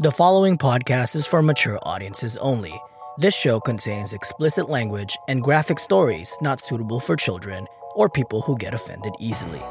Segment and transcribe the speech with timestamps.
[0.00, 2.74] The following podcast is for mature audiences only.
[3.18, 8.56] This show contains explicit language and graphic stories not suitable for children or people who
[8.58, 9.62] get offended easily.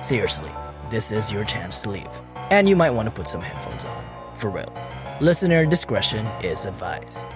[0.00, 0.50] Seriously,
[0.90, 2.22] this is your chance to leave.
[2.50, 4.04] And you might want to put some headphones on.
[4.34, 4.72] For real.
[5.20, 7.28] Listener discretion is advised.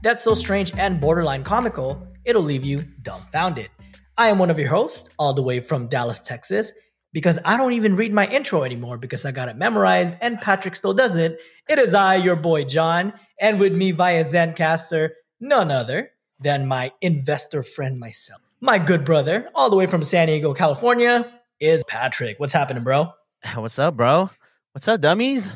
[0.00, 3.68] That's so strange and borderline comical, it'll leave you dumbfounded.
[4.16, 6.72] I am one of your hosts, all the way from Dallas, Texas,
[7.12, 10.76] because I don't even read my intro anymore because I got it memorized and Patrick
[10.76, 11.38] still doesn't.
[11.68, 16.92] It is I, your boy John, and with me via Zencastr, none other than my
[17.00, 18.40] investor friend myself.
[18.60, 22.38] My good brother, all the way from San Diego, California, is Patrick.
[22.38, 23.12] What's happening, bro?
[23.54, 24.30] What's up, bro?
[24.72, 25.52] What's up, dummies?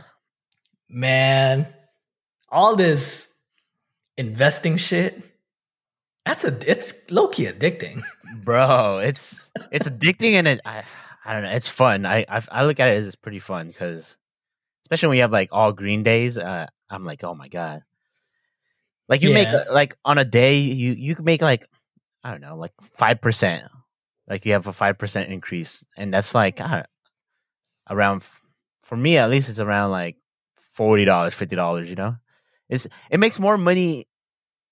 [0.88, 1.66] Man,
[2.48, 3.28] all this
[4.16, 5.22] investing shit,
[6.24, 8.00] that's a it's low key addicting.
[8.44, 10.84] Bro, it's it's addicting and it I,
[11.24, 12.06] I don't know, it's fun.
[12.06, 14.16] I I, I look at it as it's pretty fun because
[14.86, 17.82] especially when you have like all green days, uh, I'm like, oh my god.
[19.08, 19.34] Like you Yeah.
[19.34, 21.66] make uh, like on a day you you can make like
[22.24, 23.64] I don't know, like five percent.
[24.28, 26.86] Like you have a five percent increase, and that's like I don't,
[27.90, 28.24] around
[28.84, 30.16] for me at least it's around like
[30.70, 31.90] forty dollars, fifty dollars.
[31.90, 32.16] You know,
[32.72, 34.08] it's it makes more money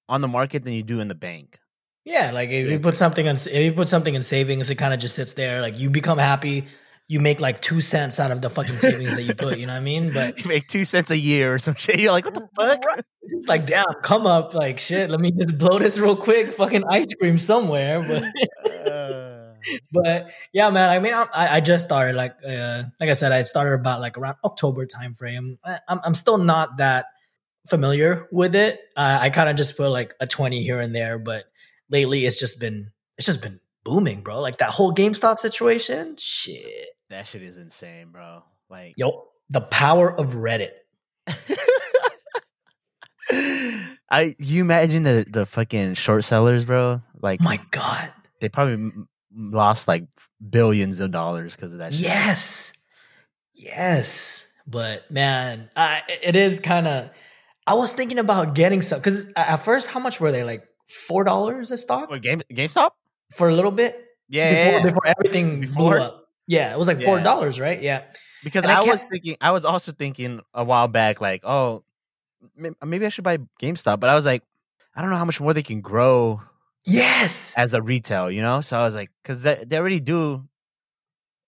[0.09, 1.59] on the market than you do in the bank.
[2.05, 4.95] Yeah, like if you put something on if you put something in savings, it kind
[4.95, 5.61] of just sits there.
[5.61, 6.67] Like you become happy,
[7.09, 9.59] you make like two cents out of the fucking savings that you put.
[9.59, 10.13] You know what I mean?
[10.13, 12.01] But you make two cents a year or some shit.
[12.01, 13.05] You're like, what the fuck?
[13.21, 15.11] it's like, damn, come up, like shit.
[15.11, 16.49] Let me just blow this real quick.
[16.55, 18.91] Fucking ice cream somewhere, but.
[18.91, 19.37] Uh,
[19.93, 20.89] but yeah, man.
[20.89, 24.17] I mean, I, I just started like, uh, like I said, I started about like
[24.17, 25.59] around October time frame.
[25.63, 27.07] I, I'm, I'm still not that
[27.69, 28.81] familiar with it.
[28.97, 31.45] Uh, I kind of just put like a twenty here and there, but
[31.89, 34.41] lately it's just been, it's just been booming, bro.
[34.41, 36.65] Like that whole GameStop situation, shit.
[37.11, 38.43] that shit is insane, bro.
[38.69, 40.71] Like, Yo, the power of Reddit.
[44.13, 47.03] I you imagine the the fucking short sellers, bro?
[47.21, 48.13] Like, My God.
[48.41, 48.91] they probably
[49.33, 50.05] lost like
[50.49, 51.93] billions of dollars because of that.
[51.93, 52.03] shit.
[52.03, 52.73] Yes.
[53.55, 54.47] Yes.
[54.67, 57.11] But man, I, it is kind of.
[57.71, 60.43] I was thinking about getting some because at first, how much were they?
[60.45, 62.91] Like four dollars a stock What, Game GameStop?
[63.39, 63.95] for a little bit
[64.29, 64.83] Yeah, before, yeah, yeah.
[64.83, 65.91] before everything Before?
[65.95, 66.25] blew up.
[66.49, 67.25] Yeah, it was like four Yeah.
[67.31, 67.81] dollars, right?
[67.81, 68.03] Yeah.
[68.43, 71.85] because and I I, was thinking, I was also thinking a while back, like, oh,
[72.85, 74.43] maybe I should buy GameStop, but I was like,
[74.97, 76.41] I don't know how much more they can grow
[76.85, 77.55] Yes.
[77.57, 78.61] as a retail, you know?
[78.63, 80.49] So I was like, because they, they already do.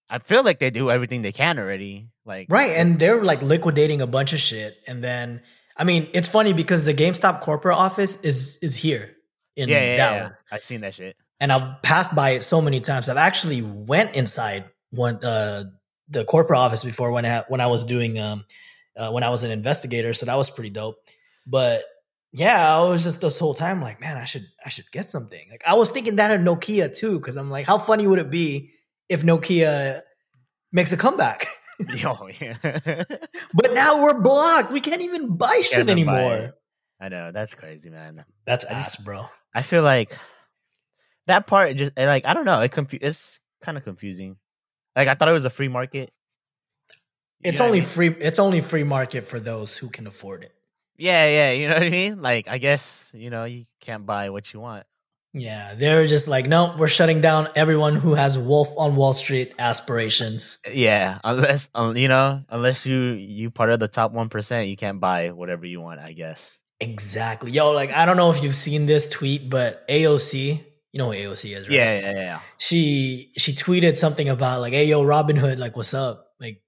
[0.09, 2.11] I feel like they do everything they can already.
[2.25, 5.41] Like, Right, and they're like liquidating a bunch of shit, and then
[5.77, 9.17] I mean, it's funny because the GameStop corporate office is is here
[9.57, 10.33] in yeah, yeah, Dallas.
[10.39, 10.57] yeah.
[10.57, 11.17] I've seen that shit.
[11.41, 13.09] and I've passed by it so many times.
[13.09, 15.65] I've actually went inside one uh,
[16.09, 18.45] the corporate office before when I when I was doing um
[18.97, 20.97] uh, when I was an investigator, so that was pretty dope.
[21.47, 21.83] But
[22.33, 25.49] yeah, I was just this whole time like, man, I should I should get something.
[25.51, 28.31] Like I was thinking that of Nokia too, because I'm like, how funny would it
[28.31, 28.71] be
[29.09, 30.03] if Nokia
[30.71, 31.47] makes a comeback?
[31.97, 32.57] Yo, yeah.
[33.55, 34.71] but now we're blocked.
[34.73, 36.37] We can't even buy shit Can't even buy anymore.
[36.37, 36.55] it.
[37.01, 38.25] I know that's crazy, man.
[38.47, 39.25] That's I ass, just- bro.
[39.55, 40.17] I feel like
[41.27, 42.61] that part just eh, like I don't know.
[42.61, 44.37] It confu- It's kind of confusing.
[44.97, 46.11] Like I thought it was a free market.
[47.41, 47.89] You It's know what I only mean?
[47.89, 48.09] free.
[48.21, 50.53] It's only free market for those who can afford it.
[50.97, 51.51] yeah, yeah.
[51.53, 52.23] You know what I mean?
[52.23, 54.87] Like I guess you know you can't buy what you want.
[55.35, 59.55] Yeah, they're just like, no, we're shutting down everyone who has Wolf on Wall Street
[59.59, 60.59] aspirations.
[60.71, 64.77] Yeah, unless um, you know, unless you you part of the top one percent, you
[64.77, 66.01] can't buy whatever you want.
[66.01, 66.61] I guess.
[66.81, 67.53] Exactly.
[67.53, 71.17] Yo, like, I don't know if you've seen this tweet, but AOC, you know who
[71.17, 71.77] AOC is, right?
[71.77, 72.41] Yeah, yeah, yeah.
[72.59, 76.27] She she tweeted something about like, hey, yo, Robin Hood, like, what's up?
[76.41, 76.61] Like,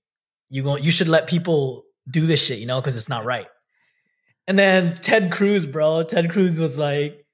[0.48, 3.46] you go, you should let people do this shit, you know, because it's not right.
[4.46, 7.26] And then Ted Cruz, bro, Ted Cruz was like,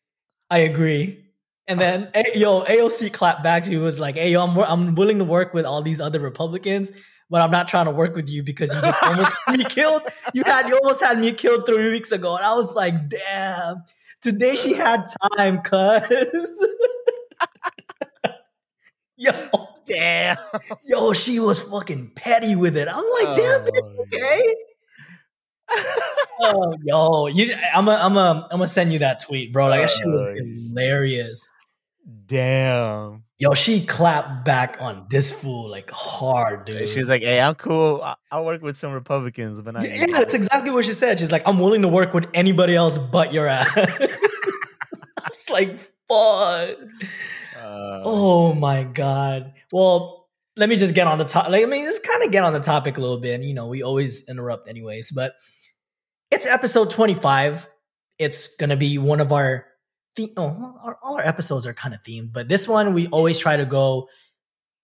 [0.51, 1.25] I agree.
[1.71, 3.65] And then, A- yo, AOC clapped back.
[3.65, 6.91] She was like, "Hey, yo, I'm, I'm willing to work with all these other Republicans,
[7.31, 10.03] but I'm not trying to work with you because you just almost had me killed.
[10.35, 13.85] You had you almost had me killed three weeks ago." And I was like, "Damn,
[14.21, 15.07] today she had
[15.37, 16.67] time, cuz."
[19.17, 19.33] yo,
[19.87, 20.37] Damn.
[20.85, 22.89] Yo, she was fucking petty with it.
[22.89, 24.55] I'm like, damn, oh, bitch, Oh, okay.
[26.41, 29.69] oh, yo, you, I'm a, I'm a, I'm gonna send you that tweet, bro.
[29.69, 31.51] Like that shit was Oh, hilarious.
[32.27, 33.25] Damn.
[33.39, 36.89] Yo, she clapped back on this fool like hard, dude.
[36.89, 38.03] She was like, "Hey, I'm cool.
[38.03, 41.19] I- I'll work with some Republicans, but not yeah, you." that's exactly what she said.
[41.19, 43.69] She's like, I'm willing to work with anybody else but your ass.
[43.77, 45.79] I was like,
[46.09, 46.79] fuck.
[47.57, 49.53] Uh, Oh my god.
[49.73, 51.49] Well, let me just get on the top.
[51.49, 53.35] Like, I mean, just kind of get on the topic a little bit.
[53.37, 55.35] And, You know, we always interrupt anyways, but
[56.31, 57.69] it's episode 25.
[58.19, 59.67] It's gonna be one of our
[60.17, 63.39] the- oh, our, all our episodes are kind of themed, but this one we always
[63.39, 64.09] try to go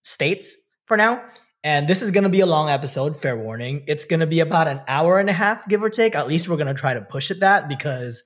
[0.02, 0.56] states
[0.86, 1.22] for now.
[1.64, 3.82] And this is going to be a long episode, fair warning.
[3.88, 6.14] It's going to be about an hour and a half, give or take.
[6.14, 8.22] At least we're going to try to push it that because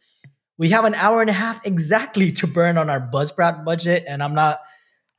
[0.58, 4.04] we have an hour and a half exactly to burn on our Buzzsprout budget.
[4.06, 4.60] And I'm not,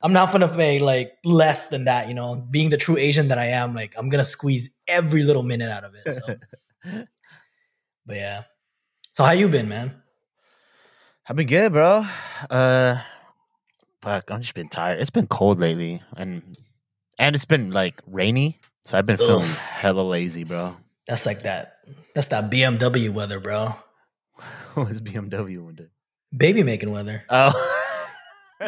[0.00, 3.28] I'm not going to pay like less than that, you know, being the true Asian
[3.28, 6.12] that I am, like I'm going to squeeze every little minute out of it.
[6.12, 6.36] So,
[8.06, 8.42] but yeah.
[9.14, 10.01] So how you been, man?
[11.28, 12.04] I've been good, bro.
[12.50, 13.00] Uh,
[14.00, 15.00] fuck, I've just been tired.
[15.00, 16.42] It's been cold lately, and
[17.18, 20.76] and it's been like rainy, so I've been feeling hella lazy, bro.
[21.06, 21.78] That's like that.
[22.14, 23.74] That's that BMW weather, bro.
[24.74, 25.86] what is BMW day?
[26.36, 27.24] Baby making weather.
[27.28, 27.52] Oh,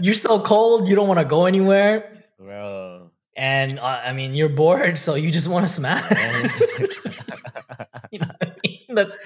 [0.00, 2.24] You're so cold, you don't want to go anywhere.
[2.38, 3.10] bro.
[3.36, 6.02] And uh, I mean, you're bored, so you just want to smash.
[8.12, 8.78] you know what I mean?
[8.90, 9.18] That's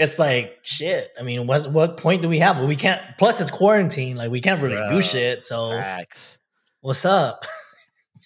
[0.00, 1.10] it's like shit.
[1.18, 2.56] I mean, what's what point do we have?
[2.56, 3.00] Well, we can't.
[3.18, 4.16] Plus, it's quarantine.
[4.16, 5.44] Like we can't really do shit.
[5.44, 6.38] So Facts.
[6.80, 7.44] what's up?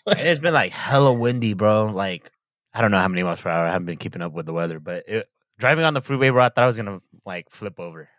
[0.07, 1.87] It's been like hella windy, bro.
[1.87, 2.31] Like
[2.75, 3.67] I don't know how many miles per hour.
[3.67, 5.27] I haven't been keeping up with the weather, but it,
[5.59, 8.11] driving on the freeway, bro, I thought I was gonna like flip over.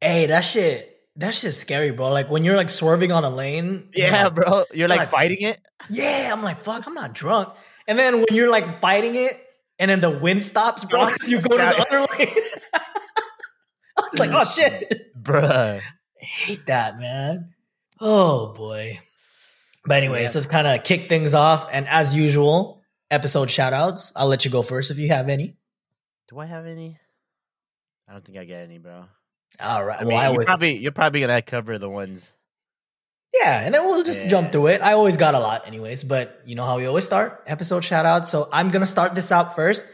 [0.00, 0.90] Hey, that shit.
[1.16, 2.10] That shit's scary, bro.
[2.10, 3.90] Like when you're like swerving on a lane.
[3.94, 4.64] Yeah, like, bro.
[4.72, 5.60] You're like Like- fighting it.
[5.90, 7.50] Yeah, I'm like, fuck, I'm not drunk.
[7.86, 9.38] And then when you're like fighting it,
[9.78, 12.28] and then the wind stops, bro, you go to the other lane.
[13.98, 15.12] I was like, oh shit.
[15.20, 15.80] Bruh.
[15.80, 15.82] I
[16.24, 17.54] hate that, man.
[18.00, 18.98] Oh boy.
[19.86, 20.38] But anyways, Yeah.
[20.38, 21.68] let's kind of kick things off.
[21.70, 24.12] And as usual, episode shout outs.
[24.16, 25.56] I'll let you go first if you have any.
[26.28, 26.98] Do I have any?
[28.08, 29.04] I don't think I get any, bro.
[29.60, 30.00] All right.
[30.00, 32.32] I well, mean, I you're always, probably you're probably gonna cover the ones.
[33.40, 34.30] Yeah, and then we'll just Yeah.
[34.30, 34.80] jump through it.
[34.82, 38.06] I always got a lot, anyways, but you know how we always start episode shout
[38.06, 38.26] out.
[38.26, 39.86] So I'm going to start this out first.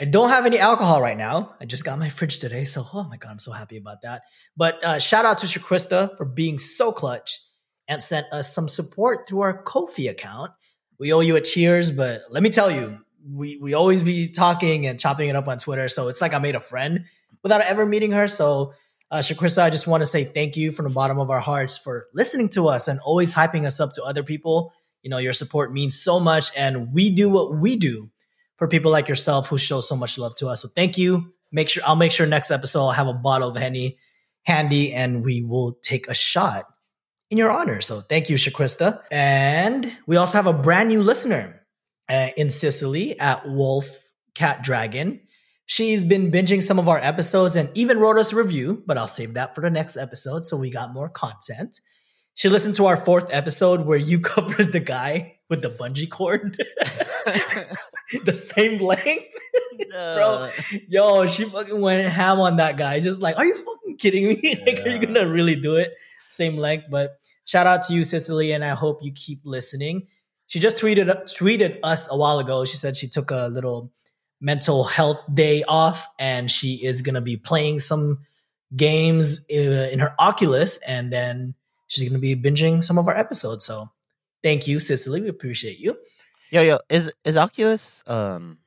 [0.00, 1.54] I don't have any alcohol right now.
[1.60, 2.64] I just got my fridge today.
[2.64, 4.22] So, oh my God, I'm so happy about that.
[4.56, 7.40] But uh, shout out to Shakrista for being so clutch
[7.86, 10.50] and sent us some support through our Ko-fi account.
[10.98, 14.86] We owe you a cheers, but let me tell you, we, we always be talking
[14.86, 15.88] and chopping it up on Twitter.
[15.88, 17.04] So it's like I made a friend
[17.44, 18.26] without ever meeting her.
[18.26, 18.72] So,
[19.12, 21.76] uh, Shakrista, I just want to say thank you from the bottom of our hearts
[21.76, 24.72] for listening to us and always hyping us up to other people.
[25.02, 28.10] You know, your support means so much, and we do what we do
[28.56, 30.62] for people like yourself who show so much love to us.
[30.62, 31.34] So thank you.
[31.52, 33.98] Make sure I'll make sure next episode I'll have a bottle of Henny
[34.44, 36.64] handy and we will take a shot
[37.30, 37.80] in your honor.
[37.80, 39.02] So thank you, Shakrista.
[39.10, 41.66] And we also have a brand new listener
[42.08, 43.88] uh, in Cicely at Wolf
[44.34, 45.20] Cat Dragon.
[45.72, 49.08] She's been binging some of our episodes and even wrote us a review, but I'll
[49.08, 51.80] save that for the next episode so we got more content.
[52.34, 56.62] She listened to our fourth episode where you covered the guy with the bungee cord,
[58.26, 59.34] the same length.
[59.90, 60.50] Bro.
[60.90, 63.00] Yo, she fucking went ham on that guy.
[63.00, 64.62] Just like, are you fucking kidding me?
[64.66, 65.94] like, are you gonna really do it?
[66.28, 67.12] Same length, but
[67.46, 70.08] shout out to you, Cicely, and I hope you keep listening.
[70.48, 72.66] She just tweeted tweeted us a while ago.
[72.66, 73.90] She said she took a little
[74.42, 78.18] mental health day off, and she is gonna be playing some
[78.76, 81.54] games uh, in her Oculus, and then
[81.86, 83.64] she's gonna be binging some of our episodes.
[83.64, 83.88] So,
[84.42, 85.22] thank you, Cicely.
[85.22, 85.96] We appreciate you.
[86.50, 88.58] Yo, yo, is is Oculus um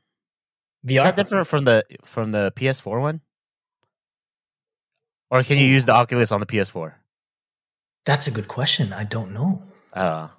[0.84, 1.04] is VR.
[1.04, 3.22] that different from the from the PS4 one?
[5.30, 6.94] Or can you use the Oculus on the PS4?
[8.06, 8.94] That's a good question.
[8.94, 9.62] I don't know.
[9.94, 10.30] Uh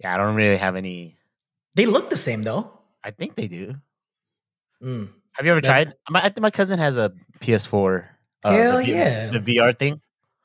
[0.00, 1.16] yeah, I don't really have any
[1.76, 2.72] They look the same though.
[3.04, 3.76] I think they do.
[4.82, 5.08] Mm.
[5.32, 5.70] Have you ever Yeah.
[5.70, 5.92] tried?
[6.10, 8.04] My, I think my cousin has a PS4.
[8.44, 9.28] Uh, Hell the, yeah.
[9.28, 10.00] the VR thing.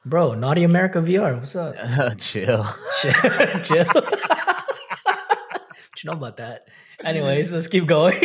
[0.06, 1.38] Bro, Naughty America VR.
[1.38, 1.76] What's up?
[2.20, 2.66] Chill.
[3.02, 3.14] Chill.
[3.64, 3.86] Chill.
[3.94, 6.68] what you know about that?
[7.04, 8.16] Anyways, let's keep going.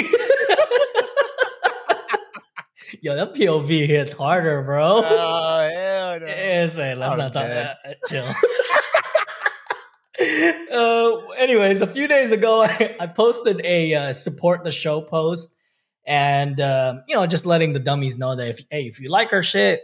[3.01, 5.03] Yo, that POV hits harder, bro.
[5.05, 6.27] Oh hell no!
[6.27, 7.77] It's like, let's I'm not talk that.
[8.09, 8.25] Chill.
[10.73, 15.55] uh, anyways, a few days ago, I, I posted a uh, support the show post,
[16.09, 19.33] and uh, you know, just letting the dummies know that if hey, if you like
[19.35, 19.83] our shit,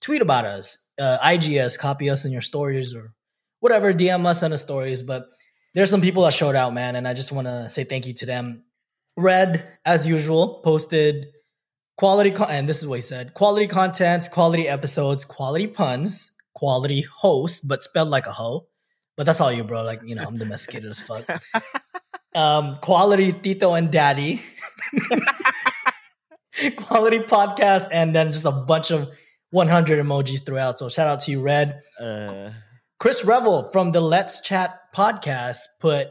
[0.00, 3.14] tweet about us, uh, IG us, copy us in your stories or
[3.60, 5.00] whatever, DM us in the stories.
[5.00, 5.28] But
[5.72, 8.12] there's some people that showed out, man, and I just want to say thank you
[8.14, 8.64] to them.
[9.16, 11.28] Red, as usual, posted
[11.96, 17.02] quality con- and this is what he said: quality contents, quality episodes, quality puns, quality
[17.02, 18.66] host, but spelled like a hoe.
[19.16, 19.84] But that's all you, bro.
[19.84, 21.24] Like you know, I'm domesticated as fuck.
[22.34, 24.40] Um, quality Tito and Daddy,
[26.76, 29.08] quality podcast, and then just a bunch of
[29.50, 30.78] 100 emojis throughout.
[30.78, 31.80] So shout out to you, Red.
[31.98, 32.50] Uh,
[32.98, 36.08] Chris Revel from the Let's Chat podcast put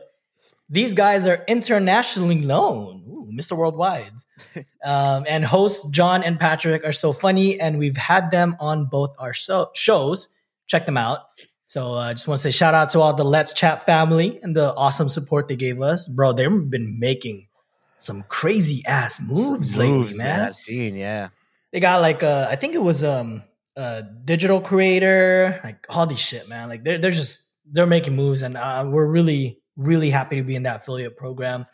[0.70, 3.04] these guys are internationally known.
[3.08, 3.58] Ooh, Mr.
[3.58, 4.14] Worldwide.
[4.86, 9.16] um, and hosts John and Patrick are so funny, and we've had them on both
[9.18, 10.30] our so- shows.
[10.68, 11.22] Check them out.
[11.66, 14.40] So I uh, just want to say shout out to all the Let's Chat family
[14.42, 16.08] and the awesome support they gave us.
[16.08, 17.48] Bro, they've been making
[18.00, 20.42] some crazy ass moves lately, moves, man.
[20.42, 21.30] I've seen, yeah.
[21.72, 23.44] They got like uh I think it was um
[23.76, 26.70] a digital creator, like all these shit, man.
[26.70, 30.56] Like they're they're just they're making moves, and uh, we're really really happy to be
[30.56, 31.66] in that affiliate program.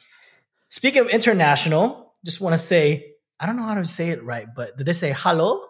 [0.70, 4.48] Speaking of international, just want to say I don't know how to say it right,
[4.54, 5.66] but did they say hello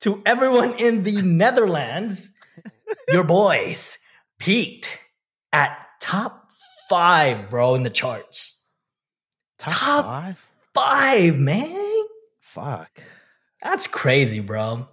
[0.00, 2.30] to everyone in the Netherlands?
[3.08, 3.98] Your boys
[4.38, 4.88] peaked
[5.52, 6.48] at top
[6.88, 8.59] five, bro, in the charts.
[9.60, 10.48] Top, Top- five?
[10.74, 12.04] Five, man.
[12.40, 13.02] Fuck.
[13.62, 14.88] That's crazy, bro.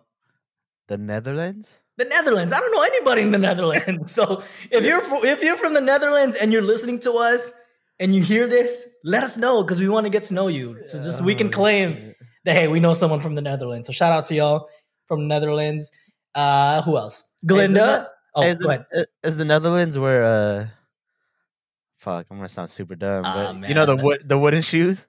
[0.88, 1.78] The Netherlands?
[1.98, 2.54] the Netherlands.
[2.54, 4.12] I don't know anybody in the Netherlands.
[4.18, 7.52] So if you're if you're from the Netherlands and you're listening to us
[8.00, 10.78] and you hear this, let us know because we want to get to know you.
[10.86, 12.14] So just we can Oh, claim
[12.46, 13.88] that hey, we know someone from the Netherlands.
[13.88, 14.70] So shout out to y'all
[15.08, 15.92] from the Netherlands.
[16.36, 17.34] Uh, who else?
[17.46, 18.10] Glinda.
[18.36, 18.86] Oh, is, go ahead.
[18.92, 20.68] the, is the Netherlands where uh
[21.98, 25.08] fuck, I'm gonna sound super dumb, Ah, but you know the wood the wooden shoes?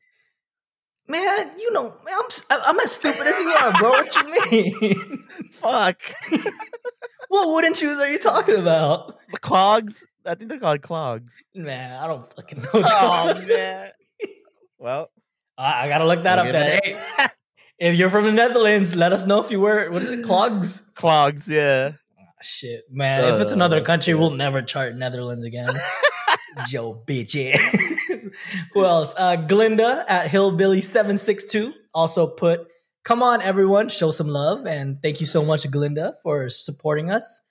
[1.10, 2.14] Man, you know, man,
[2.50, 3.90] I'm I'm as stupid as you are, bro.
[3.90, 5.24] What you mean?
[5.52, 6.00] Fuck.
[7.28, 9.14] what wooden shoes are you talking about?
[9.30, 10.04] the clogs?
[10.26, 11.42] I think they're called clogs.
[11.54, 12.68] Man, I don't fucking know.
[12.74, 13.90] Oh man.
[14.78, 15.10] Well,
[15.58, 16.78] I, I gotta look that up then.
[16.82, 16.96] Hey,
[17.78, 20.90] if you're from the Netherlands, let us know if you wear what is it, clogs?
[20.94, 21.92] clogs, yeah.
[22.42, 23.34] Shit, man.
[23.34, 24.20] if it's Uh, another country, yeah.
[24.20, 25.70] we'll never chart Netherlands again.
[26.68, 27.34] Joe bitch.
[28.72, 29.14] Who else?
[29.16, 32.66] Uh, Glinda at Hillbilly762 also put,
[33.04, 34.66] come on, everyone, show some love.
[34.66, 37.42] And thank you so much, Glinda, for supporting us.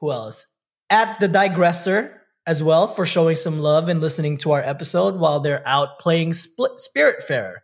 [0.00, 0.56] Who else?
[0.90, 5.40] At The Digressor as well for showing some love and listening to our episode while
[5.40, 7.56] they're out playing Split Spiritfarer.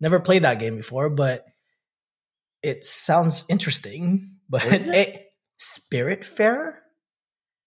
[0.00, 1.44] Never played that game before, but
[2.62, 4.38] it sounds interesting.
[4.48, 5.22] But it?
[5.60, 6.74] Spiritfarer?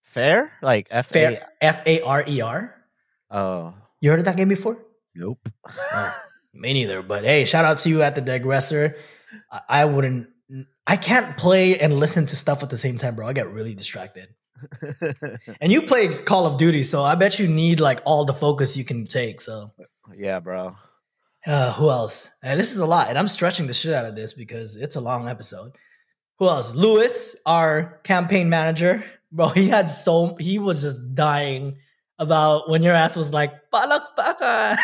[0.09, 0.51] Fair?
[0.61, 2.75] Like F Fair F A R E R.
[3.31, 3.73] Oh.
[4.01, 4.77] You heard of that game before?
[5.15, 5.47] Nope.
[6.53, 7.01] Me neither.
[7.01, 8.95] But hey, shout out to you at the digressor.
[9.51, 10.29] I, I wouldn't.
[10.87, 13.27] I can't play and listen to stuff at the same time, bro.
[13.27, 14.29] I get really distracted.
[15.61, 18.75] And you play Call of Duty, so I bet you need like all the focus
[18.75, 19.39] you can take.
[19.41, 19.71] So
[20.17, 20.75] yeah, bro.
[21.45, 22.31] uh, who else?
[22.43, 24.95] Uh, this is a lot, and I'm stretching the shit out of this because it's
[24.95, 25.73] a long episode.
[26.39, 26.73] Who else?
[26.75, 29.49] Lewis, our campaign manager, bro.
[29.49, 31.77] He had so he was just dying
[32.17, 34.77] about when your ass was like palakpaka.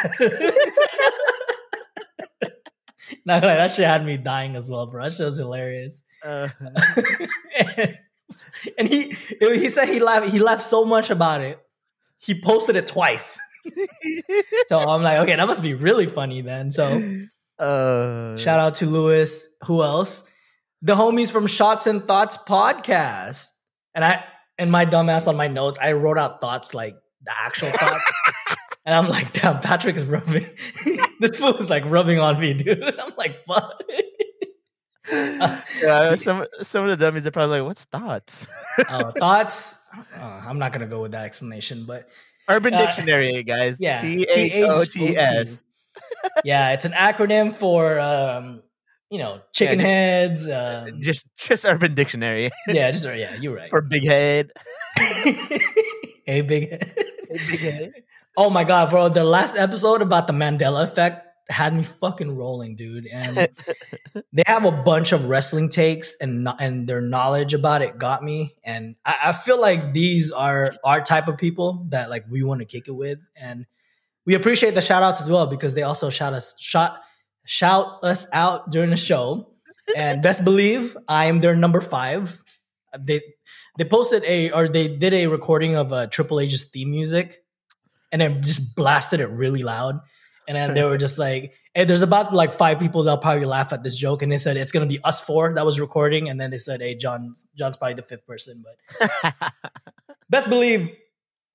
[3.26, 5.04] Not gonna that shit had me dying as well, bro.
[5.04, 6.04] That shit was hilarious.
[6.24, 6.50] Uh,
[8.78, 11.60] and he he said he laughed he laughed so much about it.
[12.18, 13.40] He posted it twice.
[14.68, 16.72] so I'm like, okay, that must be really funny then.
[16.72, 17.02] So
[17.60, 19.56] uh, shout out to Lewis.
[19.66, 20.30] Who else?
[20.82, 23.52] The homies from Shots and Thoughts podcast.
[23.94, 24.24] And I
[24.58, 28.04] and my dumbass on my notes, I wrote out thoughts like the actual thoughts.
[28.86, 30.46] and I'm like, damn, Patrick is rubbing.
[31.20, 32.84] this fool is like rubbing on me, dude.
[33.00, 33.82] I'm like, fuck.
[35.12, 38.48] yeah, some some of the dummies are probably like, "What's thoughts?"
[38.90, 39.80] Oh, thoughts.
[40.18, 42.06] Uh, I'm not gonna go with that explanation, but
[42.50, 43.78] Urban Uh, Dictionary, guys.
[43.80, 45.62] yeah, T H O T S.
[46.44, 48.64] yeah, it's an acronym for um,
[49.10, 50.50] you know, chicken Yeah, heads.
[50.50, 53.70] Um, Just just Urban Dictionary yeah, just yeah, you're right.
[53.70, 54.52] for big head.
[56.26, 56.70] hey, big.
[56.70, 56.94] head.
[57.50, 57.94] Big head.
[58.38, 59.10] oh my god, bro!
[59.10, 63.06] The last episode about the Mandela effect had me fucking rolling, dude.
[63.06, 63.38] And
[64.34, 68.24] they have a bunch of wrestling takes, and no- and their knowledge about it got
[68.24, 68.56] me.
[68.64, 72.62] And I, I feel like these are our type of people that like we want
[72.62, 73.66] to kick it with, and
[74.26, 77.02] we appreciate the shout outs as well because they also shout us shot
[77.46, 79.52] shout us out during the show.
[79.96, 82.42] And best believe I am their number five.
[82.98, 83.22] They
[83.78, 87.44] they posted a or they did a recording of uh, Triple H's theme music,
[88.12, 90.00] and then just blasted it really loud.
[90.48, 93.74] And then they were just like, "Hey, there's about like five people that'll probably laugh
[93.74, 96.30] at this joke." And they said it's gonna be us four that was recording.
[96.30, 99.34] And then they said, "Hey, John, John's probably the fifth person." But
[100.30, 100.96] best believe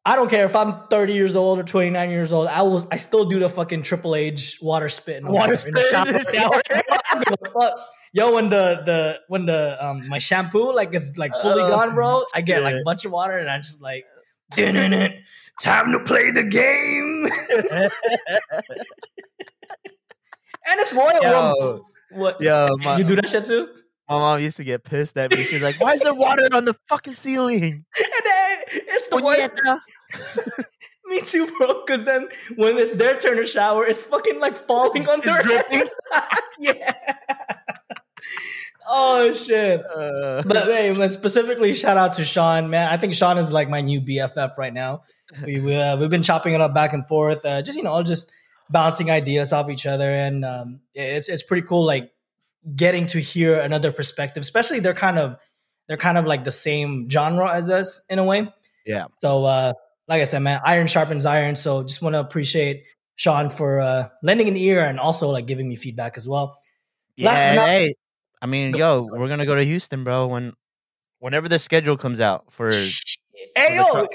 [0.07, 2.49] I don't care if I'm 30 years old or 29 years old.
[2.49, 5.83] I was I still do the fucking triple H water spit Water shower- in the
[5.83, 6.63] spit in the shower.
[7.11, 7.87] I don't give a fuck.
[8.13, 11.95] Yo, when the the when the um my shampoo like is like fully Uh, gone,
[11.95, 14.05] bro, I get like a bunch of water and I just like
[14.57, 15.17] "Dun-dun-dun,
[15.61, 17.27] time to play the game.
[20.67, 21.31] and it's Royal Yo.
[21.33, 21.87] Rumble.
[22.13, 23.69] What Yo, my, you do that shit too?
[24.09, 25.45] my mom used to get pissed at me.
[25.45, 30.67] She's like, "Why is there water on the fucking ceiling?" And then it's the worst.
[31.07, 31.83] Me too, bro.
[31.85, 35.85] Because then when it's their turn to shower, it's fucking like falling on their dripping.
[36.61, 36.95] yeah.
[38.87, 39.85] Oh shit.
[39.85, 42.89] Uh, But hey, specifically, shout out to Sean, man.
[42.91, 45.03] I think Sean is like my new BFF right now.
[45.47, 47.93] We we, uh, we've been chopping it up back and forth, uh, just you know,
[47.93, 48.33] all just
[48.69, 52.11] bouncing ideas off each other, and um, it's it's pretty cool, like
[52.75, 54.41] getting to hear another perspective.
[54.41, 55.37] Especially they're kind of
[55.87, 58.53] they're kind of like the same genre as us in a way.
[58.91, 59.05] Yeah.
[59.17, 59.73] So, uh,
[60.09, 61.57] like I said, man, iron sharpens iron.
[61.57, 62.85] So, just want to appreciate
[63.17, 66.59] Sean for uh, lending an ear and also like giving me feedback as well.
[67.19, 67.95] Last Yeah, but not- hey,
[68.43, 70.27] I mean, Go- yo, we're gonna go to Houston, bro.
[70.27, 70.53] When
[71.19, 74.07] whenever the schedule comes out for Hey yo,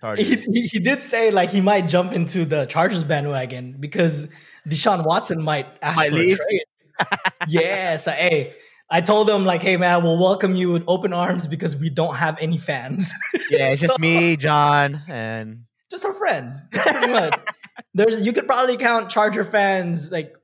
[0.00, 4.28] Char- he, he, he did say like he might jump into the Chargers bandwagon because
[4.68, 6.38] Deshaun Watson might ask Might for leave?
[6.38, 6.62] a trade.
[7.48, 8.54] yeah, so hey,
[8.92, 12.14] I told them like, hey man, we'll welcome you with open arms because we don't
[12.16, 13.10] have any fans,
[13.50, 16.62] yeah, it's just me, John, and just our friends.
[16.70, 17.34] Pretty much.
[17.94, 20.34] There's you could probably count Charger fans like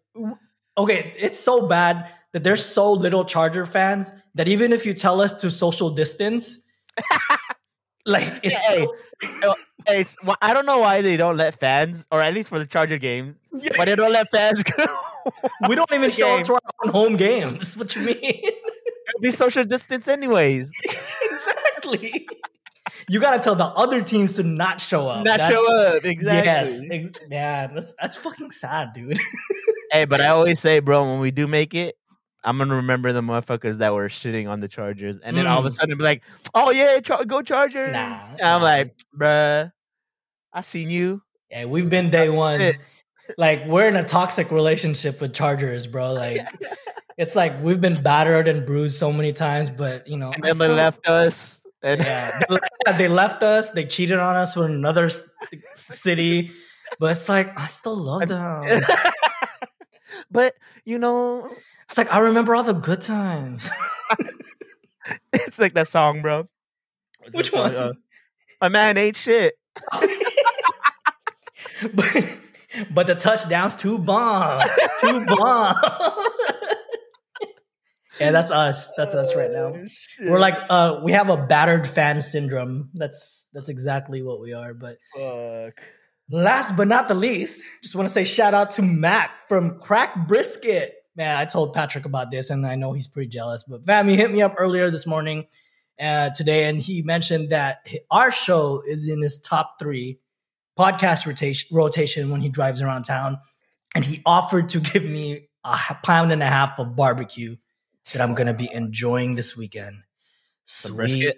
[0.79, 5.21] okay, it's so bad that there's so little Charger fans that even if you tell
[5.21, 6.65] us to social distance,
[8.07, 8.95] like it's so-
[9.45, 9.55] oh,
[9.87, 12.59] Hey, it's, well, I don't know why they don't let fans, or at least for
[12.59, 14.85] the Charger game, why they don't let fans go.
[15.69, 17.77] We don't even show up to our own home games.
[17.77, 18.43] What you mean?
[19.23, 20.71] Be social distance anyways.
[21.33, 22.29] exactly.
[23.09, 25.25] You gotta tell the other teams to not show up.
[25.25, 26.45] Not That's- show up exactly.
[26.99, 29.19] Yes, man, that's that's fucking sad, dude.
[29.93, 31.95] Hey, but I always say, bro, when we do make it,
[32.45, 35.65] I'm gonna remember the motherfuckers that were shitting on the Chargers, and then all of
[35.65, 35.73] a Mm.
[35.73, 36.23] sudden be like,
[36.55, 38.65] "Oh yeah, char- go Chargers!" Nah, and I'm nah.
[38.67, 39.73] like, "Bruh,
[40.53, 42.75] I seen you." Yeah, we've been day ones.
[43.37, 46.13] Like we're in a toxic relationship with Chargers, bro.
[46.13, 46.47] Like
[47.17, 50.57] it's like we've been battered and bruised so many times, but you know, And then
[50.59, 53.71] they left us, and Yeah, they le- yeah, they left us.
[53.71, 55.11] They cheated on us with another
[55.75, 56.51] city,
[56.99, 58.65] but it's like I still love them.
[60.31, 61.51] but you know,
[61.85, 63.71] It's like I remember all the good times.
[65.33, 66.49] it's like that song, bro.
[67.21, 67.63] What's Which song?
[67.63, 67.75] one?
[67.75, 67.93] Uh,
[68.61, 69.55] My man ain't shit.
[71.95, 72.39] but,
[72.91, 74.63] but the touchdowns too bomb,
[75.01, 75.77] too bomb.
[78.21, 78.93] yeah, that's us.
[78.97, 79.73] That's us right now.
[80.21, 82.91] We're like uh we have a battered fan syndrome.
[82.95, 84.75] That's that's exactly what we are.
[84.75, 85.75] But fuck.
[86.31, 90.27] last but not the least, just want to say shout out to Mac from Crack
[90.27, 90.95] Brisket.
[91.17, 93.65] Man, I told Patrick about this and I know he's pretty jealous.
[93.69, 95.47] But fam, he hit me up earlier this morning
[96.01, 100.21] uh, today and he mentioned that our show is in his top three
[100.79, 103.39] podcast rotation, rotation when he drives around town.
[103.95, 107.57] And he offered to give me a pound and a half of barbecue
[108.13, 110.03] that I'm going to be enjoying this weekend.
[110.65, 111.35] Some Sweet.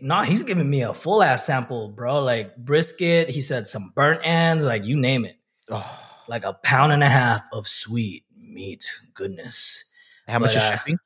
[0.00, 2.22] No, he's giving me a full ass sample, bro.
[2.22, 3.28] Like brisket.
[3.28, 5.36] He said some burnt ends, like you name it.
[5.70, 9.84] Oh, Like a pound and a half of sweet meat goodness.
[10.26, 10.98] how much But, is uh, shipping?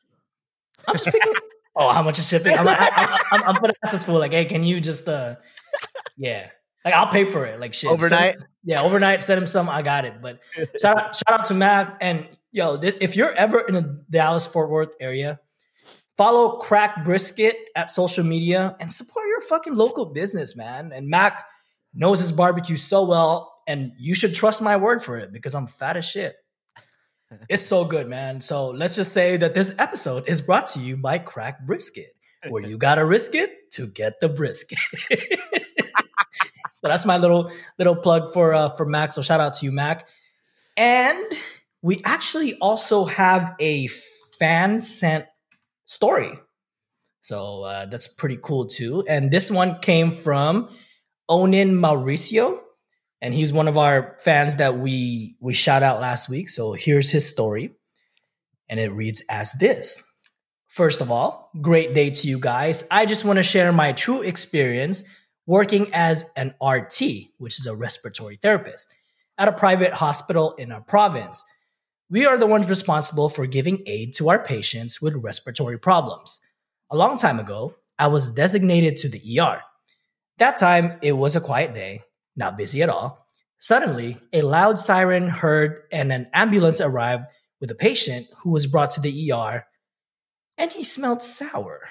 [0.86, 1.32] I'm speaking.
[1.76, 2.56] oh, how much is shipping?
[2.56, 5.36] I'm, I, I, I'm, I'm gonna ask this fool like, hey, can you just, uh,
[6.16, 6.50] yeah,
[6.85, 7.90] like I'll pay for it, like shit.
[7.90, 8.35] Overnight?
[8.35, 9.23] Send- yeah, overnight.
[9.23, 9.68] Send him some.
[9.68, 10.23] I got it.
[10.23, 10.40] But
[10.81, 14.47] shout out, shout out to Mac and yo, th- if you're ever in the Dallas
[14.47, 15.40] Fort Worth area,
[16.16, 20.92] follow Crack Brisket at social media and support your fucking local business, man.
[20.92, 21.45] And Mac
[21.95, 25.66] knows his barbecue so well, and you should trust my word for it because I'm
[25.66, 26.37] fat as shit.
[27.49, 28.42] It's so good, man.
[28.42, 32.14] So let's just say that this episode is brought to you by Crack Brisket,
[32.51, 34.79] where you gotta risk it to get the brisket.
[36.83, 39.12] so that's my little little plug for uh, for Mac.
[39.12, 40.09] So shout out to you, Mac.
[40.77, 41.25] And
[41.81, 43.87] we actually also have a
[44.38, 45.27] fan sent
[45.85, 46.33] story.
[47.21, 49.05] So uh, that's pretty cool too.
[49.09, 50.71] And this one came from
[51.31, 52.59] Onin Mauricio,
[53.21, 56.49] and he's one of our fans that we we shout out last week.
[56.49, 57.77] So here's his story,
[58.68, 60.05] and it reads as this.
[60.68, 62.88] First of all, great day to you guys.
[62.90, 65.05] I just want to share my true experience
[65.46, 67.02] working as an RT,
[67.38, 68.94] which is a respiratory therapist,
[69.38, 71.44] at a private hospital in our province.
[72.11, 76.40] We are the ones responsible for giving aid to our patients with respiratory problems.
[76.90, 79.62] A long time ago, I was designated to the ER.
[80.38, 82.02] That time, it was a quiet day,
[82.37, 83.26] not busy at all.
[83.59, 87.24] Suddenly, a loud siren heard and an ambulance arrived
[87.61, 89.64] with a patient who was brought to the ER
[90.59, 91.88] and he smelled sour.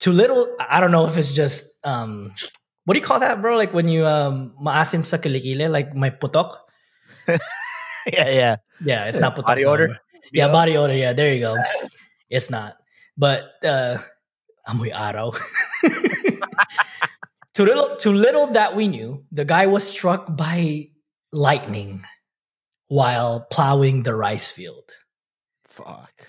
[0.00, 2.34] Too little, I don't know if it's just, um,
[2.84, 3.56] what do you call that, bro?
[3.56, 6.56] Like when you um, maasim sa kilikili, like my putok?
[7.28, 8.56] yeah, yeah.
[8.84, 9.46] Yeah, it's not putok.
[9.46, 9.88] Body odor?
[9.88, 9.94] no.
[10.32, 10.94] Yeah, body order.
[10.94, 11.56] Yeah, there you go.
[12.30, 12.76] It's not.
[13.16, 13.98] But uh
[14.66, 15.32] amoy araw.
[17.54, 20.88] too little too little that we knew, the guy was struck by
[21.32, 22.04] lightning
[22.88, 24.90] while plowing the rice field.
[25.68, 26.28] Fuck.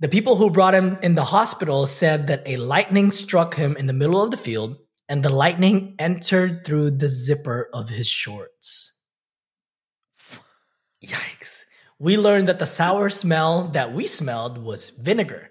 [0.00, 3.86] The people who brought him in the hospital said that a lightning struck him in
[3.86, 4.76] the middle of the field
[5.08, 8.92] and the lightning entered through the zipper of his shorts.
[11.04, 11.64] Yikes.
[11.98, 15.50] We learned that the sour smell that we smelled was vinegar.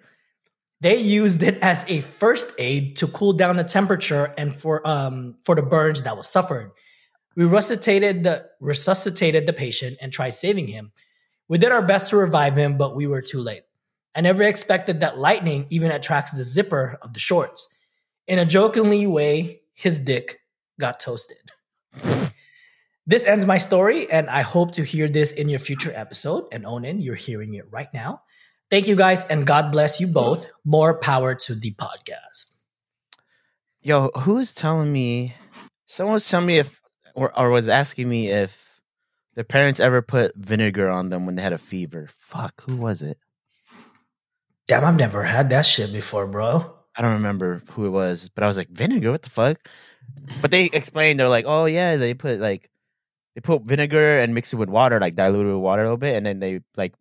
[0.81, 5.35] They used it as a first aid to cool down the temperature and for um
[5.43, 6.71] for the burns that was suffered.
[7.35, 10.91] We resuscitated the resuscitated the patient and tried saving him.
[11.47, 13.63] We did our best to revive him, but we were too late.
[14.15, 17.74] I never expected that lightning even attracts the zipper of the shorts.
[18.27, 20.39] In a jokingly way, his dick
[20.79, 21.37] got toasted.
[23.05, 26.45] This ends my story, and I hope to hear this in your future episode.
[26.51, 28.23] And Onan, you're hearing it right now.
[28.71, 30.47] Thank you guys, and God bless you both.
[30.65, 32.55] More power to the podcast.
[33.81, 35.35] Yo, who was telling me?
[35.85, 36.81] Someone was telling me if,
[37.13, 38.57] or, or was asking me if
[39.35, 42.09] their parents ever put vinegar on them when they had a fever.
[42.17, 43.19] Fuck, who was it?
[44.67, 46.74] Damn, I've never had that shit before, bro.
[46.95, 49.57] I don't remember who it was, but I was like, vinegar, what the fuck?
[50.41, 52.69] But they explained, they're like, oh yeah, they put like
[53.35, 56.15] they put vinegar and mix it with water, like diluted with water a little bit,
[56.15, 56.93] and then they like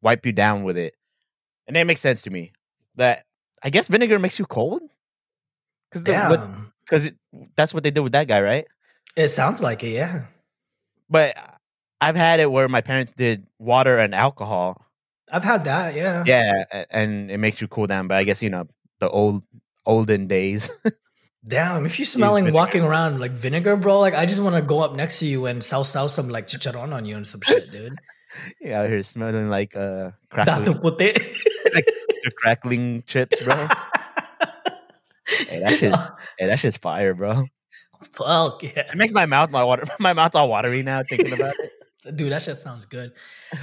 [0.00, 0.94] wipe you down with it.
[1.66, 2.52] And that makes sense to me.
[2.96, 3.24] That
[3.62, 4.82] I guess vinegar makes you cold.
[5.90, 6.38] Because
[6.84, 7.10] because
[7.56, 8.66] that's what they did with that guy, right?
[9.16, 10.26] It sounds like it, yeah.
[11.10, 11.36] But
[12.00, 14.84] I've had it where my parents did water and alcohol.
[15.30, 16.24] I've had that, yeah.
[16.26, 18.08] Yeah, and it makes you cool down.
[18.08, 18.66] But I guess you know
[19.00, 19.42] the old
[19.86, 20.70] olden days.
[21.48, 24.80] Damn, if you're smelling walking around like vinegar, bro, like I just want to go
[24.80, 27.70] up next to you and sow sow some like chicharron on you and some shit,
[27.70, 27.98] dude.
[28.60, 31.16] yeah, out here smelling like uh crackling, puti.
[32.36, 33.54] crackling chips, bro.
[35.26, 37.44] hey, that shit's hey, that shit's fire, bro.
[38.12, 38.90] Fuck yeah.
[38.92, 42.16] It makes my mouth my water my mouth's all watery now thinking about it.
[42.16, 43.12] Dude, that shit sounds good.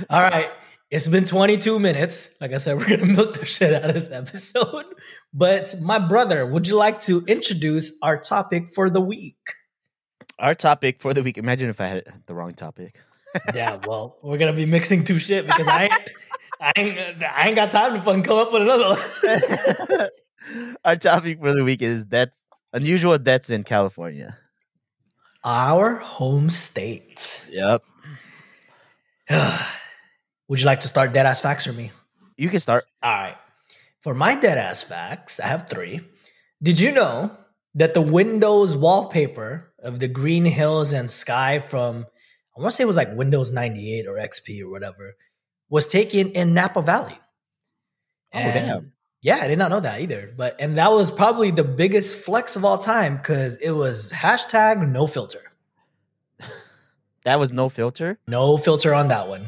[0.10, 0.52] All right.
[0.96, 2.38] It's been 22 minutes.
[2.40, 4.86] Like I said, we're gonna milk the shit out of this episode.
[5.34, 9.36] But my brother, would you like to introduce our topic for the week?
[10.40, 11.38] Our topic for the week.
[11.38, 13.02] Imagine if I had the wrong topic.
[13.54, 15.94] Yeah, well, we're gonna be mixing two shit because I ain't,
[16.62, 20.78] I ain't, I ain't got time to fucking come up with another one.
[20.86, 22.30] Our topic for the week is death
[22.72, 24.38] unusual deaths in California.
[25.44, 27.46] Our home state.
[27.52, 27.84] Yep.
[30.48, 31.92] Would you like to start dead ass facts or me?
[32.38, 32.86] You can start.
[33.02, 33.38] All right.
[34.02, 36.02] For my dead ass facts, I have three.
[36.62, 37.36] Did you know
[37.74, 42.06] that the Windows wallpaper of the green hills and sky from,
[42.56, 45.16] I want to say it was like Windows 98 or XP or whatever,
[45.70, 47.18] was taken in Napa Valley?
[48.34, 48.94] Oh, damn.
[49.22, 50.32] Yeah, I did not know that either.
[50.38, 54.88] But, and that was probably the biggest flex of all time because it was hashtag
[54.88, 55.42] no filter.
[57.24, 58.20] That was no filter.
[58.28, 59.46] No filter on that one.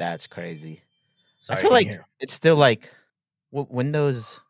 [0.00, 0.80] That's crazy.
[1.40, 2.06] Sorry I feel like hear.
[2.20, 2.90] it's still like
[3.52, 4.40] Windows.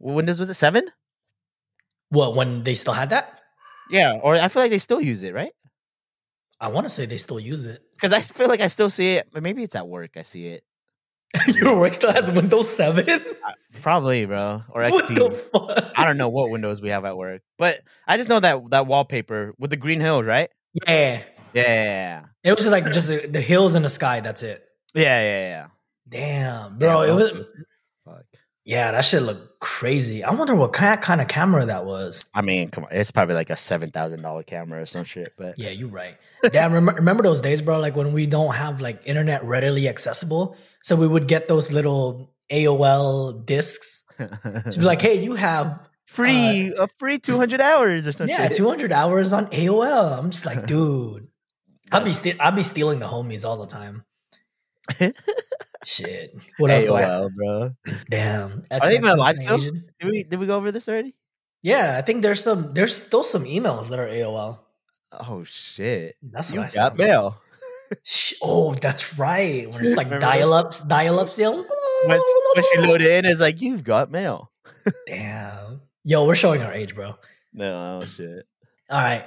[0.00, 0.90] Windows was it seven?
[2.08, 3.42] What, when they still had that?
[3.88, 5.52] Yeah, or I feel like they still use it, right?
[6.60, 7.80] I want to say they still use it.
[7.92, 10.16] Because I feel like I still see it, but maybe it's at work.
[10.16, 10.64] I see it.
[11.54, 13.06] Your work still has Windows 7?
[13.82, 15.90] Probably, bro, or XP.
[15.96, 18.88] I don't know what Windows we have at work, but I just know that that
[18.88, 20.50] wallpaper with the green hills, right?
[20.88, 21.22] Yeah.
[21.56, 24.20] Yeah, It was just like just the the hills and the sky.
[24.20, 24.62] That's it.
[24.94, 25.66] yeah, yeah, yeah.
[26.08, 27.02] Damn, bro.
[27.02, 27.32] Yeah, it was.
[28.04, 28.24] Fuck.
[28.64, 30.24] Yeah, that shit looked crazy.
[30.24, 32.28] I wonder what kind kind of camera that was.
[32.34, 35.32] I mean, come on, it's probably like a seven thousand dollar camera or some shit.
[35.38, 36.16] But Yeah, you're right.
[36.50, 37.80] Damn, remember, remember those days, bro?
[37.80, 42.34] Like when we don't have like internet readily accessible, so we would get those little
[42.52, 44.02] AOL discs.
[44.18, 48.34] To be like, hey, you have free uh, a free two hundred hours or something.
[48.34, 50.18] yeah, 200 hours on AOL.
[50.18, 51.28] I'm just like, dude,
[51.92, 54.04] I'll be ste- I'll be stealing the homies all the time.
[55.84, 56.34] Shit.
[56.58, 57.02] What else do I?
[57.02, 57.70] AOL, bro.
[58.10, 58.62] Damn.
[58.70, 59.58] Are they even alive still?
[59.58, 61.14] Did we did we go over this already?
[61.62, 62.74] Yeah, I think there's some.
[62.74, 64.58] There's still some emails that are AOL.
[65.12, 66.16] Oh shit!
[66.22, 66.88] That's You what I saw.
[66.90, 67.40] got mail.
[68.42, 69.70] Oh, that's right.
[69.70, 71.54] When it's like dial ups, dial up still.
[72.06, 72.20] When,
[72.54, 74.50] when she loaded in, it's like you've got mail.
[75.06, 75.80] Damn.
[76.02, 77.14] Yo, we're showing our age, bro.
[77.54, 78.44] No, oh shit.
[78.90, 79.24] All right.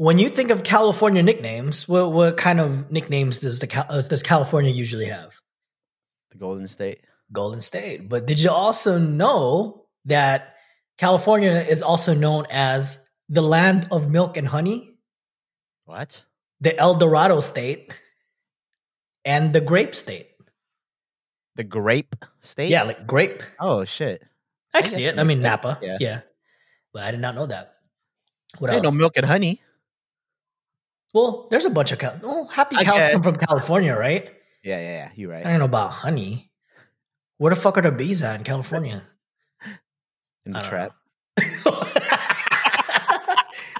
[0.00, 4.22] When you think of California nicknames, what what kind of nicknames does the uh, does
[4.22, 5.36] California usually have?
[6.32, 7.04] The Golden State.
[7.30, 8.08] Golden State.
[8.08, 10.56] But did you also know that
[10.96, 14.96] California is also known as the land of milk and honey,
[15.84, 16.24] What?
[16.62, 17.92] the El Dorado state,
[19.26, 20.28] and the grape state?
[21.56, 22.70] The Grape State?
[22.70, 23.42] Yeah, like grape.
[23.60, 24.24] Oh shit.
[24.72, 25.18] I see it.
[25.18, 25.78] I mean Napa.
[25.82, 25.98] Yeah.
[26.00, 26.20] Yeah.
[26.94, 27.74] But I did not know that.
[28.58, 28.84] What I else?
[28.84, 29.60] know milk and honey.
[31.12, 34.30] Well, there's a bunch of oh, happy cows come from California, right?
[34.62, 35.10] Yeah, yeah, yeah.
[35.14, 35.44] You're right.
[35.44, 36.50] I don't know about honey.
[37.38, 39.02] Where the fuck are the bees at in California?
[40.44, 40.92] In the trap.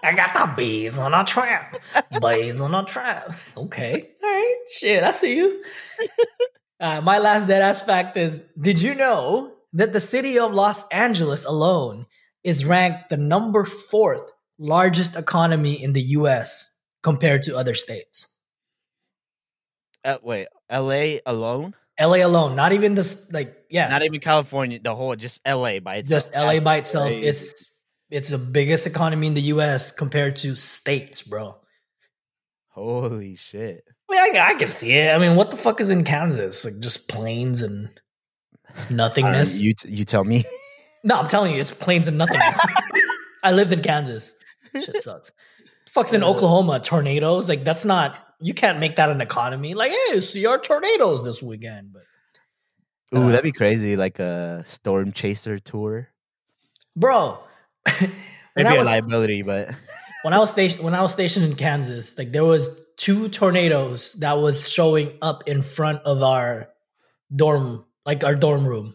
[0.03, 1.77] I got the bees on a trap.
[2.21, 3.33] bees on a trap.
[3.57, 4.11] Okay.
[4.25, 4.57] All right.
[4.71, 5.62] Shit, I see you.
[6.79, 10.88] Uh, my last dead ass fact is Did you know that the city of Los
[10.88, 12.07] Angeles alone
[12.43, 18.37] is ranked the number fourth largest economy in the US compared to other states?
[20.05, 21.21] Uh, wait, L.A.
[21.27, 21.75] alone?
[22.01, 24.81] LA alone, not even this, like, yeah, Not even California.
[24.83, 25.81] The whole, just L.A.
[25.81, 26.33] by itself.
[26.33, 27.09] just LA by itself.
[27.09, 27.27] crazy.
[27.27, 27.77] It's
[28.11, 31.57] it's the biggest economy in the US compared to states, bro.
[32.71, 33.85] Holy shit.
[34.11, 35.15] I mean, I, I can see it.
[35.15, 36.65] I mean, what the fuck is in Kansas?
[36.65, 37.91] Like just plains and
[38.91, 39.63] nothingness.
[39.63, 40.45] you t- you tell me.
[41.05, 42.59] no, I'm telling you, it's plains and nothingness.
[43.45, 44.35] I lived in Kansas.
[44.73, 45.31] Shit sucks.
[45.94, 47.48] Fuck's in Oklahoma, tornadoes.
[47.48, 48.16] Like that's not.
[48.40, 49.74] You can't make that an economy.
[49.74, 51.92] Like, hey, see our tornadoes this weekend.
[51.92, 52.03] But
[53.18, 53.96] Ooh, Uh, that'd be crazy.
[53.96, 56.09] Like a storm chaser tour.
[56.96, 57.38] bro,
[58.57, 59.68] Maybe I a was liability, but
[60.22, 64.14] when I was stationed when I was stationed in Kansas, like there was two tornadoes
[64.20, 66.68] that was showing up in front of our
[67.35, 68.94] dorm, like our dorm room.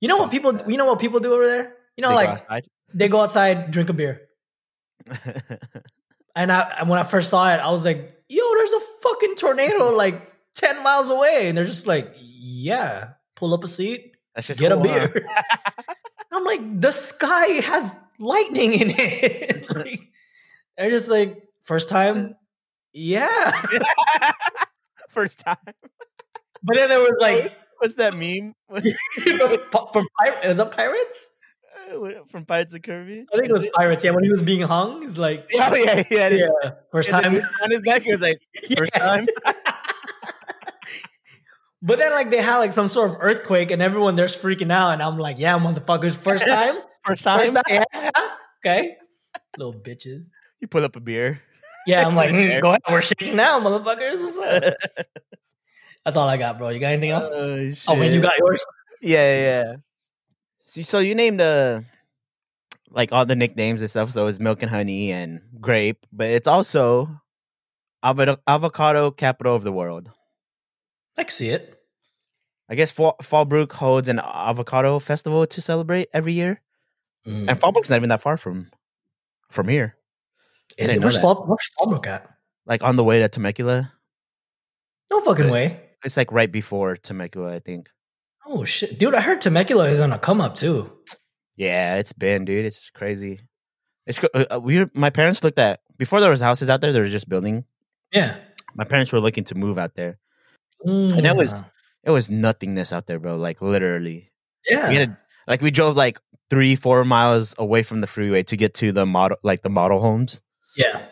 [0.00, 0.52] You know what people?
[0.68, 1.74] You know what people do over there?
[1.96, 2.66] You know, they like outside.
[2.92, 4.28] they go outside, drink a beer,
[6.36, 9.34] and I and when I first saw it, I was like, "Yo, there's a fucking
[9.36, 10.22] tornado like
[10.54, 14.72] ten miles away," and they're just like, "Yeah, pull up a seat, That's just get
[14.72, 15.08] a cool, huh?
[15.12, 15.26] beer."
[16.32, 19.66] I'm like, the sky has lightning in it.
[19.74, 20.00] like,
[20.76, 22.36] they're just like, first time,
[22.92, 23.52] yeah.
[25.10, 25.56] First time.
[26.62, 28.54] But then there was like What's that meme?
[28.68, 30.06] from, from
[30.42, 31.30] is that pirates?
[32.28, 33.26] From Pirates of the Caribbean?
[33.32, 34.04] I think it was pirates.
[34.04, 36.28] Yeah, when he was being hung, he's like, Oh yeah, yeah.
[36.28, 36.48] yeah,
[36.90, 37.42] first And time.
[37.62, 38.40] on his neck, he was like,
[38.76, 38.98] first Yeah.
[39.00, 39.26] time.
[41.82, 44.90] But then like they had like some sort of earthquake, and everyone there's freaking out,
[44.92, 47.38] and I'm like, yeah, motherfuckers, first time, First time.
[47.40, 48.10] first time, yeah,
[48.64, 48.96] okay,
[49.56, 50.26] little bitches.
[50.60, 51.42] You pull up a beer.
[51.86, 54.74] Yeah, I'm like, mm, go ahead, we're shaking now, motherfuckers.
[56.04, 56.70] That's all I got, bro.
[56.70, 57.30] You got anything else?
[57.32, 58.64] Oh, oh, wait, you got yours?
[59.00, 59.74] Yeah, yeah.
[60.66, 61.84] So, so you named the
[62.90, 64.10] like all the nicknames and stuff.
[64.10, 67.20] So it's milk and honey and grape, but it's also
[68.02, 70.10] avocado, avocado capital of the world.
[71.16, 71.72] I can see it.
[72.68, 76.60] I guess Fall, Fallbrook holds an avocado festival to celebrate every year,
[77.26, 77.48] Mm.
[77.48, 78.70] and Fallbrook's not even that far from
[79.50, 79.96] from here.
[80.78, 81.18] Is it where's.
[81.18, 82.28] Fall, where's Fallbrook at?
[82.66, 83.92] Like on the way to Temecula,
[85.10, 85.80] No fucking But- way.
[86.04, 87.88] it's like right before Temecula, I think.
[88.46, 89.14] Oh shit, dude!
[89.14, 90.92] I heard Temecula is on a come up too.
[91.56, 92.64] Yeah, it's been, dude.
[92.64, 93.40] It's crazy.
[94.06, 94.78] It's cr- uh, we.
[94.78, 96.92] were- My parents looked at before there was houses out there.
[96.92, 97.64] They were just building.
[98.12, 98.36] Yeah,
[98.74, 100.18] My parents were looking to move out there.
[100.84, 101.64] And that was-
[102.04, 103.36] it was nothingness out there, bro.
[103.36, 104.30] Like literally,
[104.70, 104.88] yeah.
[104.90, 105.16] we had
[105.48, 106.18] like we drove like
[106.50, 110.00] three, four miles away from the freeway to get to the model, like the model
[110.00, 110.40] homes.
[110.76, 111.06] yeah.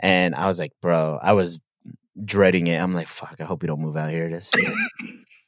[0.00, 1.60] And I was like, bro, I was
[2.24, 2.80] dreading it.
[2.80, 4.28] I'm like, fuck, I hope we don't move out here.
[4.28, 4.50] This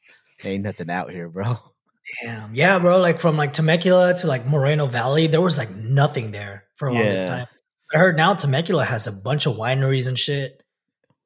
[0.47, 1.57] ain't nothing out here, bro.
[2.23, 2.55] Damn.
[2.55, 3.01] Yeah, bro.
[3.01, 6.93] Like from like Temecula to like Moreno Valley, there was like nothing there for a
[6.93, 7.47] longest time.
[7.95, 10.63] I heard now Temecula has a bunch of wineries and shit.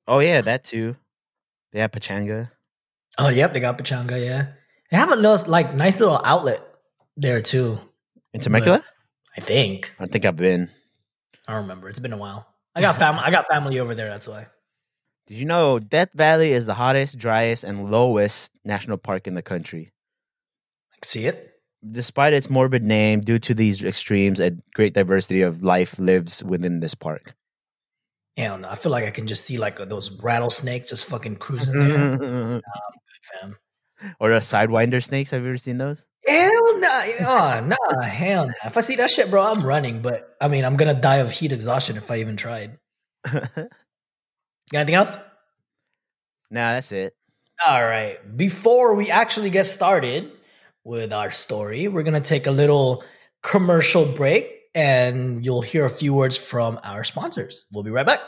[0.06, 0.96] Oh yeah, that too.
[1.72, 2.50] They have Pechanga.
[3.18, 4.24] Oh, yep, they got Pechanga.
[4.24, 4.52] Yeah,
[4.90, 6.62] they have a nice, like nice little outlet
[7.16, 7.78] there too.
[8.32, 8.82] In Temecula?
[9.36, 10.70] I think I think I've been.
[11.46, 11.88] I don't remember.
[11.88, 12.46] It's been a while.
[12.74, 13.22] I got family.
[13.24, 14.08] I got family over there.
[14.08, 14.46] That's why.
[15.28, 19.42] Did you know Death Valley is the hottest, driest, and lowest national park in the
[19.42, 19.92] country?
[20.90, 21.52] I can see it.
[21.88, 26.80] Despite its morbid name, due to these extremes, a great diversity of life lives within
[26.80, 27.34] this park.
[28.38, 28.70] Hell no.
[28.70, 32.62] I feel like I can just see like uh, those rattlesnakes just fucking cruising there.
[33.22, 33.56] Fam.
[34.18, 35.32] or the sidewinder snakes.
[35.32, 36.06] Have you ever seen those?
[36.26, 38.52] Hell nah, oh, nah, hell nah.
[38.64, 40.00] If I see that shit, bro, I'm running.
[40.00, 42.78] But I mean, I'm gonna die of heat exhaustion if I even tried.
[44.72, 45.18] Got anything else?
[46.50, 47.12] nah, that's it.
[47.66, 48.16] All right.
[48.36, 50.30] Before we actually get started
[50.84, 53.04] with our story, we're gonna take a little
[53.42, 54.54] commercial break.
[54.74, 57.64] and you'll hear a few words from our sponsors.
[57.72, 58.20] We'll be right back.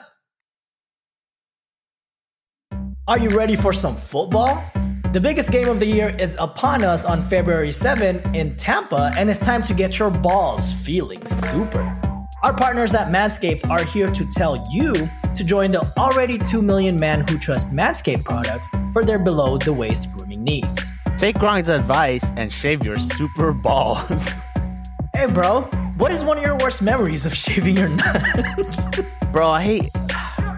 [3.07, 4.65] Are you ready for some football?
[5.13, 9.29] The biggest game of the year is upon us on February 7 in Tampa, and
[9.31, 11.83] it's time to get your balls feeling super.
[12.43, 14.95] Our partners at Manscaped are here to tell you
[15.35, 19.73] to join the already 2 million men who trust Manscaped products for their below the
[19.73, 20.93] waist grooming needs.
[21.17, 24.33] Take Gronk's advice and shave your super balls.
[25.13, 25.63] Hey, bro,
[25.99, 28.87] what is one of your worst memories of shaving your nuts?
[29.33, 29.91] bro, I hate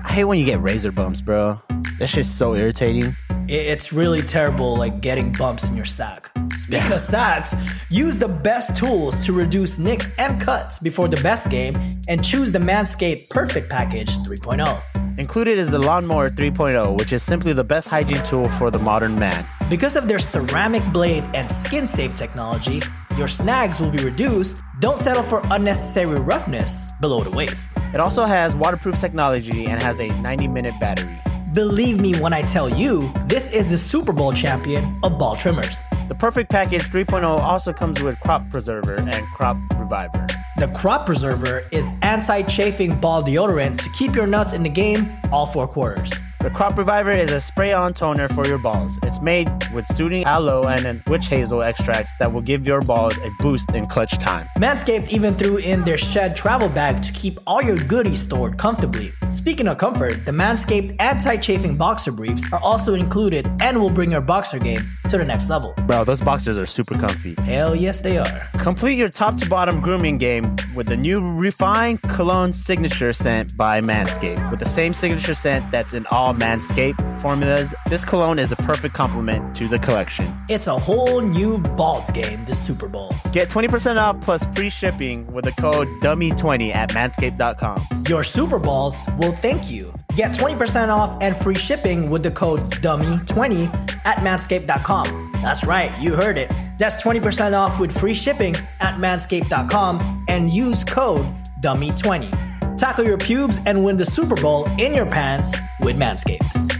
[0.04, 1.60] I hate when you get razor bumps, bro.
[1.98, 3.16] That shit's so irritating.
[3.48, 6.31] It's really terrible, like getting bumps in your sack.
[6.62, 6.94] Speaking yeah.
[6.94, 7.56] of sacks,
[7.90, 11.74] use the best tools to reduce nicks and cuts before the best game
[12.06, 15.18] and choose the Manscaped Perfect Package 3.0.
[15.18, 19.18] Included is the Lawnmower 3.0, which is simply the best hygiene tool for the modern
[19.18, 19.44] man.
[19.68, 22.80] Because of their ceramic blade and skin safe technology,
[23.18, 24.62] your snags will be reduced.
[24.78, 27.76] Don't settle for unnecessary roughness below the waist.
[27.92, 31.18] It also has waterproof technology and has a 90 minute battery.
[31.52, 35.82] Believe me when I tell you, this is the Super Bowl champion of ball trimmers.
[36.08, 40.26] The Perfect Package 3.0 also comes with Crop Preserver and Crop Reviver.
[40.56, 45.12] The Crop Preserver is anti chafing ball deodorant to keep your nuts in the game
[45.30, 46.10] all four quarters.
[46.42, 48.98] The Crop Reviver is a spray-on toner for your balls.
[49.04, 53.30] It's made with soothing aloe and witch hazel extracts that will give your balls a
[53.38, 54.48] boost in clutch time.
[54.58, 59.12] Manscaped even threw in their shed travel bag to keep all your goodies stored comfortably.
[59.30, 64.20] Speaking of comfort, the Manscaped anti-chafing boxer briefs are also included and will bring your
[64.20, 65.74] boxer game to the next level.
[65.86, 67.36] Bro, those boxers are super comfy.
[67.44, 68.48] Hell yes, they are.
[68.54, 73.80] Complete your top to bottom grooming game with the new refined cologne signature scent by
[73.80, 74.50] Manscaped.
[74.50, 78.94] With the same signature scent that's in all Manscaped formulas, this cologne is a perfect
[78.94, 80.36] complement to the collection.
[80.48, 83.10] It's a whole new balls game this Super Bowl.
[83.32, 88.04] Get 20% off plus free shipping with the code DUMMIE20 at manscaped.com.
[88.08, 89.94] Your Super Balls will thank you.
[90.16, 95.32] Get 20% off and free shipping with the code DUMMIE20 at manscaped.com.
[95.34, 96.52] That's right, you heard it.
[96.78, 101.26] That's 20% off with free shipping at manscaped.com and use code
[101.62, 106.78] DUMMIE20 tackle your pubes, and win the Super Bowl in your pants with Manscaped.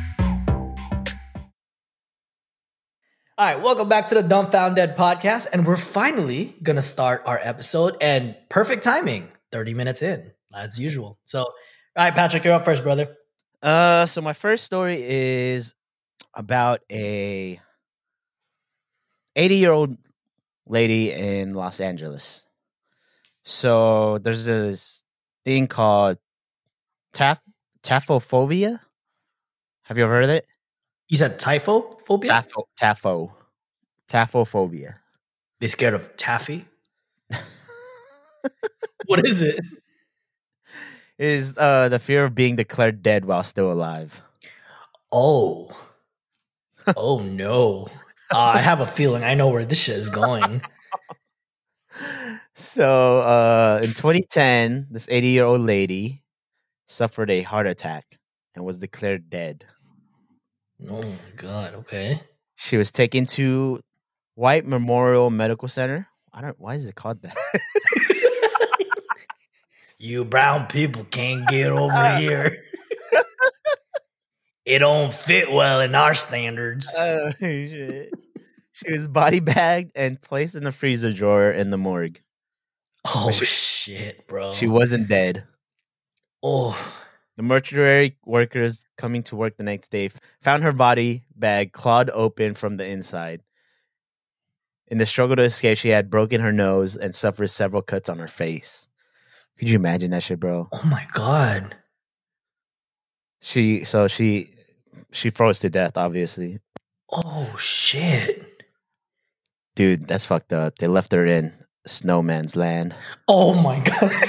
[3.39, 7.97] All right, welcome back to the Dumbfounded podcast, and we're finally gonna start our episode.
[8.01, 11.19] And perfect timing, thirty minutes in, as usual.
[11.25, 11.53] So, all
[11.97, 13.17] right, Patrick, you're up first, brother.
[13.61, 15.75] Uh, so my first story is
[16.35, 17.61] about a
[19.35, 19.97] eighty-year-old
[20.67, 22.47] lady in Los Angeles.
[23.45, 25.05] So there's this
[25.45, 26.19] thing called
[27.13, 27.39] taf
[27.83, 28.81] taphophobia.
[29.83, 30.47] Have you ever heard of it?
[31.09, 32.29] You said typhophobia?
[32.29, 33.33] Tapho, tafo,
[34.09, 34.97] taphophobia.
[35.61, 36.65] They scared of taffy?
[39.07, 39.61] what is it?
[41.19, 44.23] Is uh the fear of being declared dead while still alive.
[45.13, 45.71] Oh.
[46.97, 47.89] oh no.
[48.33, 50.63] Uh, I have a feeling I know where this shit is going.
[52.55, 56.23] So, uh, in 2010, this 80 year old lady
[56.87, 58.19] suffered a heart attack
[58.55, 59.65] and was declared dead.
[60.91, 61.75] Oh my god!
[61.75, 62.21] Okay.
[62.57, 63.81] She was taken to
[64.35, 66.09] White Memorial Medical Center.
[66.33, 66.59] I don't.
[66.59, 67.37] Why is it called that?
[69.99, 72.65] you brown people can't get over here.
[74.65, 76.93] it don't fit well in our standards.
[76.99, 78.13] Oh shit!
[78.73, 82.21] She was body bagged and placed in the freezer drawer in the morgue.
[83.05, 84.53] Oh she, shit, bro.
[84.53, 85.45] She wasn't dead.
[86.43, 86.99] Oh.
[87.37, 90.11] The mortuary workers coming to work the next day
[90.41, 93.43] found her body bag clawed open from the inside.
[94.89, 98.19] In the struggle to escape, she had broken her nose and suffered several cuts on
[98.19, 98.91] her face.
[99.59, 100.69] Could you imagine that shit, bro?
[100.71, 101.75] Oh my god.
[103.41, 104.51] She so she
[105.11, 106.61] she froze to death, obviously.
[107.11, 108.65] Oh shit.
[109.75, 110.77] Dude, that's fucked up.
[110.77, 111.55] They left her in
[111.87, 112.95] snowman's land.
[113.29, 114.13] Oh my god.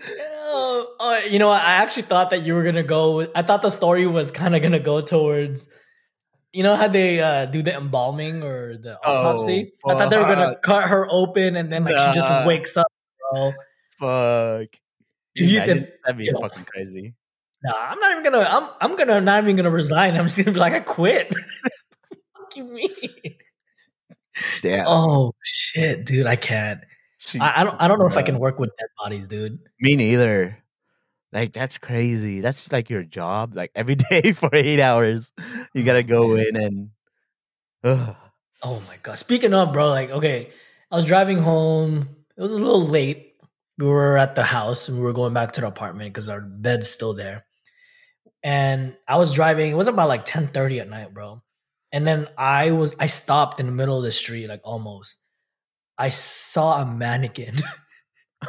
[0.00, 3.16] oh, you know, I actually thought that you were gonna go.
[3.16, 5.68] With, I thought the story was kind of gonna go towards,
[6.52, 9.72] you know, how they uh, do the embalming or the autopsy.
[9.84, 12.12] Oh, I thought they were gonna cut her open and then like nah.
[12.12, 12.90] she just wakes up,
[13.32, 13.52] bro.
[13.98, 14.68] Fuck.
[15.34, 17.14] You, Imagine, that'd be fucking crazy.
[17.64, 18.46] No, I'm not even gonna.
[18.48, 20.16] I'm I'm gonna not even gonna resign.
[20.16, 21.34] I'm just gonna be like, I quit.
[22.36, 23.36] what you mean?
[24.60, 24.86] Damn.
[24.86, 26.84] Oh shit, dude, I can't.
[27.40, 27.80] I, I, don't.
[27.80, 29.58] I don't know if I can work with dead bodies, dude.
[29.80, 30.62] Me neither.
[31.32, 32.40] Like that's crazy.
[32.40, 33.54] That's like your job.
[33.54, 35.32] Like every day for eight hours,
[35.72, 36.90] you oh, gotta go in and.
[37.82, 38.16] Ugh.
[38.66, 39.18] Oh my god!
[39.18, 40.50] Speaking of, bro, like okay,
[40.90, 42.08] I was driving home.
[42.34, 43.34] It was a little late.
[43.76, 46.40] We were at the house and we were going back to the apartment because our
[46.40, 47.43] bed's still there.
[48.44, 49.70] And I was driving.
[49.70, 51.42] It was about like ten thirty at night, bro.
[51.90, 55.18] And then I was I stopped in the middle of the street, like almost.
[55.96, 57.54] I saw a mannequin.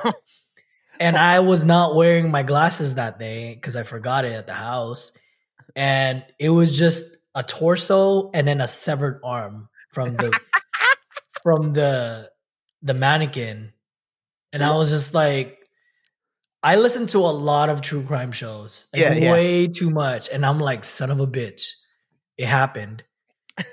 [1.00, 4.54] and I was not wearing my glasses that day because I forgot it at the
[4.54, 5.12] house.
[5.76, 10.38] And it was just a torso and then a severed arm from the
[11.44, 12.30] from the
[12.82, 13.74] the mannequin.
[14.52, 15.65] And I was just like
[16.66, 18.88] I listen to a lot of true crime shows.
[18.92, 19.32] Like Yeah, yeah.
[19.32, 20.30] way too much.
[20.30, 21.74] And I'm like, son of a bitch.
[22.38, 23.04] It happened.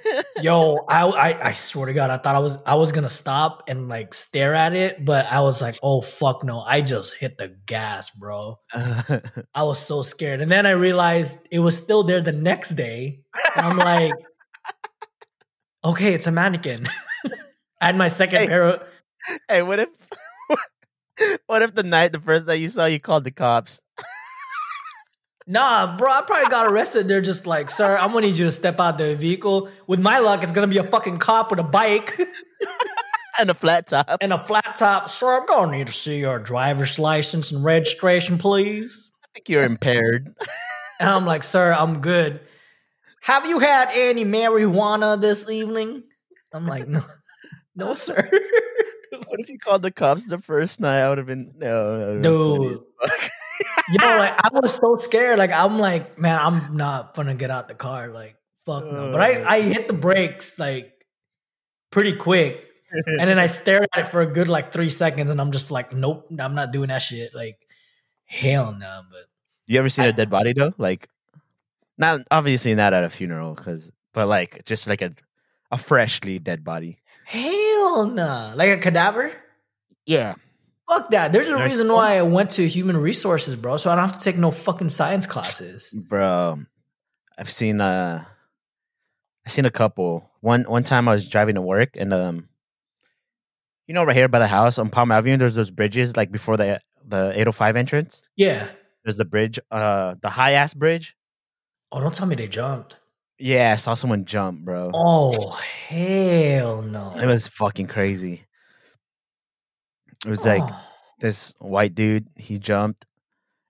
[0.42, 3.64] Yo, I, I I swear to God, I thought I was I was gonna stop
[3.68, 7.38] and like stare at it, but I was like, oh fuck no, I just hit
[7.38, 8.60] the gas, bro.
[8.74, 10.40] I was so scared.
[10.40, 13.22] And then I realized it was still there the next day.
[13.56, 14.12] I'm like,
[15.84, 16.86] okay, it's a mannequin.
[17.80, 18.46] I had my second Hey.
[18.46, 18.82] pair of
[19.48, 19.88] hey, what if?
[21.46, 23.80] What if the night, the first night you saw, you called the cops?
[25.46, 27.08] Nah, bro, I probably got arrested.
[27.08, 29.68] They're just like, sir, I'm gonna need you to step out the vehicle.
[29.86, 32.16] With my luck, it's gonna be a fucking cop with a bike
[33.40, 34.18] and a flat top.
[34.20, 35.08] and a flat top.
[35.10, 39.10] Sir, I'm gonna need to see your driver's license and registration, please.
[39.24, 40.32] I think you're impaired.
[41.00, 42.40] And I'm like, sir, I'm good.
[43.22, 46.02] Have you had any marijuana this evening?
[46.52, 47.02] I'm like, no,
[47.74, 48.30] no, sir.
[49.26, 51.00] what if you called the cops the first night?
[51.00, 52.80] I would have been no, no, Dude.
[53.90, 55.38] you know, like I was so scared.
[55.38, 58.10] Like I'm like, man, I'm not gonna get out the car.
[58.10, 59.12] Like, fuck no.
[59.12, 59.44] But I, uh.
[59.48, 60.92] I hit the brakes like
[61.90, 62.64] pretty quick.
[62.90, 65.70] And then I stared at it for a good like three seconds and I'm just
[65.70, 67.34] like, nope, I'm not doing that shit.
[67.34, 67.58] Like,
[68.24, 69.02] hell no.
[69.10, 69.26] But
[69.66, 70.74] You ever seen a dead body though?
[70.78, 71.08] Like,
[71.98, 75.12] not obviously not at a funeral, because but like just like a
[75.70, 76.98] a freshly dead body.
[77.32, 78.52] Hell no.
[78.54, 79.32] Like a cadaver?
[80.06, 80.34] Yeah,
[80.88, 81.32] Fuck that.
[81.32, 83.76] There's a reason why I went to human resources, bro.
[83.78, 85.94] So I don't have to take no fucking science classes.
[86.08, 86.60] bro.
[87.38, 88.24] I've seen uh,
[89.46, 90.30] I've seen a couple.
[90.40, 92.48] One one time I was driving to work and um,
[93.86, 96.56] you know, right here by the house on Palm Avenue, there's those bridges like before
[96.56, 98.22] the the 805 entrance.
[98.36, 98.68] Yeah.
[99.04, 101.16] There's the bridge, uh, the high ass bridge.
[101.90, 102.98] Oh, don't tell me they jumped.
[103.42, 104.92] Yeah, I saw someone jump, bro.
[104.94, 105.50] Oh,
[105.88, 107.12] hell no.
[107.16, 108.42] It was fucking crazy.
[110.24, 110.86] It was like Oh.
[111.18, 112.28] this white dude.
[112.36, 113.04] He jumped,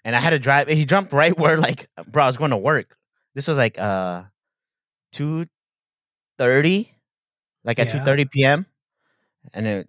[0.04, 0.68] and I had to drive.
[0.68, 2.96] He jumped right where, like, bro, I was going to work.
[3.34, 4.24] This was like uh
[5.12, 5.46] two
[6.36, 6.92] thirty,
[7.64, 7.92] like at Yeah.
[8.00, 8.66] two thirty p.m.
[9.54, 9.88] And it,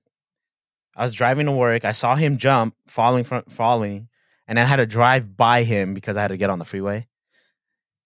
[0.96, 1.84] I was driving to work.
[1.84, 4.08] I saw him jump, falling from falling,
[4.48, 7.06] and I had to drive by him because I had to get on the freeway.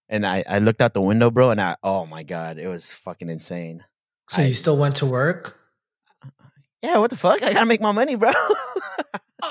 [0.08, 2.90] And I, I looked out the window, bro, and I, oh my god, it was
[2.90, 3.84] fucking insane.
[4.30, 5.58] So I- you still went to work?
[6.82, 7.42] Yeah, what the fuck?
[7.42, 8.30] I gotta make my money, bro.
[8.30, 9.48] Uh,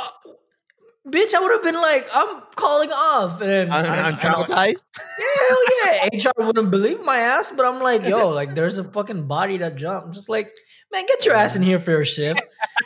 [1.08, 3.41] bitch, I would have been like, I'm calling off.
[3.41, 4.84] And I'm, I- I'm I traumatized.
[4.95, 6.30] Hell yeah.
[6.32, 9.76] HR wouldn't believe my ass, but I'm like, yo, like there's a fucking body that
[9.76, 10.08] jumped.
[10.08, 10.55] I'm just like,
[10.91, 12.41] man, get your ass in here for your shift.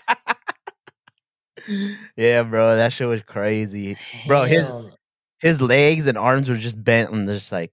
[2.15, 3.97] yeah, bro, that shit was crazy.
[4.27, 4.91] Bro, his- Hell no.
[5.41, 7.71] His legs and arms were just bent in just like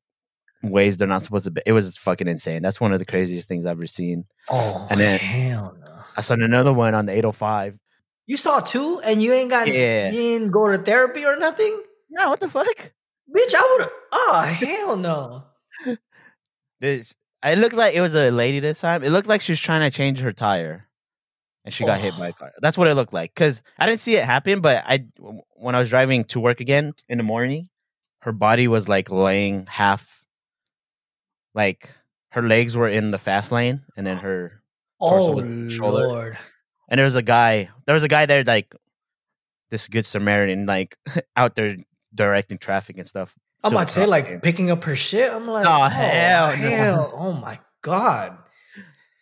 [0.62, 1.62] ways they're not supposed to be.
[1.66, 2.62] It was fucking insane.
[2.62, 4.24] That's one of the craziest things I've ever seen.
[4.48, 5.86] Oh, and then- hell no.
[6.16, 7.78] I saw another one on the 805.
[8.26, 10.06] You saw two and you ain't got, Yeah.
[10.10, 11.80] you didn't go to therapy or nothing?
[12.10, 12.92] Yeah, what the fuck?
[13.36, 15.44] Bitch, I would have, oh, hell no.
[16.80, 17.14] This
[17.44, 19.04] it looked like it was a lady this time.
[19.04, 20.88] It looked like she was trying to change her tire.
[21.68, 22.50] And she got hit by a car.
[22.60, 23.34] That's what it looked like.
[23.34, 25.04] Cause I didn't see it happen, but I
[25.54, 27.68] when I was driving to work again in the morning,
[28.20, 30.24] her body was like laying half
[31.54, 31.90] like
[32.30, 34.62] her legs were in the fast lane and then her
[35.00, 36.06] Torso Oh, was shoulder.
[36.06, 36.38] Lord.
[36.88, 38.74] and there was a guy there was a guy there like
[39.70, 40.96] this good Samaritan like
[41.36, 41.76] out there
[42.14, 43.34] directing traffic and stuff.
[43.62, 44.40] I'm about to say, like, him.
[44.40, 45.32] picking up her shit.
[45.32, 47.10] I'm like, Oh, oh, hell hell, no.
[47.12, 48.38] Oh, my God.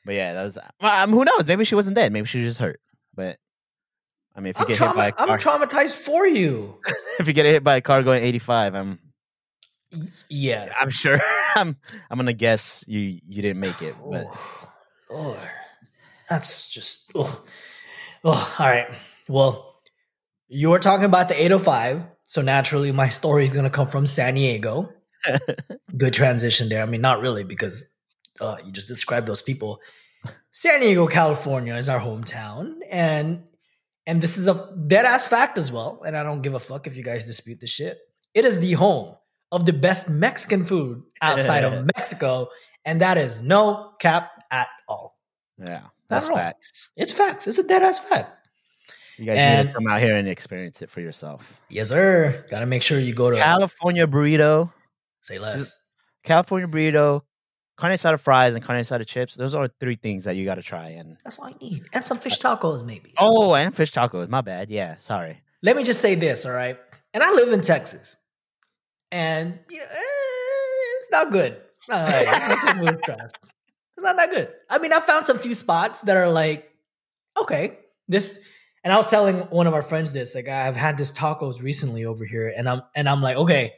[0.07, 1.47] But yeah, that was um, who knows?
[1.47, 2.13] Maybe she wasn't dead.
[2.13, 2.81] Maybe she was just hurt.
[3.15, 3.39] But
[4.35, 6.81] I mean, if you I'm, get hit by a car, I'm traumatized for you.
[7.19, 8.99] if you get hit by a car going 85, I'm
[10.31, 10.73] Yeah.
[10.81, 11.19] I'm sure
[11.57, 11.77] I'm
[12.09, 13.97] I'm gonna guess you you didn't make it.
[14.09, 14.27] But
[15.11, 15.49] Oh.
[16.29, 17.13] That's just.
[17.15, 17.45] Oh.
[18.25, 18.89] oh, all right.
[19.29, 19.75] Well,
[20.49, 22.07] you were talking about the 805.
[22.25, 24.93] So naturally, my story is to come from San Diego.
[25.97, 26.83] Good transition there.
[26.83, 27.93] I mean, not really, because
[28.41, 29.81] uh, you just described those people.
[30.51, 32.77] San Diego, California is our hometown.
[32.91, 33.45] And
[34.07, 36.87] and this is a dead ass fact as well, and I don't give a fuck
[36.87, 37.99] if you guys dispute this shit.
[38.35, 39.17] It is the home
[39.51, 42.49] of the best Mexican food outside of Mexico,
[42.85, 45.19] and that is no cap at all.
[45.59, 46.91] Yeah, that's facts.
[46.97, 47.49] It's facts.
[47.49, 48.49] It's a dead ass fact.
[49.19, 51.59] You guys need to come out here and experience it for yourself.
[51.69, 52.45] Yes, sir.
[52.51, 54.73] Got to make sure you go to California burrito,
[55.21, 55.83] say less.
[56.23, 57.23] California burrito,
[57.77, 59.35] carne asada fries, and carne asada chips.
[59.35, 60.89] Those are three things that you got to try.
[60.91, 63.13] And That's all I need, and some fish tacos maybe.
[63.19, 64.29] oh, and fish tacos.
[64.29, 64.71] My bad.
[64.71, 65.41] Yeah, sorry.
[65.63, 66.79] Let me just say this, all right?
[67.15, 68.17] And I live in Texas,
[69.13, 71.57] and you know, eh, it's not good.
[71.91, 73.31] All right, Mexican food is trash.
[73.97, 74.53] It's not that good.
[74.69, 76.69] I mean, I found some few spots that are like,
[77.41, 78.41] okay, this.
[78.85, 82.05] And I was telling one of our friends this, like I've had this tacos recently
[82.05, 83.73] over here, and I'm and I'm like, okay,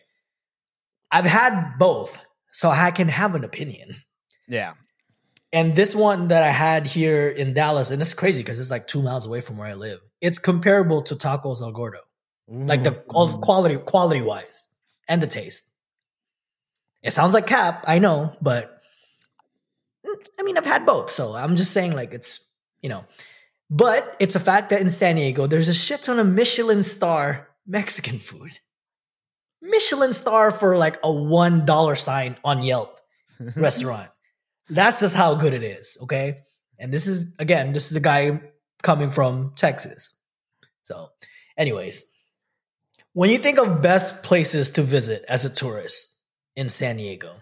[1.10, 2.24] I've had both,
[2.58, 3.94] so I can have an opinion.
[4.48, 4.72] Yeah,
[5.52, 8.88] And this one that I had here in Dallas, and it's crazy because it's like
[8.88, 10.00] two miles away from where I live.
[10.20, 12.00] It's comparable to Tacos El Gordo,
[12.48, 14.66] like the quality quality wise
[15.06, 15.70] and the taste.
[17.00, 18.82] It sounds like cap, I know, but
[20.04, 22.44] mm, I mean I've had both, so I'm just saying like it's
[22.82, 23.04] you know,
[23.70, 27.50] but it's a fact that in San Diego there's a shit ton of Michelin star
[27.68, 28.58] Mexican food.
[29.60, 32.98] Michelin star for like a one dollar sign on Yelp
[33.56, 34.10] restaurant.
[34.68, 36.40] That's just how good it is, okay?
[36.78, 38.40] And this is again, this is a guy
[38.82, 40.14] coming from Texas.
[40.84, 41.10] So,
[41.56, 42.04] anyways,
[43.12, 46.14] when you think of best places to visit as a tourist
[46.56, 47.34] in San Diego,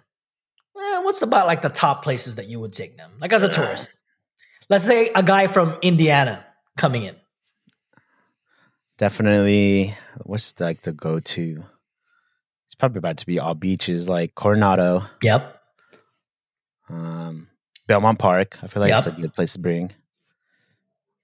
[0.72, 3.12] what's about like the top places that you would take them?
[3.20, 4.02] Like as a tourist.
[4.68, 6.44] Let's say a guy from Indiana
[6.76, 7.16] coming in.
[8.98, 9.94] definitely.
[10.24, 11.64] What's like the go to?
[12.78, 15.62] Probably about to be all beaches like Coronado, Yep.
[16.90, 17.48] um,
[17.86, 18.58] Belmont Park.
[18.62, 19.92] I feel like that's a good place to bring.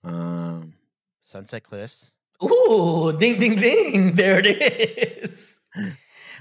[0.04, 0.74] Um,
[1.22, 2.12] Sunset Cliffs.
[2.42, 4.14] Ooh, ding ding ding.
[4.16, 4.46] There it
[5.24, 5.58] is.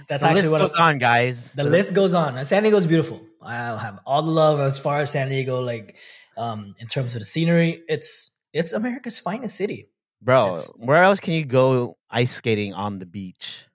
[0.07, 1.51] That's the actually list what goes on, guys.
[1.51, 2.43] The list goes on.
[2.43, 3.21] San Diego's beautiful.
[3.39, 5.95] I have all the love as far as San Diego, like
[6.37, 7.83] um, in terms of the scenery.
[7.87, 9.89] It's it's America's finest city.
[10.21, 10.45] bro.
[10.55, 13.67] it's- Where else can you go ice skating on the beach?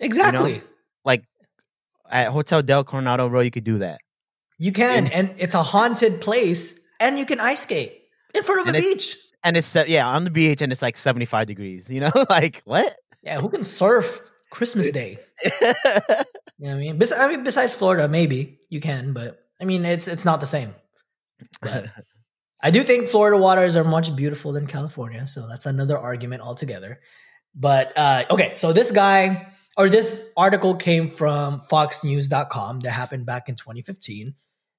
[0.00, 0.62] Exactly.
[1.04, 1.24] Like
[2.10, 4.00] at Hotel Del Coronado, bro, you could do that.
[4.58, 8.02] You can, In- and it's a haunted place, and you can ice skate
[8.34, 9.16] in front of And a beach.
[9.44, 11.88] And it's yeah on the beach, and it's like seventy five degrees.
[11.88, 12.96] You know, like what?
[13.22, 14.20] Yeah, who can surf
[14.50, 15.18] Christmas Day?
[16.58, 16.98] You know what I mean?
[16.98, 20.46] Bes- I mean, besides Florida, maybe you can, but I mean, it's it's not the
[20.46, 20.74] same.
[21.62, 21.86] But
[22.60, 26.98] I do think Florida waters are much beautiful than California, so that's another argument altogether.
[27.54, 33.48] But uh, okay, so this guy or this article came from FoxNews.com that happened back
[33.48, 34.34] in 2015.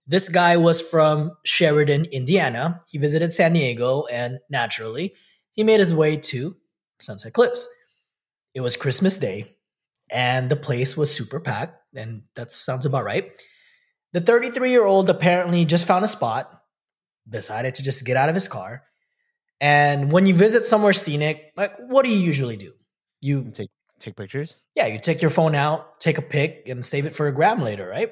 [0.06, 2.82] This guy was from Sheridan, Indiana.
[2.88, 5.14] He visited San Diego, and naturally,
[5.54, 6.56] he made his way to
[7.00, 7.70] Sunset Cliffs.
[8.54, 9.56] It was Christmas Day,
[10.12, 13.32] and the place was super packed, and that sounds about right.
[14.12, 16.62] The 33 year old apparently just found a spot,
[17.30, 18.84] decided to just get out of his car.
[19.62, 22.74] And when you visit somewhere scenic, like what do you usually do?
[23.22, 23.70] You take
[24.00, 24.60] take pictures.
[24.76, 27.62] yeah, you take your phone out, take a pic, and save it for a gram
[27.62, 28.12] later, right?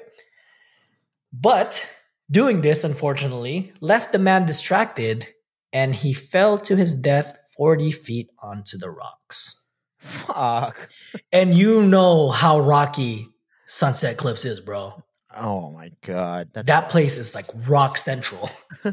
[1.32, 1.86] But
[2.30, 5.28] doing this, unfortunately, left the man distracted
[5.72, 9.62] and he fell to his death 40 feet onto the rocks.
[9.98, 10.88] Fuck.
[11.32, 13.26] And you know how rocky
[13.66, 15.02] Sunset Cliffs is, bro.
[15.36, 16.50] Oh my god.
[16.52, 18.48] That's that place is like rock central.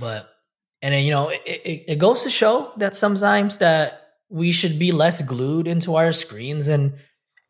[0.00, 0.28] but
[0.80, 4.01] and then you know it, it, it goes to show that sometimes that
[4.32, 6.94] we should be less glued into our screens and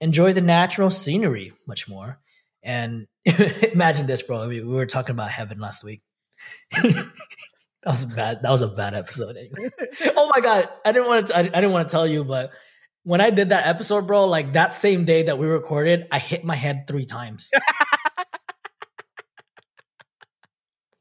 [0.00, 2.18] enjoy the natural scenery much more.
[2.60, 3.06] And
[3.72, 4.42] imagine this, bro.
[4.42, 6.02] I mean, we were talking about heaven last week.
[6.72, 7.12] that
[7.86, 8.42] was bad.
[8.42, 9.36] That was a bad episode.
[9.36, 9.70] Anyway.
[10.16, 11.36] oh my god, I didn't want to.
[11.36, 12.50] I, I didn't want to tell you, but
[13.04, 16.44] when I did that episode, bro, like that same day that we recorded, I hit
[16.44, 17.52] my head three times.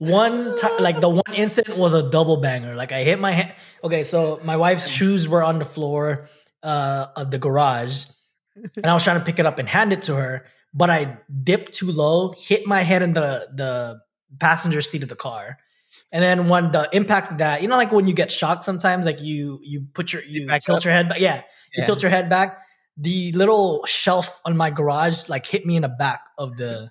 [0.01, 2.73] One time, like the one incident was a double banger.
[2.75, 3.55] Like I hit my head.
[3.83, 6.27] Okay, so my wife's shoes were on the floor
[6.63, 8.05] uh, of the garage,
[8.55, 11.19] and I was trying to pick it up and hand it to her, but I
[11.43, 13.99] dipped too low, hit my head in the the
[14.39, 15.57] passenger seat of the car.
[16.11, 19.05] And then when the impact of that, you know, like when you get shocked sometimes,
[19.05, 20.83] like you you put your you tilt up?
[20.83, 21.19] your head back.
[21.19, 21.43] Yeah, you
[21.77, 21.83] Yeah.
[21.85, 22.59] tilt your head back.
[22.97, 26.89] The little shelf on my garage like hit me in the back of the.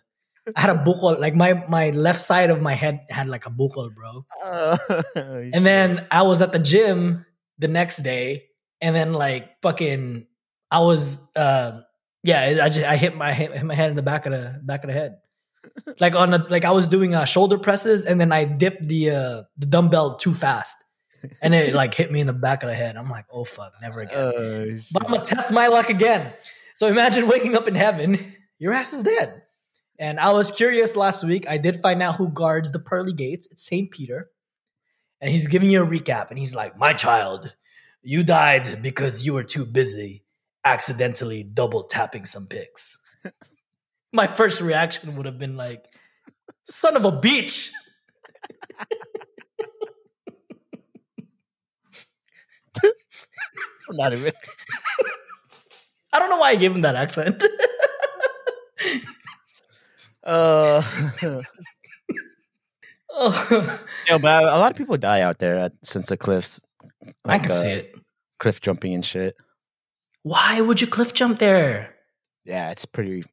[0.57, 3.51] I had a buckle, like my my left side of my head had like a
[3.51, 4.25] buckle, bro.
[5.15, 7.25] And then I was at the gym
[7.59, 8.47] the next day,
[8.81, 10.27] and then like fucking,
[10.71, 11.81] I was, uh,
[12.23, 14.83] yeah, I just I hit my hit my head in the back of the back
[14.83, 15.19] of the head,
[16.01, 19.11] like on a, like I was doing uh, shoulder presses, and then I dipped the
[19.11, 20.77] uh, the dumbbell too fast,
[21.43, 22.97] and it like hit me in the back of the head.
[22.97, 24.19] I'm like, oh fuck, never again.
[24.19, 26.33] Oh, but I'm gonna test my luck again.
[26.77, 28.19] So imagine waking up in heaven,
[28.59, 29.43] your ass is dead.
[30.01, 31.47] And I was curious last week.
[31.47, 33.47] I did find out who guards the pearly gates.
[33.51, 34.31] It's Saint Peter,
[35.21, 36.31] and he's giving you a recap.
[36.31, 37.55] And he's like, "My child,
[38.03, 40.25] you died because you were too busy
[40.65, 43.03] accidentally double tapping some pics."
[44.13, 45.85] my first reaction would have been like,
[46.65, 47.71] "Son of a bitch."
[53.91, 54.33] Not even.
[56.13, 57.43] I don't know why I gave him that accent.
[60.25, 60.83] Uh,
[63.11, 66.61] oh, no, but a lot of people die out there at, Sunset Cliffs.
[67.25, 67.95] I can uh, see it.
[68.39, 69.37] Cliff jumping and shit.
[70.23, 71.95] Why would you cliff jump there?
[72.45, 73.25] Yeah, it's pretty.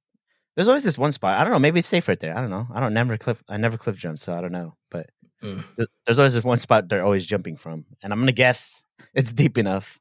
[0.56, 1.40] There's always this one spot.
[1.40, 1.60] I don't know.
[1.60, 2.36] Maybe it's safe right there.
[2.38, 2.68] I don't know.
[2.74, 3.44] I don't never cliff.
[3.50, 4.76] I never cliff jump, so I don't know.
[4.90, 5.10] But
[5.44, 5.64] Mm.
[5.76, 8.84] th- there's always this one spot they're always jumping from, and I'm gonna guess
[9.14, 10.00] it's deep enough.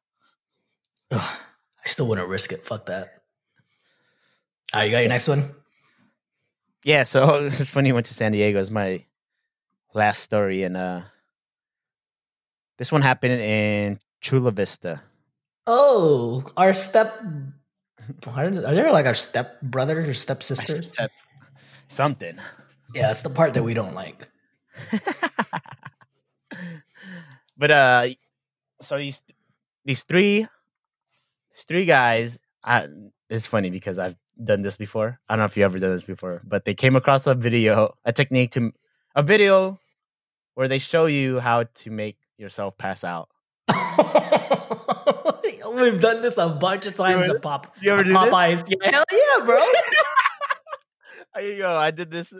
[1.11, 1.21] Ugh,
[1.85, 2.61] I still wouldn't risk it.
[2.61, 3.23] Fuck that.
[4.73, 5.55] All right, you got your next one?
[6.87, 7.89] Yeah, so it's funny.
[7.89, 8.61] you Went to San Diego.
[8.61, 9.05] Is my
[9.93, 11.01] last story, and uh,
[12.79, 15.03] this one happened in Chula Vista.
[15.67, 17.21] Oh, our step.
[18.29, 20.91] Are there like our step brothers or step sisters?
[20.95, 21.11] Step-
[21.89, 22.39] Something.
[22.95, 24.29] Yeah, that's the part that we don't like.
[27.59, 28.07] but uh,
[28.81, 29.25] so these
[29.85, 30.47] these three
[31.51, 32.39] these three guys.
[32.63, 32.87] I,
[33.29, 35.21] it's funny because I've done this before.
[35.29, 37.97] I don't know if you ever done this before, but they came across a video,
[38.05, 38.73] a technique to
[39.15, 39.81] a video
[40.55, 43.29] where they show you how to make yourself pass out.
[45.77, 47.77] We've done this a bunch of times at Pop.
[47.83, 48.19] you ever do this?
[48.19, 48.65] Popeyes.
[48.69, 49.63] Yeah, hell yeah, bro.
[51.59, 51.77] Go.
[51.77, 52.33] I did this.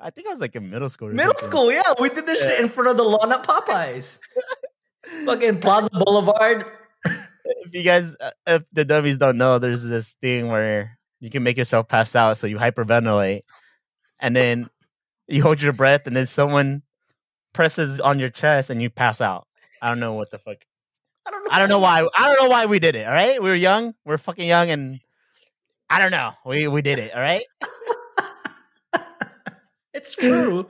[0.00, 1.08] I think I was like in middle school.
[1.08, 1.50] Middle something.
[1.50, 1.92] school, yeah.
[2.00, 4.20] We did this shit in front of the lawn at Popeyes.
[5.26, 6.64] Fucking Plaza Boulevard.
[7.68, 11.42] If you guys, uh, if the dummies don't know, there's this thing where you can
[11.42, 12.38] make yourself pass out.
[12.38, 13.42] So you hyperventilate,
[14.18, 14.70] and then
[15.26, 16.82] you hold your breath, and then someone
[17.52, 19.46] presses on your chest, and you pass out.
[19.82, 20.56] I don't know what the fuck.
[21.26, 21.50] I don't know.
[21.52, 22.06] I don't know why.
[22.16, 23.06] I don't know why we did it.
[23.06, 23.94] All right, we were young.
[24.06, 25.00] We are fucking young, and
[25.90, 26.32] I don't know.
[26.46, 27.14] We we did it.
[27.14, 27.44] All right.
[29.94, 30.64] It's true.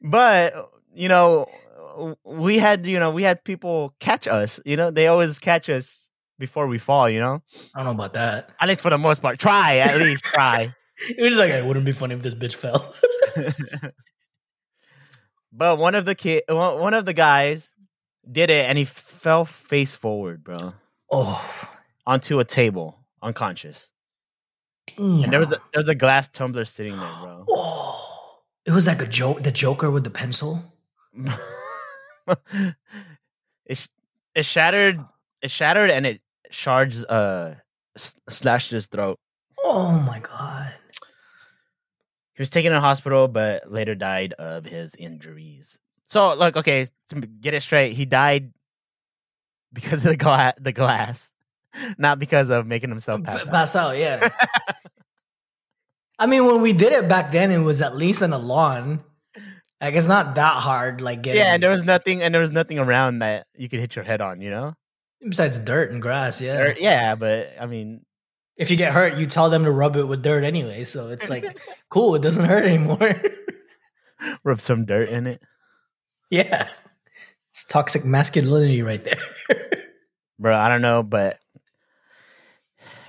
[0.00, 1.46] but you know
[2.24, 6.08] we had you know we had people catch us you know they always catch us
[6.38, 7.42] before we fall you know
[7.74, 8.50] I don't know about that.
[8.60, 10.74] at least for the most part try at least try
[11.08, 12.94] It was like, it wouldn't be funny if this bitch fell.
[15.52, 17.72] but one of the kid one one of the guys
[18.30, 20.74] did it and he fell face forward bro
[21.10, 21.72] oh,
[22.06, 23.92] onto a table unconscious
[24.96, 25.24] damn.
[25.24, 28.06] and there was a there was a glass tumbler sitting there bro Oh,
[28.66, 29.42] it was like a joke.
[29.44, 30.60] The Joker with the pencil.
[33.66, 33.88] it sh-
[34.34, 35.00] it shattered
[35.42, 36.20] it shattered and it
[36.50, 37.54] shards uh
[37.96, 39.18] s- slashed his throat
[39.64, 40.72] Oh my god.
[42.34, 45.78] He was taken to hospital, but later died of his injuries.
[46.06, 48.52] So, like, okay, to get it straight, he died
[49.72, 51.32] because of the glass, the glass,
[51.98, 53.54] not because of making himself pass P- out.
[53.54, 54.28] Pass out, yeah.
[56.18, 59.02] I mean, when we did it back then, it was at least on a lawn.
[59.80, 61.00] Like it's not that hard.
[61.00, 63.80] Like getting yeah, and there was nothing, and there was nothing around that you could
[63.80, 64.40] hit your head on.
[64.40, 64.74] You know,
[65.20, 66.40] besides dirt and grass.
[66.40, 66.60] Yeah.
[66.60, 68.04] Or- yeah, but I mean,
[68.56, 70.84] If you get hurt, you tell them to rub it with dirt anyway.
[70.84, 71.44] So it's like
[71.90, 72.14] cool.
[72.14, 73.20] It doesn't hurt anymore.
[74.44, 75.42] rub some dirt in it,
[76.30, 76.68] yeah.
[77.50, 79.20] It's toxic masculinity right there.
[80.38, 80.56] bro.
[80.56, 81.38] I don't know, but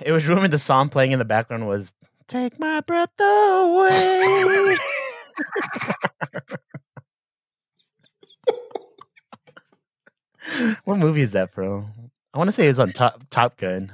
[0.00, 1.92] it was rumored the song playing in the background was
[2.26, 4.76] "Take My Breath Away."
[10.84, 11.86] what movie is that, bro?
[12.34, 13.92] I want to say it was on Top Top Gun.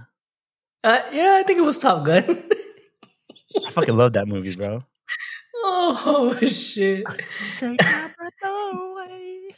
[0.82, 2.24] Uh, yeah, I think it was Top Gun.
[3.66, 4.82] I fucking love that movie, bro.
[5.64, 7.04] oh shit!
[7.58, 9.48] Take my breath away.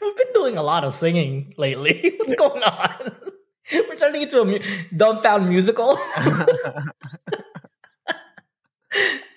[0.00, 2.14] We've been doing a lot of singing lately.
[2.18, 3.12] What's going on?
[3.72, 4.58] We're turning into a mu-
[4.94, 5.96] dumbfound musical.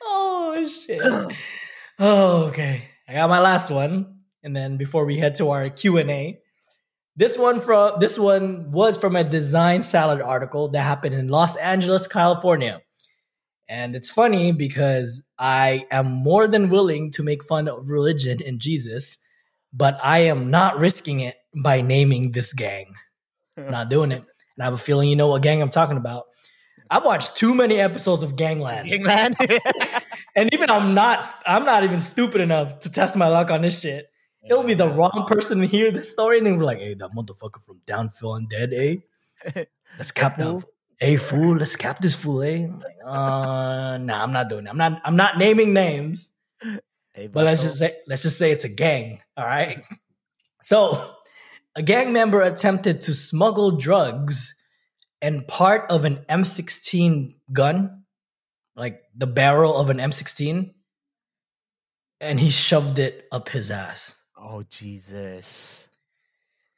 [0.04, 1.02] oh shit!
[2.04, 2.90] Oh, okay.
[3.08, 6.40] I got my last one, and then before we head to our Q and A,
[7.16, 11.56] this one from this one was from a design salad article that happened in Los
[11.58, 12.82] Angeles, California.
[13.70, 18.60] And it's funny because I am more than willing to make fun of religion and
[18.60, 19.20] Jesus,
[19.72, 22.96] but I am not risking it by naming this gang.
[23.56, 24.24] I'm not doing it.
[24.56, 26.24] And I have a feeling you know what gang I'm talking about.
[26.92, 28.90] I've watched too many episodes of Gangland.
[28.90, 29.38] Gangland.
[30.36, 33.80] and even I'm not I'm not even stupid enough to test my luck on this
[33.80, 34.08] shit.
[34.44, 37.12] It'll be the wrong person to hear this story and they'll be like, hey, that
[37.16, 39.64] motherfucker from Downfield Undead, eh?
[39.98, 40.66] Let's cap that.
[41.00, 42.66] Hey fool, let's cap this fool, eh?
[42.66, 44.72] I'm like, uh nah, I'm not doing that.
[44.72, 46.32] I'm not I'm not naming names.
[47.14, 49.22] Hey, But let's just say let's just say it's a gang.
[49.38, 49.82] All right.
[50.62, 51.02] So
[51.74, 54.54] a gang member attempted to smuggle drugs
[55.22, 58.04] and part of an M16 gun,
[58.76, 60.74] like the barrel of an M16,
[62.20, 64.16] and he shoved it up his ass.
[64.38, 65.88] Oh Jesus!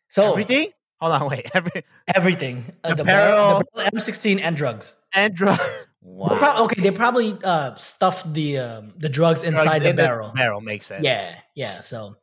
[0.09, 0.69] So Everything?
[0.99, 1.49] Hold on, wait.
[1.53, 1.83] Every
[2.13, 2.65] everything.
[2.83, 4.95] Uh, The the, barrel, the barrel- barrel, M16 and drugs.
[5.13, 5.61] And drugs.
[6.05, 6.37] Wow.
[6.37, 10.33] prob- okay, they probably uh, stuffed the um, the drugs inside Drugs the in barrel.
[10.35, 11.01] Barrel makes sense.
[11.01, 11.23] Yeah,
[11.55, 11.79] yeah.
[11.79, 12.17] So,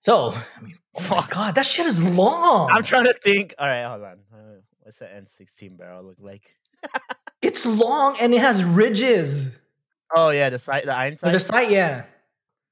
[0.00, 2.68] so I mean, oh my god, that shit is long.
[2.70, 3.54] I'm trying to think.
[3.58, 4.18] All right, hold on.
[4.90, 6.56] What's the M16 barrel look like?
[7.40, 9.56] It's long and it has ridges.
[10.16, 11.32] Oh yeah, the side, the iron On side.
[11.34, 12.06] the side, yeah.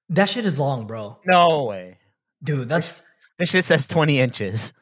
[0.08, 1.20] That shit is long, bro.
[1.26, 1.98] no way.
[2.42, 3.06] Dude, that's
[3.38, 4.72] This shit says 20 inches.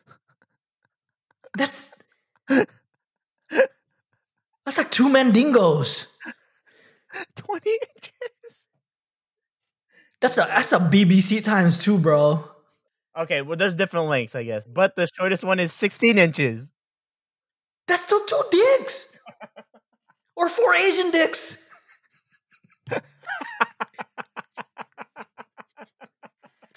[1.59, 2.03] that's
[2.49, 2.69] that's
[4.79, 6.07] like two mandingos.
[7.35, 8.67] 20 inches.
[10.23, 12.51] That's a that's a BBC times two, bro.
[13.15, 16.71] Okay, well, there's different lengths, I guess, but the shortest one is 16 inches.
[17.89, 19.07] That's still two dicks.
[20.37, 21.63] or four Asian dicks.
[22.91, 23.03] it's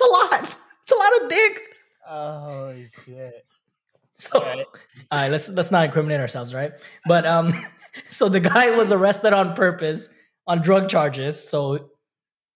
[0.02, 0.56] a lot.
[0.84, 1.62] It's a lot of dick.
[2.08, 2.74] Oh
[3.06, 3.46] shit!
[4.14, 4.66] So, Alright.
[5.12, 6.74] all right, let's let's not incriminate ourselves, right?
[7.06, 7.54] But um,
[8.10, 10.10] so the guy was arrested on purpose
[10.48, 11.48] on drug charges.
[11.48, 11.90] So,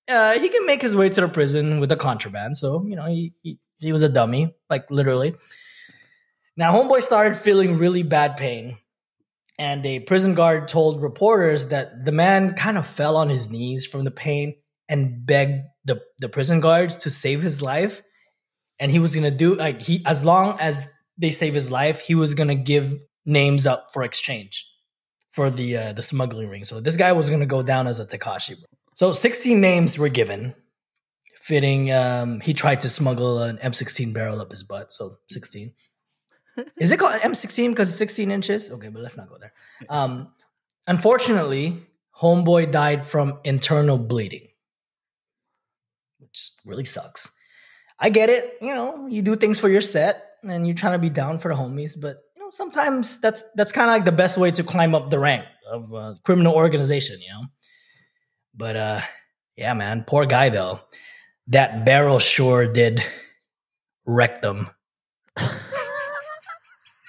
[0.10, 2.58] uh, he can make his way to the prison with the contraband.
[2.58, 5.36] So, you know, he he, he was a dummy, like literally.
[6.56, 8.78] Now, homeboy started feeling really bad pain,
[9.58, 13.86] and a prison guard told reporters that the man kind of fell on his knees
[13.86, 14.56] from the pain
[14.89, 18.01] and begged the the prison guards to save his life
[18.80, 22.16] and he was gonna do like he as long as they save his life, he
[22.16, 24.70] was gonna give names up for exchange
[25.32, 26.64] for the uh, the smuggling ring.
[26.64, 28.58] So this guy was gonna go down as a Tekashi.
[28.95, 30.54] So 16 names were given,
[31.41, 31.91] fitting.
[31.91, 34.91] Um, he tried to smuggle an M16 barrel up his butt.
[34.91, 35.74] So 16.
[36.80, 38.72] Is it called M16 because it's 16 inches?
[38.72, 39.54] Okay, but let's not go there.
[39.89, 40.30] Um,
[40.88, 41.78] unfortunately,
[42.20, 44.47] homeboy died from internal bleeding,
[46.20, 47.36] which really sucks.
[47.99, 48.58] I get it.
[48.62, 51.49] You know, you do things for your set and you're trying to be down for
[51.49, 54.64] the homies, but you know, sometimes that's that's kind of like the best way to
[54.64, 55.91] climb up the rank of
[56.24, 57.45] criminal organization, you know.
[58.54, 59.01] But uh
[59.56, 60.82] yeah, man, poor guy though.
[61.47, 63.04] That barrel sure did
[64.06, 64.70] wreck them.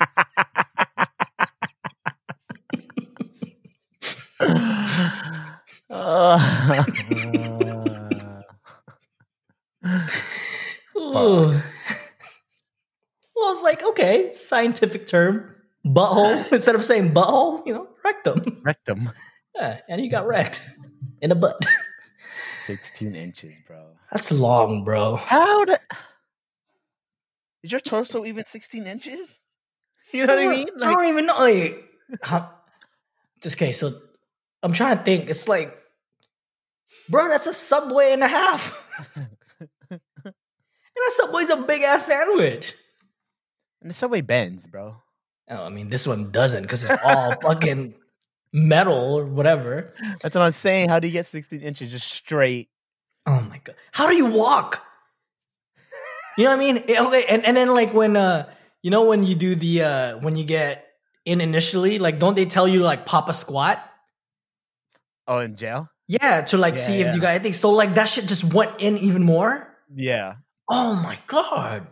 [5.90, 6.82] Uh.
[13.44, 15.54] Well, it's like, okay, scientific term,
[15.86, 16.44] butthole.
[16.52, 18.60] Instead of saying butthole, you know, rectum.
[18.62, 19.10] rectum.
[19.56, 20.60] Yeah, and he got wrecked
[21.22, 21.64] in the butt.
[22.28, 23.92] 16 inches, bro.
[24.10, 25.14] That's long, bro.
[25.14, 25.78] How the...
[27.62, 29.42] Is your torso even 16 inches?
[30.14, 30.68] You know what I mean?
[30.82, 31.36] I don't even know.
[31.38, 31.84] Like,
[32.22, 32.50] how,
[33.42, 33.72] just okay.
[33.72, 33.90] So
[34.62, 35.28] I'm trying to think.
[35.28, 35.76] It's like,
[37.08, 39.10] bro, that's a subway and a half.
[39.90, 42.74] and that subway's a big ass sandwich.
[43.82, 44.96] and the subway bends, bro.
[45.50, 47.94] Oh, I mean, this one doesn't because it's all fucking
[48.52, 49.92] metal or whatever.
[50.22, 50.88] That's what I'm saying.
[50.90, 52.68] How do you get 16 inches just straight?
[53.26, 54.80] Oh my god, how do you walk?
[56.38, 56.84] You know what I mean?
[56.88, 58.48] Eh, Okay, and and then like when uh,
[58.84, 60.86] you know when you do the uh, when you get
[61.24, 63.82] in initially, like don't they tell you to like pop a squat?
[65.26, 65.88] Oh, in jail?
[66.06, 67.54] Yeah, to like Yeah, see if you got anything.
[67.54, 69.74] So like that shit just went in even more.
[69.94, 70.34] Yeah.
[70.68, 71.86] Oh my god.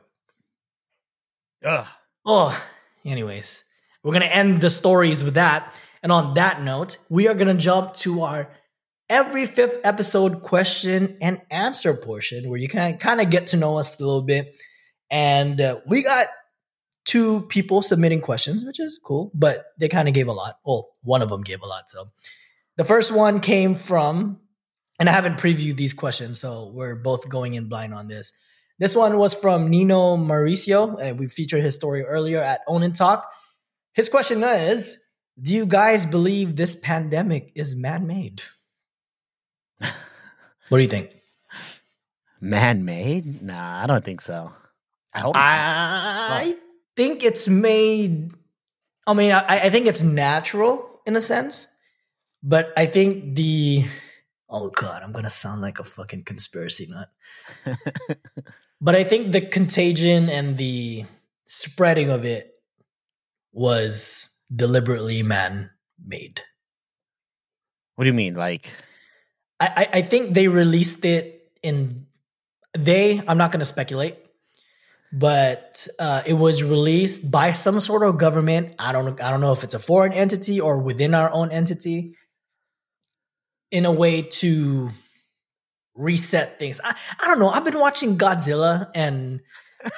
[1.64, 1.86] Ugh.
[2.26, 2.64] Oh,
[3.06, 3.64] anyways,
[4.04, 5.74] we're gonna end the stories with that.
[6.02, 8.50] And on that note, we are gonna jump to our
[9.08, 13.78] every fifth episode question and answer portion where you can kind of get to know
[13.78, 14.54] us a little bit.
[15.10, 16.28] And uh, we got
[17.12, 20.58] two people submitting questions, which is cool, but they kind of gave a lot.
[20.64, 21.90] Well, one of them gave a lot.
[21.90, 22.10] So
[22.76, 24.40] the first one came from,
[24.98, 28.32] and I haven't previewed these questions, so we're both going in blind on this.
[28.78, 32.96] This one was from Nino Mauricio, and we featured his story earlier at Own and
[32.96, 33.30] Talk.
[33.92, 35.04] His question is
[35.40, 38.40] Do you guys believe this pandemic is man made?
[39.80, 41.14] what do you think?
[42.40, 43.42] Man made?
[43.42, 44.50] Nah, I don't think so.
[45.12, 45.34] I hope.
[45.34, 45.42] not.
[45.42, 46.56] I
[46.96, 48.32] think it's made.
[49.06, 51.68] I mean, I, I think it's natural in a sense,
[52.42, 53.84] but I think the
[54.52, 57.08] Oh god, I'm gonna sound like a fucking conspiracy nut.
[58.82, 61.06] but I think the contagion and the
[61.44, 62.52] spreading of it
[63.50, 65.70] was deliberately man
[66.04, 66.42] made.
[67.94, 68.34] What do you mean?
[68.34, 68.74] Like,
[69.58, 72.06] I, I, I think they released it in
[72.76, 73.22] they.
[73.26, 74.18] I'm not going to speculate,
[75.12, 78.74] but uh, it was released by some sort of government.
[78.78, 82.14] I don't I don't know if it's a foreign entity or within our own entity.
[83.70, 84.90] In a way to
[85.94, 86.80] reset things.
[86.82, 87.48] I, I don't know.
[87.48, 89.40] I've been watching Godzilla and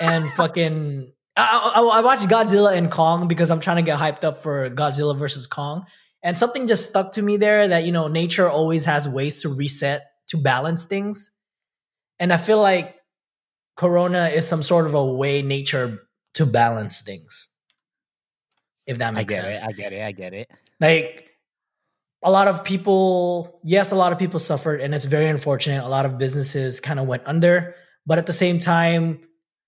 [0.00, 1.12] and fucking.
[1.36, 4.70] I, I, I watched Godzilla and Kong because I'm trying to get hyped up for
[4.70, 5.86] Godzilla versus Kong.
[6.22, 9.48] And something just stuck to me there that, you know, nature always has ways to
[9.48, 11.32] reset, to balance things.
[12.20, 12.94] And I feel like
[13.76, 16.02] Corona is some sort of a way nature
[16.34, 17.48] to balance things.
[18.86, 19.62] If that I makes get sense.
[19.62, 19.66] it.
[19.66, 20.02] I get it.
[20.02, 20.50] I get it.
[20.80, 21.30] Like
[22.22, 25.84] a lot of people, yes, a lot of people suffered and it's very unfortunate.
[25.84, 27.74] A lot of businesses kind of went under,
[28.06, 29.20] but at the same time,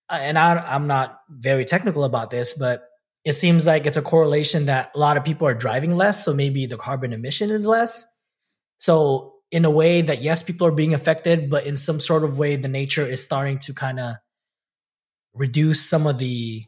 [0.08, 2.84] uh, and I, I'm not very technical about this, but
[3.24, 6.24] it seems like it's a correlation that a lot of people are driving less.
[6.24, 8.06] So maybe the carbon emission is less.
[8.78, 12.38] So, in a way that, yes, people are being affected, but in some sort of
[12.38, 14.16] way, the nature is starting to kind of
[15.34, 16.64] reduce some of the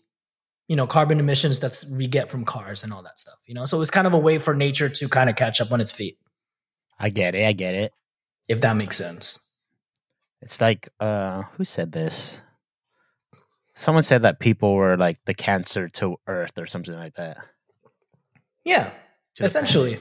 [0.68, 3.64] you know carbon emissions that's we get from cars and all that stuff you know
[3.64, 5.90] so it's kind of a way for nature to kind of catch up on its
[5.90, 6.18] feet
[7.00, 7.46] I get it.
[7.46, 7.92] I get it.
[8.46, 9.40] if that makes sense
[10.42, 12.40] It's like, uh, who said this?
[13.74, 17.38] Someone said that people were like the cancer to Earth or something like that.
[18.64, 18.90] yeah
[19.40, 20.00] essentially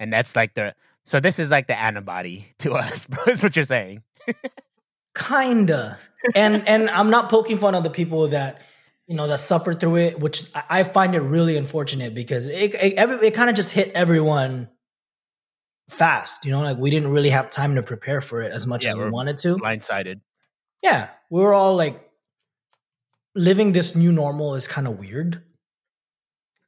[0.00, 0.74] And that's like the
[1.06, 3.22] so this is like the antibody to us, bro.
[3.24, 4.02] That's what you're saying.
[5.14, 5.98] kinda
[6.34, 8.60] and and i'm not poking fun of the people that
[9.06, 12.46] you know that suffered through it which is, I- i find it really unfortunate because
[12.48, 14.68] it it, every, it kind of just hit everyone
[15.88, 18.84] fast you know like we didn't really have time to prepare for it as much
[18.84, 20.20] Yeah, as we wanted to Blindsided.
[20.82, 21.98] yeah, we were all like
[23.34, 25.42] living this new normal is kind of weird.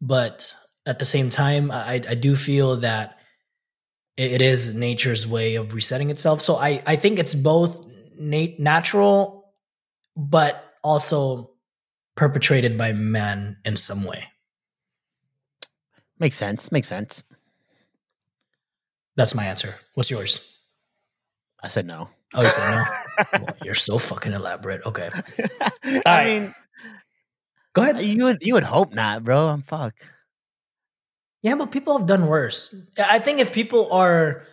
[0.01, 0.55] But
[0.87, 3.18] at the same time, I, I do feel that
[4.19, 6.41] it is nature's way of resetting itself.
[6.41, 7.87] So I, I think it's both
[8.19, 9.53] nat- natural,
[10.17, 11.53] but also
[12.17, 14.25] perpetrated by man in some way.
[16.19, 16.73] Makes sense.
[16.73, 17.25] Makes sense.
[19.17, 19.77] That's my answer.
[19.95, 20.45] What's yours?
[21.63, 22.09] I said no.
[22.35, 22.85] Oh, you said no.
[23.47, 24.85] Well, you're so fucking elaborate.
[24.87, 25.11] Okay,
[25.85, 26.27] I right.
[26.43, 26.55] mean,
[27.73, 28.05] go ahead.
[28.05, 29.49] you would you would hope not, bro.
[29.49, 29.95] I'm fuck.
[31.43, 32.75] Yeah, but people have done worse.
[32.99, 34.45] I think if people are,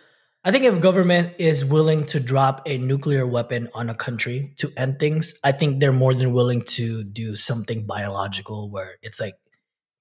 [0.44, 4.70] I think if government is willing to drop a nuclear weapon on a country to
[4.76, 9.34] end things, I think they're more than willing to do something biological where it's like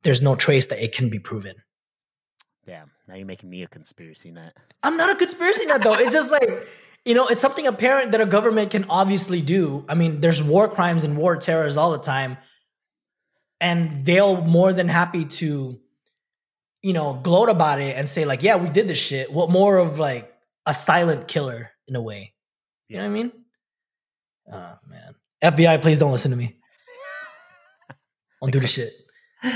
[0.04, 1.56] there's no trace that it can be proven.
[2.68, 2.92] Damn.
[3.08, 4.54] Now you're making me a conspiracy nut.
[4.84, 5.96] I'm not a conspiracy nut though.
[5.96, 6.68] It's just like,
[7.04, 9.86] you know, it's something apparent that a government can obviously do.
[9.90, 12.38] I mean, there's war crimes and war terrors all the time.
[13.60, 15.80] And they'll more than happy to,
[16.86, 19.34] you know, gloat about it and say, like, yeah, we did this shit.
[19.34, 20.32] What more of like
[20.68, 22.36] a silent killer in a way?
[22.88, 23.32] You know what I mean?
[24.54, 25.16] Oh man.
[25.44, 26.60] FBI, please don't listen to me.
[28.40, 28.92] Don't do the shit.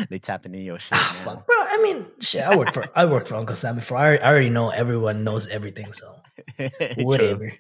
[0.10, 0.98] they tapping into your shit.
[0.98, 1.56] Ah, fuck, bro.
[1.56, 2.42] I mean, shit.
[2.42, 4.00] I worked for I worked for Uncle Sam before.
[4.00, 5.92] I, I already know everyone knows everything.
[5.92, 6.08] So
[6.98, 7.54] whatever.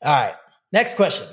[0.00, 0.34] All right.
[0.72, 1.28] Next question.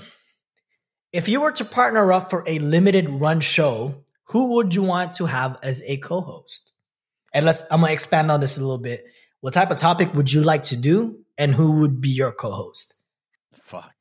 [1.14, 5.14] If you were to partner up for a limited run show, who would you want
[5.16, 6.71] to have as a co-host?
[7.34, 9.04] And let's I'm gonna expand on this a little bit.
[9.42, 12.96] What type of topic would you like to do, and who would be your co-host?
[13.66, 13.94] Fuck.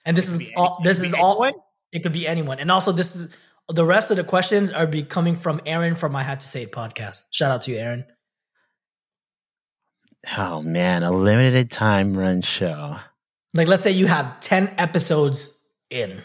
[0.05, 0.77] And this is all.
[0.79, 1.43] any- This is all.
[1.43, 1.61] anyone?
[1.91, 3.35] It could be anyone, and also this is
[3.69, 6.63] the rest of the questions are be coming from Aaron from I Had to Say
[6.63, 7.23] It podcast.
[7.31, 8.05] Shout out to you, Aaron.
[10.37, 12.97] Oh man, a limited time run show.
[13.53, 16.21] Like, let's say you have ten episodes in.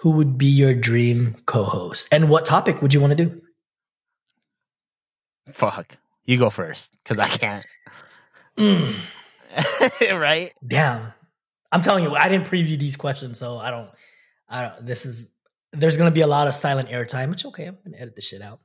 [0.00, 3.42] Who would be your dream co-host, and what topic would you want to do?
[5.50, 5.98] Fuck.
[6.24, 7.66] You go first, because I can't.
[8.58, 8.94] Mm,
[10.18, 10.52] right?
[10.66, 11.12] damn,
[11.70, 13.90] I'm telling you, I didn't preview these questions, so I don't.
[14.48, 14.84] I don't.
[14.84, 15.30] This is
[15.72, 18.42] there's gonna be a lot of silent airtime, which okay, I'm gonna edit the shit
[18.42, 18.60] out.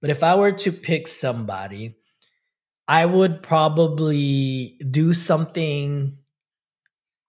[0.00, 1.96] But if I were to pick somebody,
[2.86, 6.18] I would probably do something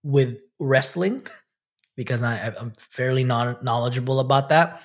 [0.04, 1.26] with wrestling
[1.96, 4.82] because I, I'm fairly non- knowledgeable about that.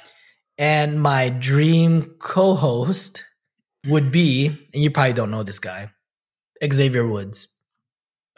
[0.59, 3.25] And my dream co-host
[3.87, 5.91] would be, and you probably don't know this guy,
[6.65, 7.49] Xavier Woods.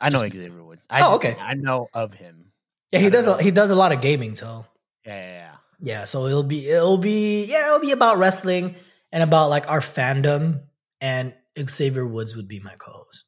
[0.01, 0.87] I know Just- Xavier Woods.
[0.91, 1.37] I Oh, okay.
[1.41, 2.53] I know of him.
[2.93, 3.27] Yeah, he does.
[3.27, 4.65] A, he does a lot of gaming, so
[5.05, 5.55] Yeah, yeah, yeah.
[5.81, 6.05] yeah.
[6.05, 8.75] So it'll be it'll be yeah it'll be about wrestling
[9.13, 10.61] and about like our fandom,
[11.01, 13.27] and Xavier Woods would be my co-host.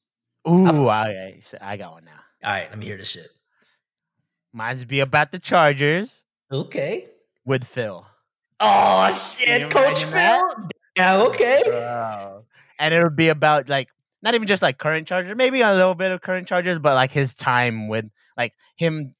[0.48, 2.20] Ooh, I, I got one now.
[2.42, 3.28] All right, let me hear this shit.
[4.52, 7.06] Mine's be about the Chargers Okay.
[7.44, 8.06] with Phil.
[8.58, 10.10] Oh shit, Coach Phil.
[10.12, 10.54] that?
[10.96, 11.62] Yeah, okay.
[11.64, 12.44] Bro.
[12.78, 13.88] And it would be about like
[14.22, 17.10] not even just like current Chargers, maybe a little bit of current Chargers, but like
[17.10, 19.14] his time with like him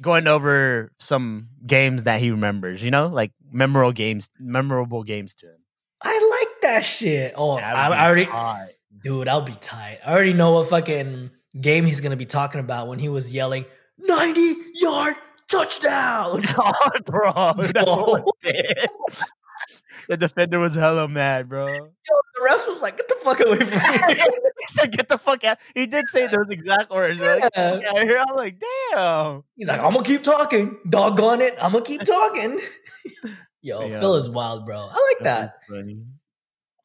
[0.00, 5.46] going over some games that he remembers, you know, like memorable games, memorable games to
[5.46, 5.58] him.
[6.02, 7.32] I like that shit.
[7.36, 8.72] Oh, That I, I already, tight.
[9.02, 9.98] dude, I'll be tight.
[10.04, 13.64] I already know what fucking game he's gonna be talking about when he was yelling
[13.98, 15.14] ninety yard
[15.50, 16.42] touchdown.
[16.58, 18.24] oh, bro, Yo.
[20.08, 21.68] the defender was hella mad, bro.
[22.36, 24.14] The refs was like, "Get the fuck away from me!"
[24.60, 27.18] he said, "Get the fuck out." He did say those exact words.
[27.18, 27.48] Like, Yeah.
[27.72, 28.60] fuck out of here." I'm like,
[28.92, 30.76] "Damn." He's like, "I'm gonna keep talking.
[30.88, 32.60] Doggone it, I'm gonna keep talking."
[33.62, 34.00] Yo, Yeah.
[34.00, 34.76] Phil is wild, bro.
[34.78, 35.54] I like that.
[35.68, 36.04] funny.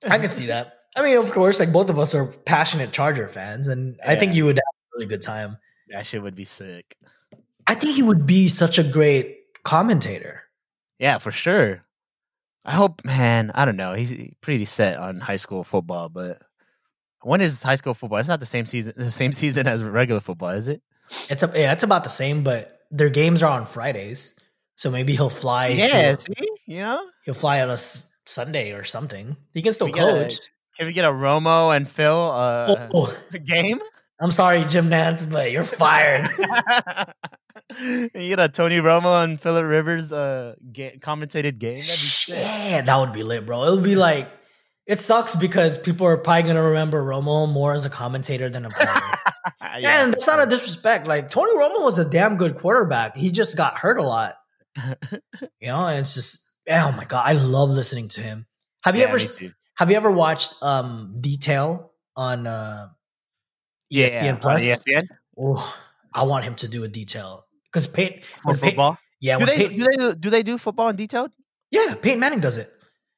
[0.07, 0.73] I can see that.
[0.95, 4.33] I mean, of course, like both of us are passionate Charger fans, and I think
[4.33, 5.57] you would have a really good time.
[5.89, 6.95] That shit would be sick.
[7.67, 10.43] I think he would be such a great commentator.
[10.97, 11.83] Yeah, for sure.
[12.65, 13.51] I hope, man.
[13.55, 13.93] I don't know.
[13.93, 16.37] He's pretty set on high school football, but
[17.23, 18.19] when is high school football?
[18.19, 18.93] It's not the same season.
[18.95, 20.81] The same season as regular football, is it?
[21.29, 24.39] It's a, yeah, it's about the same, but their games are on Fridays,
[24.75, 25.67] so maybe he'll fly.
[25.67, 26.11] yeah.
[26.15, 26.33] to- See,
[26.67, 29.35] you know, he'll fly on a s- Sunday or something.
[29.53, 30.35] He can still We coach.
[30.77, 33.79] can we get a Romo and Phil uh, oh, game?
[34.21, 36.29] I'm sorry, Jim Nantz, but you're fired.
[37.81, 41.79] you get a Tony Romo and Philip Rivers uh ga- commentated game.
[41.79, 41.93] That'd be.
[41.93, 43.63] Shit, that would be lit, bro.
[43.63, 44.31] It'll be like
[44.87, 48.69] it sucks because people are probably gonna remember Romo more as a commentator than a
[48.69, 48.89] player.
[49.79, 50.03] Yeah.
[50.03, 51.07] And it's not a disrespect.
[51.07, 53.15] Like Tony Romo was a damn good quarterback.
[53.15, 54.35] He just got hurt a lot.
[55.59, 58.45] You know, and it's just oh my god, I love listening to him.
[58.83, 59.19] Have you Yeah, ever
[59.77, 62.89] have you ever watched um Detail on uh
[63.89, 64.61] yeah, ESPN on Plus?
[64.63, 65.07] ESPN
[65.39, 65.77] Oh,
[66.13, 68.97] I want him to do a detail because Peyton, for when Peyton- football.
[69.21, 71.31] yeah, Do they, Peyton, do they do do they do football in detailed?
[71.71, 72.69] yeah, Peyton Manning does it.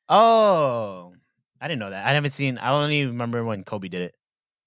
[0.10, 1.14] Oh,
[1.60, 2.06] I didn't know that.
[2.06, 2.58] I haven't seen.
[2.58, 4.16] I only remember when Kobe did it.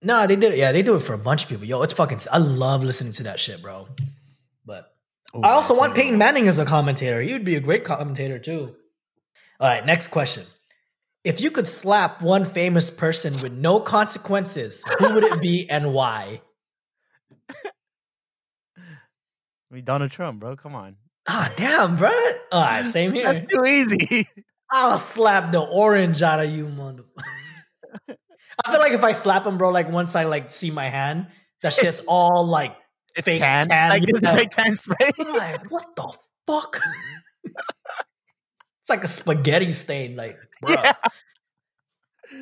[0.03, 0.59] No, they did it.
[0.59, 1.65] Yeah, they do it for a bunch of people.
[1.67, 2.19] Yo, it's fucking.
[2.33, 3.87] I love listening to that shit, bro.
[4.65, 4.93] But
[5.37, 7.21] Ooh, I also want Peyton Manning as a commentator.
[7.21, 8.75] He would be a great commentator too.
[9.61, 10.45] All right, next question.
[11.25, 15.93] If you could slap one famous person with no consequences, who would it be and
[15.93, 16.41] why?
[19.77, 20.57] I mean, Donald Trump, bro.
[20.57, 20.97] Come on,
[21.29, 22.09] Ah, damn, bro.
[22.51, 23.31] All right, same here.
[23.31, 24.27] that's too easy.
[24.73, 27.05] I'll slap the orange out of you, mother.
[28.09, 31.27] I feel like if I slap him, bro, like once I like see my hand,
[31.61, 32.75] that shit's all like
[33.15, 33.69] It's Fake tan.
[33.69, 34.35] tan, Like it's yeah.
[34.37, 35.11] fake tan spray.
[35.21, 36.11] I'm like, what the
[36.47, 36.79] fuck?
[37.45, 40.73] it's like a spaghetti stain, like, bro.
[40.73, 40.95] Yeah.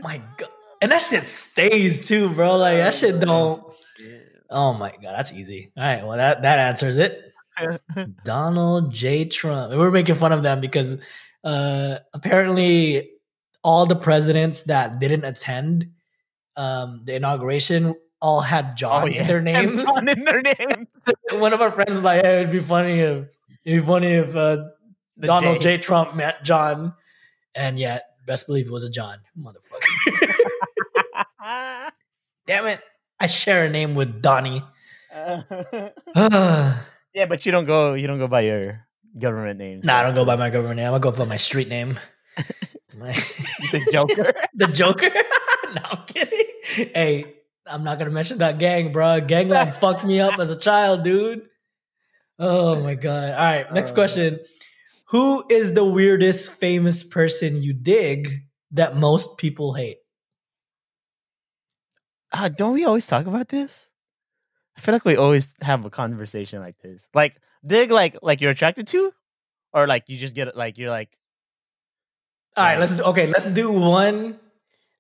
[0.03, 0.51] My god.
[0.81, 2.59] And that shit stays too, bro.
[2.59, 3.65] Like that shit don't.
[4.55, 5.73] Oh my god, that's easy.
[5.77, 7.33] All right, well that that answers it.
[8.25, 9.27] Donald J.
[9.27, 9.73] Trump.
[9.73, 11.01] And we're making fun of them because
[11.43, 13.11] uh apparently
[13.63, 15.91] all the presidents that didn't attend
[16.57, 19.83] um the inauguration all had John in their names.
[19.83, 20.89] John in their name.
[21.33, 23.29] One of our friends was like, "Hey, it'd be funny if
[23.65, 24.65] it'd be funny if uh,
[25.21, 25.77] Donald J.
[25.77, 25.83] J.
[25.83, 26.95] Trump met John."
[27.55, 29.91] And yet, best believe it was a John, motherfucker.
[32.47, 32.81] Damn it!
[33.21, 34.63] I share a name with Donnie.
[35.15, 35.43] nah,
[37.15, 37.95] yeah, but you don't go.
[37.95, 38.87] You don't go by your
[39.19, 39.83] government name.
[39.85, 40.93] so I don't go by my government name.
[40.93, 41.99] I go by my street name.
[42.97, 43.13] My-
[43.73, 44.33] the Joker.
[44.55, 45.11] the Joker.
[45.75, 46.47] no, I'm kidding.
[46.95, 47.35] Hey,
[47.67, 49.21] I'm not gonna mention that gang, bro.
[49.21, 51.43] Gangland fucked me up as a child, dude.
[52.39, 53.31] Oh my god.
[53.31, 53.95] All right, next Uh.
[53.95, 54.41] question.
[55.09, 58.43] Who is the weirdest famous person you dig
[58.73, 59.99] that most people hate?
[62.35, 63.91] Uh, don't we always talk about this?
[64.77, 67.09] I feel like we always have a conversation like this.
[67.15, 69.13] Like dig, like like you're attracted to,
[69.73, 71.17] or like you just get like you're like
[72.57, 73.29] All right, let's do, okay.
[73.29, 74.39] Let's do one.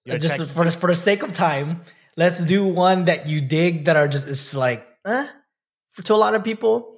[0.04, 1.82] you're just attracted for the, for the sake of time,
[2.16, 5.26] let's do one that you dig that are just it's just like eh,
[5.90, 6.94] for, to a lot of people.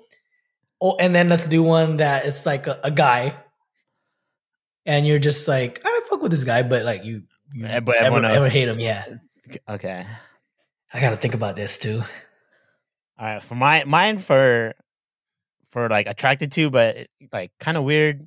[0.82, 3.34] Oh, and then let's do one that it's like a, a guy,
[4.84, 7.22] and you're just like I fuck with this guy, but like you,
[7.54, 8.78] you but ever, everyone else- ever hate him.
[8.78, 9.04] Yeah,
[9.66, 10.04] Okay.
[10.92, 12.00] I got to think about this too.
[13.18, 13.42] All right.
[13.42, 14.74] For my mine for
[15.70, 18.26] for like attracted to, but like kind of weird.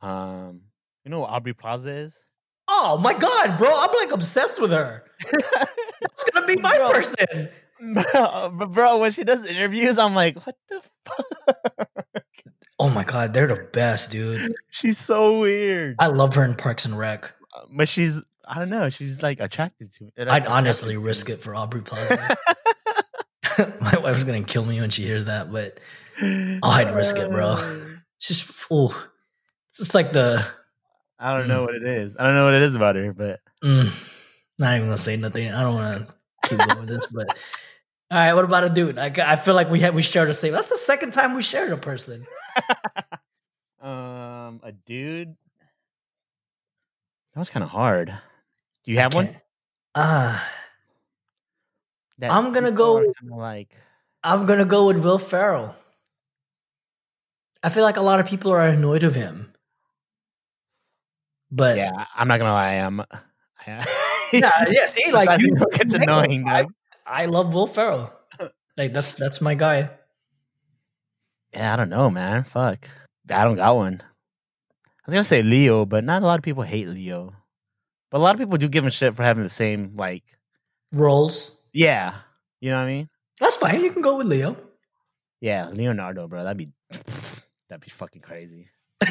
[0.00, 0.62] Um,
[1.04, 2.20] you know what Aubrey Plaza is?
[2.68, 3.68] Oh my god, bro!
[3.68, 5.04] I'm like obsessed with her.
[6.00, 6.92] It's gonna be my Bro.
[6.92, 7.48] person.
[8.12, 12.22] bro, bro, when she does interviews, I'm like, what the fuck?
[12.78, 14.52] Oh my god, they're the best, dude.
[14.70, 15.96] She's so weird.
[15.98, 17.32] I love her in Parks and Rec.
[17.76, 18.88] but she's I don't know.
[18.88, 20.12] She's like attracted to me.
[20.18, 22.36] I'd honestly risk it for Aubrey Plaza.
[23.80, 25.80] My wife's gonna kill me when she hears that, but
[26.20, 27.56] Oh, I'd risk it, bro.
[28.18, 29.08] she's oh,
[29.78, 30.46] it's like the
[31.18, 32.16] I don't know what it is.
[32.18, 33.90] I don't know what it is about her, but mm,
[34.58, 35.52] not even gonna say nothing.
[35.52, 36.14] I don't want to
[36.48, 37.26] keep going with this, but
[38.10, 38.34] all right.
[38.34, 38.96] What about a dude?
[38.96, 40.52] Like I feel like we had we shared the same.
[40.52, 42.26] That's the second time we shared a person.
[43.80, 45.36] um, a dude.
[47.34, 48.16] That was kind of hard.
[48.88, 49.28] Do you have one?
[49.94, 50.40] Uh,
[52.16, 53.76] that I'm gonna go- like.
[54.24, 55.76] I'm gonna go with Will Ferrell.
[57.62, 59.52] I feel like a lot of people are annoyed of him,
[61.50, 62.80] but Yeah, I'm not gonna lie.
[62.80, 63.00] I'm.
[63.00, 63.04] Uh,
[64.32, 64.86] yeah, yeah.
[64.86, 66.48] See, like you, it's annoying.
[66.48, 66.64] I.
[67.04, 68.10] I love Will Ferrell.
[68.78, 69.90] Like that's that's my guy.
[71.52, 72.42] Yeah, I don't know, man.
[72.42, 72.88] Fuck,
[73.28, 74.00] I don't got one.
[74.00, 77.34] I was gonna say Leo, but not a lot of people hate Leo.
[78.10, 80.24] But a lot of people do give him shit for having the same like.
[80.92, 81.60] Roles.
[81.72, 82.14] Yeah,
[82.60, 83.08] you know what I mean.
[83.40, 83.82] That's fine.
[83.82, 84.56] You can go with Leo.
[85.40, 86.42] Yeah, Leonardo, bro.
[86.44, 86.68] That'd be
[87.68, 88.70] that'd be fucking crazy.
[89.06, 89.10] All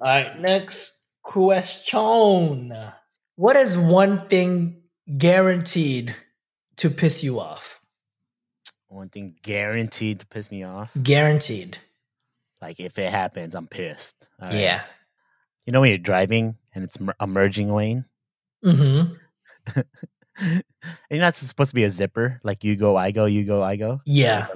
[0.00, 2.72] right, next question.
[3.36, 4.82] What is one thing
[5.16, 6.14] guaranteed
[6.76, 7.80] to piss you off?
[8.88, 10.90] One thing guaranteed to piss me off.
[11.00, 11.78] Guaranteed.
[12.60, 14.26] Like, if it happens, I'm pissed.
[14.40, 14.58] All right.
[14.58, 14.82] yeah.
[15.68, 18.06] You know when you're driving and it's a merging lane,
[18.64, 19.12] Mm-hmm.
[20.38, 20.62] and
[21.10, 22.40] you're not supposed to be a zipper.
[22.42, 24.00] Like you go, I go, you go, I go.
[24.06, 24.46] Yeah.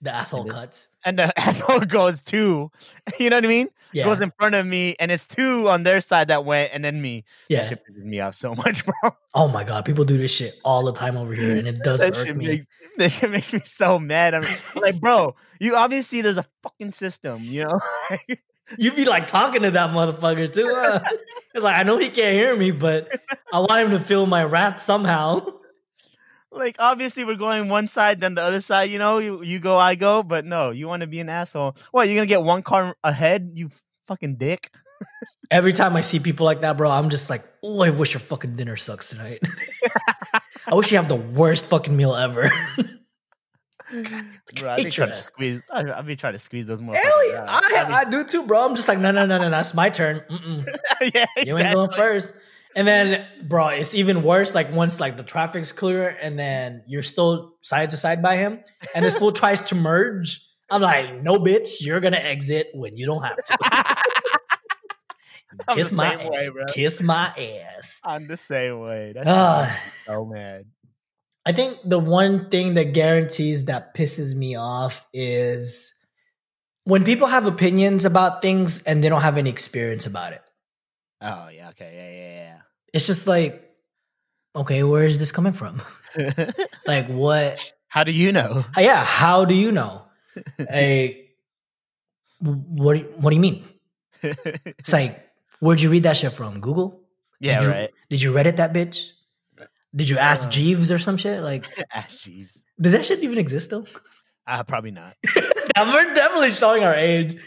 [0.00, 0.88] The asshole is- cuts.
[1.04, 2.70] And the asshole goes two.
[3.20, 3.68] You know what I mean?
[3.92, 4.04] Yeah.
[4.04, 7.02] Goes in front of me, and it's two on their side that went, and then
[7.02, 7.24] me.
[7.50, 7.68] That yeah.
[7.68, 9.10] shit pisses me off so much, bro.
[9.34, 12.00] Oh my god, people do this shit all the time over here, and it does
[12.00, 12.46] that irk me.
[12.46, 12.64] make,
[12.96, 14.32] that shit makes me so mad.
[14.32, 14.44] I'm
[14.76, 17.80] like, bro, you obviously there's a fucking system, you know?
[18.78, 20.66] You be like talking to that motherfucker too.
[20.68, 21.00] huh?
[21.54, 23.12] it's like I know he can't hear me, but
[23.52, 25.46] I want him to feel my wrath somehow.
[26.50, 28.90] like obviously we're going one side, then the other side.
[28.90, 31.76] You know, you you go, I go, but no, you want to be an asshole.
[31.90, 32.08] What?
[32.08, 33.52] You're gonna get one car ahead?
[33.54, 33.70] You
[34.06, 34.70] fucking dick.
[35.50, 38.20] Every time I see people like that, bro, I'm just like, oh, I wish your
[38.20, 39.40] fucking dinner sucks tonight.
[40.66, 42.50] I wish you have the worst fucking meal ever.
[44.58, 45.62] Bro, I be trying to squeeze.
[45.70, 46.94] I, I be trying to squeeze those more.
[46.94, 48.64] Hell yeah, I, I do too, bro.
[48.66, 50.22] I'm just like, no, no, no, no, it's my turn.
[51.14, 52.34] Yeah, You ain't going first.
[52.74, 54.54] And then, bro, it's even worse.
[54.54, 58.60] Like once like the traffic's clear, and then you're still side to side by him,
[58.94, 60.40] and this fool tries to merge.
[60.70, 63.58] I'm like, no, bitch, you're gonna exit when you don't have to.
[65.74, 66.64] Kiss my way, bro.
[66.72, 67.26] kiss my
[67.76, 68.00] ass.
[68.04, 69.12] I'm the same way.
[69.14, 69.80] That's Ah.
[70.06, 70.64] so mad.
[71.44, 75.92] I think the one thing that guarantees that pisses me off is
[76.84, 80.42] when people have opinions about things and they don't have any experience about it.
[81.20, 82.58] Oh yeah, okay, yeah, yeah, yeah.
[82.92, 83.70] It's just like,
[84.54, 85.80] okay, where is this coming from?
[86.86, 87.72] like, what?
[87.88, 88.64] How do you know?
[88.76, 90.06] Uh, yeah, how do you know?
[90.58, 91.36] Like,
[92.40, 92.96] what?
[93.18, 93.64] What do you mean?
[94.22, 95.28] It's like,
[95.60, 96.60] where'd you read that shit from?
[96.60, 97.00] Google?
[97.40, 97.90] yeah, Did you- right.
[98.10, 99.10] Did you Reddit that bitch?
[99.94, 100.50] Did you ask Uh.
[100.50, 101.42] Jeeves or some shit?
[101.42, 102.62] Like, ask Jeeves.
[102.80, 103.86] does that shit even exist though?
[104.46, 105.14] Uh, probably not.
[105.76, 107.40] We're definitely showing our age,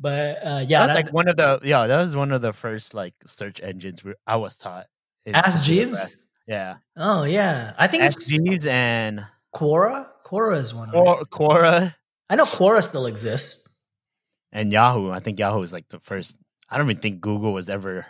[0.00, 1.86] but uh, yeah, That's that- like one of the yeah.
[1.86, 4.86] That was one of the first like search engines we- I was taught.
[5.26, 6.26] Ask Jeeves?
[6.46, 10.06] Yeah, Oh yeah, I think Ask it's Jeeves and Quora.
[10.24, 11.04] Quora is one of them.
[11.04, 11.94] Quora, Quora
[12.30, 13.68] I know Quora still exists.
[14.52, 15.10] and Yahoo.
[15.10, 16.38] I think Yahoo is like the first.
[16.70, 18.06] I don't even think Google was ever,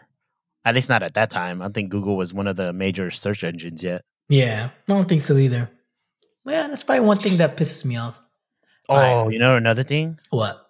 [0.64, 1.60] at least not at that time.
[1.60, 4.04] I don't think Google was one of the major search engines yet.
[4.28, 5.70] Yeah, I don't think so either.
[6.44, 8.18] Yeah, that's probably one thing that pisses me off.
[8.88, 9.32] Oh, Right.
[9.32, 10.18] you know another thing?
[10.30, 10.64] What?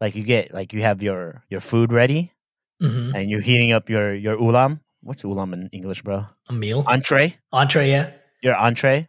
[0.00, 2.32] Like you get like you have your your food ready
[2.80, 4.80] hmm and you're heating up your your ulam.
[5.02, 6.26] What's ulam in English, bro?
[6.48, 7.36] A meal, Entree.
[7.52, 7.88] entree.
[7.90, 8.10] Yeah.
[8.42, 9.08] Your entree,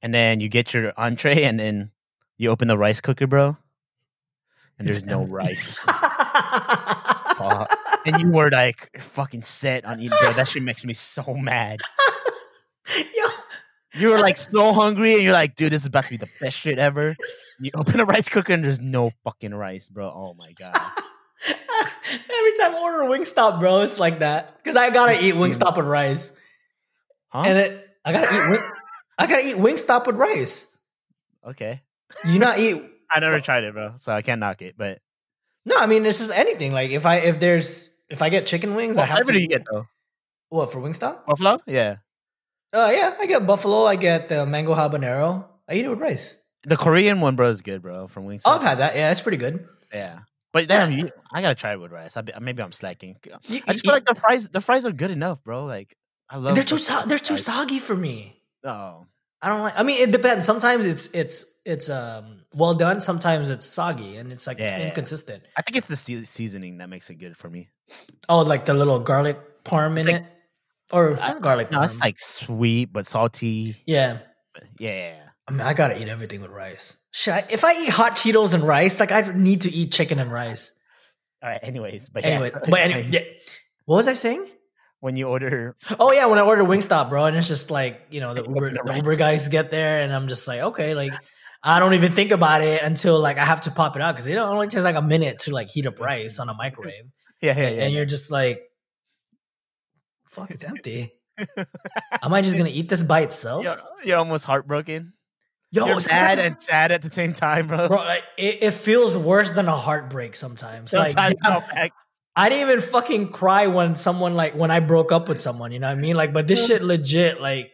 [0.00, 1.90] and then you get your entree, and then
[2.38, 3.56] you open the rice cooker, bro.
[4.78, 5.76] And there's no rice.
[8.06, 10.32] And you were like fucking set on eating, bro.
[10.32, 11.80] That shit makes me so mad.
[13.16, 13.24] Yo,
[13.94, 16.28] You were like so hungry, and you're like, dude, this is about to be the
[16.40, 17.14] best shit ever.
[17.60, 20.10] You open a rice cooker, and there's no fucking rice, bro.
[20.12, 20.74] Oh my god.
[21.48, 25.86] Every time I order Wingstop, bro, it's like that because I gotta eat Wingstop with
[25.86, 26.32] rice,
[27.28, 27.42] Huh?
[27.46, 28.50] and it, I gotta eat.
[28.50, 28.60] Wing,
[29.18, 30.76] I gotta eat Wingstop with rice.
[31.46, 31.82] okay.
[32.26, 32.82] You not eat?
[33.10, 34.74] I never tried it, bro, so I can't knock it.
[34.76, 34.98] But
[35.64, 36.72] No, I mean this is anything.
[36.72, 39.38] Like if I if there's if I get chicken wings, I what have flavor to.
[39.38, 39.86] do you get though?
[40.50, 41.26] What for Wingstop?
[41.26, 41.58] Buffalo?
[41.66, 41.96] Yeah.
[42.72, 43.84] Uh, yeah, I get buffalo.
[43.84, 45.46] I get the mango habanero.
[45.68, 46.36] I eat it with rice.
[46.64, 48.42] The Korean one, bro, is good, bro, from Wingstop.
[48.46, 48.94] Oh, I've had that.
[48.94, 49.66] Yeah, it's pretty good.
[49.92, 50.20] yeah.
[50.52, 52.14] But damn, you, I gotta try it with rice.
[52.16, 53.16] I be, maybe I'm slacking.
[53.48, 55.64] You- I just feel like the fries, the fries are good enough, bro.
[55.64, 55.96] Like
[56.28, 56.54] I love.
[56.54, 58.38] they're too so- they're too soggy for me.
[58.62, 59.06] Oh,
[59.40, 59.72] I don't like.
[59.78, 60.44] I mean, it depends.
[60.44, 63.00] Sometimes it's it's it's um well done.
[63.00, 65.42] Sometimes it's soggy and it's like Yeah, inconsistent.
[65.56, 67.68] I think it's the sea- seasoning that makes it good for me.
[68.28, 70.24] Oh, like the little garlic parm in like- it,
[70.92, 71.70] or I- garlic.
[71.70, 71.84] No, parm.
[71.84, 73.76] it's like sweet but salty.
[73.86, 74.18] yeah.
[74.78, 75.16] Yeah.
[75.48, 76.98] I mean, I gotta eat everything with rice.
[77.10, 80.18] Should I, if I eat hot Cheetos and rice, like I need to eat chicken
[80.18, 80.72] and rice.
[81.42, 81.60] All right.
[81.62, 83.20] Anyways, but Anyway, yeah, but anyway, yeah.
[83.84, 84.46] What was I saying?
[85.00, 88.20] when you order, Oh yeah, when I ordered Wingstop, bro, and it's just like you
[88.20, 88.94] know the Uber, the the.
[88.96, 91.12] Uber guys get there, and I'm just like, okay, like
[91.64, 94.26] I don't even think about it until like I have to pop it out because
[94.26, 97.04] it only takes like a minute to like heat up rice on a microwave,
[97.40, 97.84] yeah, yeah, yeah.
[97.84, 98.62] and you're just like,
[100.30, 101.12] fuck, it's empty.
[102.22, 103.64] Am I just gonna eat this by itself?
[103.64, 105.12] you're, you're almost heartbroken.
[105.70, 107.88] Yo, you're mad and sad at the same time, bro.
[107.88, 110.90] bro, like it, it feels worse than a heartbreak sometimes.
[110.90, 111.92] Sometimes like pack-
[112.34, 115.78] I didn't even fucking cry when someone like when I broke up with someone, you
[115.78, 116.16] know what I mean?
[116.16, 117.70] Like, but this shit legit, like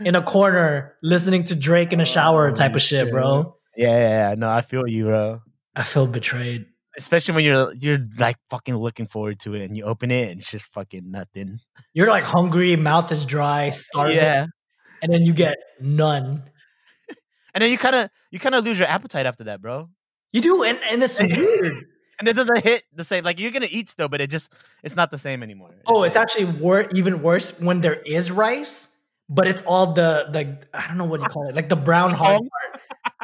[0.00, 3.56] in a corner listening to Drake in a shower oh, type of shit, bro.
[3.76, 4.34] yeah, yeah, yeah.
[4.36, 5.40] No, I feel you, bro.
[5.74, 6.66] I feel betrayed.
[6.98, 10.40] Especially when you're you're like fucking looking forward to it, and you open it, and
[10.40, 11.60] it's just fucking nothing.
[11.92, 14.46] You're like hungry, mouth is dry, starving, Yeah,
[15.02, 16.42] and then you get none.
[17.54, 19.90] and then you kind of you kind of lose your appetite after that, bro.
[20.32, 21.84] You do, and, and it's weird.
[22.18, 23.24] And it doesn't hit the same.
[23.24, 24.50] Like you're gonna eat still, but it just
[24.82, 25.74] it's not the same anymore.
[25.86, 28.95] Oh, it's actually wor- even worse when there is rice,
[29.28, 32.12] but it's all the the I don't know what you call it, like the brown
[32.12, 32.80] hard part.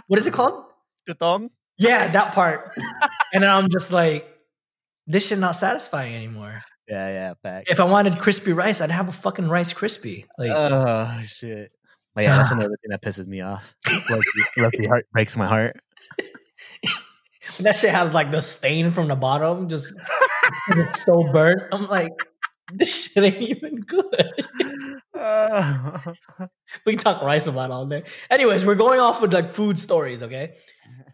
[0.06, 0.64] What is it called?
[1.08, 1.50] Tutong?
[1.78, 2.76] Yeah, that part.
[3.32, 4.28] and then I'm just like,
[5.06, 6.60] this shit not satisfying anymore.
[6.88, 7.64] Yeah, yeah, back.
[7.68, 10.26] If I wanted crispy rice, I'd have a fucking rice crispy.
[10.38, 11.72] Like, Oh shit.
[12.14, 13.74] But yeah, that's another thing that pisses me off.
[14.58, 15.80] Lucky heart breaks my heart.
[17.60, 19.94] that shit has like the stain from the bottom, just
[20.68, 21.62] it's so burnt.
[21.72, 22.12] I'm like,
[22.78, 24.32] this shit ain't even good.
[25.16, 25.98] Uh,
[26.86, 28.04] we can talk rice about all day.
[28.30, 30.54] Anyways, we're going off with like food stories, okay?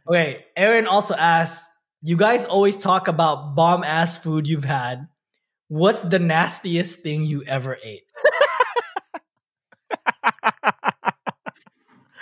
[0.08, 1.68] Okay, Aaron also asked,
[2.02, 5.06] you guys always talk about bomb ass food you've had.
[5.68, 8.04] What's the nastiest thing you ever ate?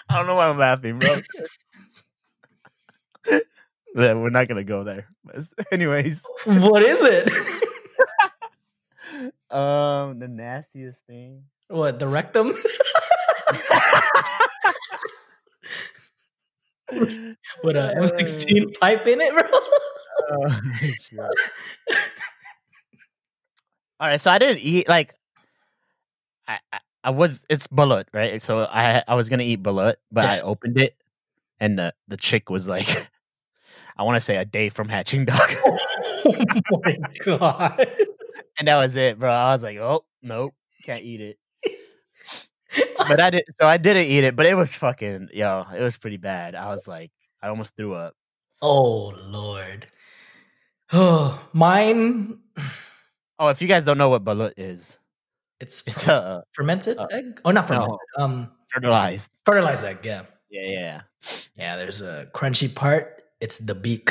[0.08, 1.08] I don't know why I'm laughing, bro.
[3.94, 5.08] Yeah, We're not gonna go there.
[5.72, 7.30] Anyways, What is it?
[9.50, 11.44] um, the nastiest thing.
[11.68, 12.48] what, the rectum?
[17.64, 19.42] With a M16 pipe in it, bro?
[20.30, 20.60] Uh.
[23.98, 25.14] All right, so I didn't eat like
[26.46, 28.40] I, I I was it's balut right?
[28.42, 30.96] So I I was gonna eat balut, but I opened it
[31.60, 33.08] and the the chick was like
[33.96, 35.40] I want to say a day from hatching dog.
[35.64, 37.88] oh my god.
[38.58, 39.30] And that was it, bro.
[39.32, 40.54] I was like, "Oh, nope,
[40.84, 41.38] can't eat it."
[43.08, 45.96] But I did so I didn't eat it, but it was fucking yo, it was
[45.96, 46.54] pretty bad.
[46.54, 47.10] I was like
[47.42, 48.14] I almost threw up.
[48.60, 49.86] Oh lord.
[50.92, 52.38] Oh, mine.
[53.38, 54.98] Oh, if you guys don't know what balut is,
[55.60, 57.40] It's it's a fermented uh, egg.
[57.44, 57.74] Oh, not no.
[57.76, 57.98] fermented.
[58.18, 59.30] Um, fertilized.
[59.44, 59.98] fertilized egg.
[60.04, 61.00] Yeah, Yeah, yeah.
[61.56, 61.76] yeah.
[61.76, 63.22] There's a crunchy part.
[63.40, 64.10] It's the beak,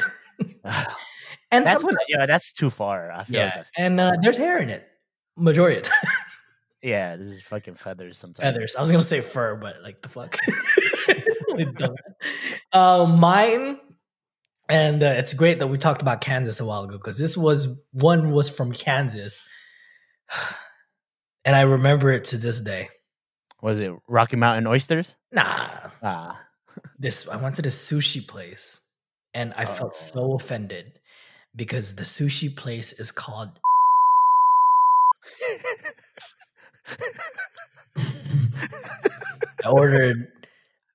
[0.64, 0.86] yeah.
[1.52, 3.12] and That's when yeah, that's too far.
[3.12, 4.88] I feel like yeah, that's and uh, there's hair in it.
[5.38, 6.12] Majority of time.
[6.82, 8.40] yeah, this is fucking feathers sometimes.
[8.48, 8.76] feathers.
[8.76, 10.38] I was gonna say fur, but like the fuck.
[12.74, 13.78] Uh, mine,
[14.68, 17.86] and uh, it's great that we talked about Kansas a while ago because this was
[17.94, 19.48] one was from Kansas,
[21.46, 22.90] and I remember it to this day.
[23.62, 25.16] Was it Rocky Mountain oysters?
[25.32, 25.70] Nah,
[26.04, 26.42] Ah.
[27.00, 28.82] this I went to the sushi place,
[29.34, 30.14] and I felt Oh.
[30.20, 31.00] so offended
[31.56, 33.60] because the sushi place is called.
[39.64, 40.28] I ordered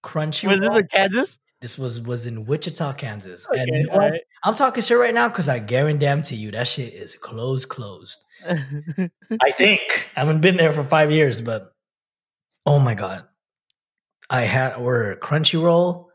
[0.04, 0.48] crunchy.
[0.48, 1.38] Was this in Kansas?
[1.60, 3.48] This was was in Wichita, Kansas.
[3.50, 4.02] and Okay, you know what?
[4.04, 4.20] alright.
[4.44, 8.20] I'm talking shit right now because I guarantee to you that shit is closed, closed.
[8.48, 11.72] I think I haven't been there for five years, but
[12.64, 13.24] oh my god,
[14.30, 16.06] I had ordered a Crunchyroll,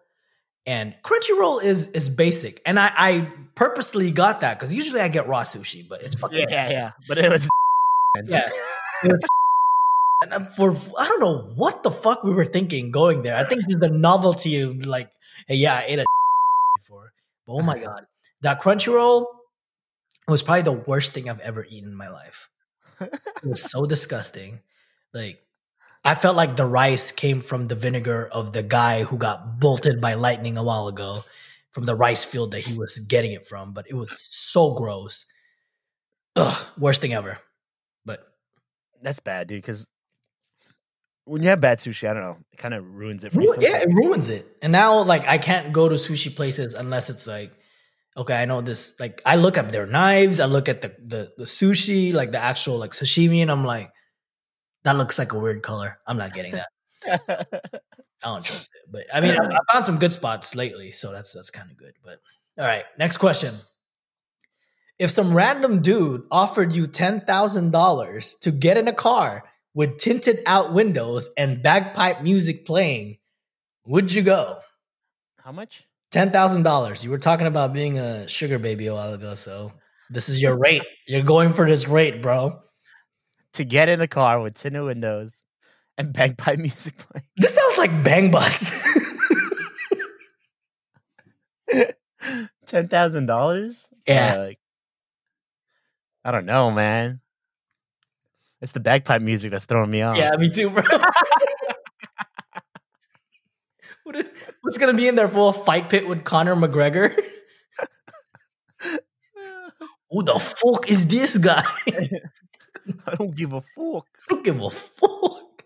[0.66, 5.28] and Crunchyroll is is basic, and I I purposely got that because usually I get
[5.28, 6.92] raw sushi, but it's fucking yeah, yeah, yeah.
[7.08, 7.48] But it was
[8.28, 8.50] yeah.
[9.04, 9.26] It was-
[10.24, 13.36] and uh, for I don't know what the fuck we were thinking going there.
[13.38, 15.12] I think just the novelty of like,
[15.48, 16.06] hey, yeah, I ate a
[16.78, 17.14] before,
[17.48, 18.06] but oh my god,
[18.42, 19.26] that Crunchyroll
[20.28, 22.50] was probably the worst thing I've ever eaten in my life.
[23.02, 23.12] It
[23.44, 24.62] was so disgusting.
[25.14, 25.40] Like,
[26.06, 30.00] I felt like the rice came from the vinegar of the guy who got bolted
[30.00, 31.24] by lightning a while ago.
[31.72, 35.26] from the rice field that he was getting it from, but it was so gross.
[36.38, 37.38] Ugh, worst thing ever.
[38.06, 38.22] But
[39.02, 39.62] That's bad, dude.
[39.62, 39.90] Because
[41.26, 43.54] when you have bad sushi, I don't know, it kind of ruins it for you.
[43.60, 44.46] Yeah, it ruins it.
[44.62, 47.52] And now, like, I can't go to sushi places unless it's like,
[48.16, 48.98] okay, I know this.
[49.00, 52.40] Like, I look at their knives, I look at the the, the sushi, like the
[52.40, 53.90] actual like sashimi, and I'm like,
[54.86, 56.00] that looks like a weird color.
[56.08, 56.70] I'm not getting that.
[58.24, 58.92] I don't trust it.
[58.92, 61.78] But I mean, I, I found some good spots lately, so that's that's kind of
[61.78, 61.94] good.
[62.04, 62.20] But
[62.58, 63.54] all right, next question.
[64.98, 69.44] If some random dude offered you ten thousand dollars to get in a car
[69.74, 73.18] with tinted out windows and bagpipe music playing,
[73.86, 74.58] would you go?
[75.44, 75.84] How much?
[76.12, 77.04] Ten thousand dollars.
[77.04, 79.74] You were talking about being a sugar baby a while ago, so
[80.10, 80.84] this is your rate.
[81.08, 82.62] You're going for this rate, bro.
[83.56, 85.42] To get in the car with tinted windows
[85.98, 87.26] and bagpipe music playing.
[87.38, 88.72] This sounds like bang butts.
[92.68, 93.88] Ten thousand dollars?
[94.08, 94.36] Yeah.
[94.38, 94.60] like,
[96.24, 97.20] I don't know, man.
[98.62, 100.18] It's the bagpipe music that's throwing me off.
[100.18, 100.84] yeah, me too, bro.
[104.04, 104.26] What is-
[104.62, 107.16] What's gonna be in there for a fight pit with Conor McGregor?
[110.10, 111.64] Who the fuck is this guy?
[113.08, 114.08] I don't give a fuck.
[114.16, 115.64] I don't give a fuck.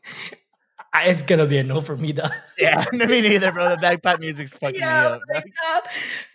[0.94, 2.28] I- It's gonna be a no for me, though.
[2.58, 3.70] Yeah, me neither, bro.
[3.70, 5.42] The bagpipe music's fucking yeah, me
[5.76, 5.84] up.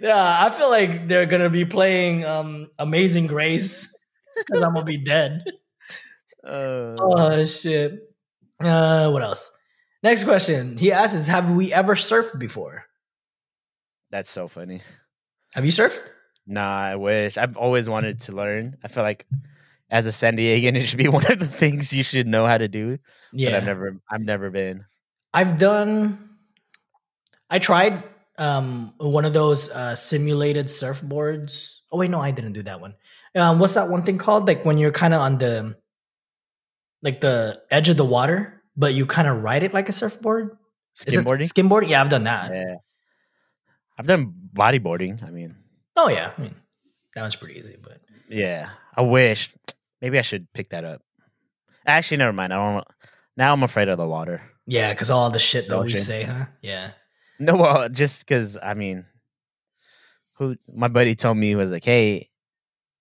[0.01, 0.45] yeah.
[0.47, 3.93] I feel like they're gonna be playing um, "Amazing Grace"
[4.37, 5.45] because I'm gonna be dead.
[6.43, 8.01] Uh, Oh shit.
[8.61, 9.51] Uh, what else?
[10.03, 10.77] Next question.
[10.77, 12.85] He asks: is Have we ever surfed before?
[14.11, 14.81] that's so funny.
[15.55, 16.01] Have you surfed?
[16.47, 17.37] Nah, I wish.
[17.37, 18.77] I've always wanted to learn.
[18.85, 19.27] I feel like
[19.91, 22.59] as a San Diegan, it should be one of the things you should know how
[22.59, 22.99] to do.
[23.33, 24.85] Yeah, But I've never I've never been.
[25.33, 26.31] I've done.
[27.51, 28.03] I tried
[28.39, 31.79] um one of those uh, simulated surfboards.
[31.93, 32.95] Oh wait, no, I didn't do that one.
[33.37, 34.47] Um, what's that one thing called?
[34.47, 35.77] Like when you're kind of on the,
[37.03, 40.57] like the edge of the water, but you kind of ride it like a surfboard.
[40.95, 41.53] Skimboarding?
[41.53, 41.89] Skimboarding.
[41.89, 42.55] Yeah, I've done that.
[42.55, 42.77] Yeah.
[43.99, 45.25] I've done bodyboarding.
[45.25, 45.57] I mean,
[45.97, 46.55] Oh yeah, I mean
[47.15, 47.77] that one's pretty easy.
[47.81, 48.71] But yeah.
[48.97, 49.53] I wish.
[50.05, 51.01] Maybe I should pick that up.
[51.87, 52.53] Actually, never mind.
[52.53, 52.87] I don't.
[53.39, 54.43] Now I'm afraid of the water.
[54.67, 56.45] yeah, because all the shit that we say, huh?
[56.61, 56.91] Yeah.
[57.39, 59.07] No, well, just because I mean,
[60.37, 62.29] who my buddy told me he was like, hey,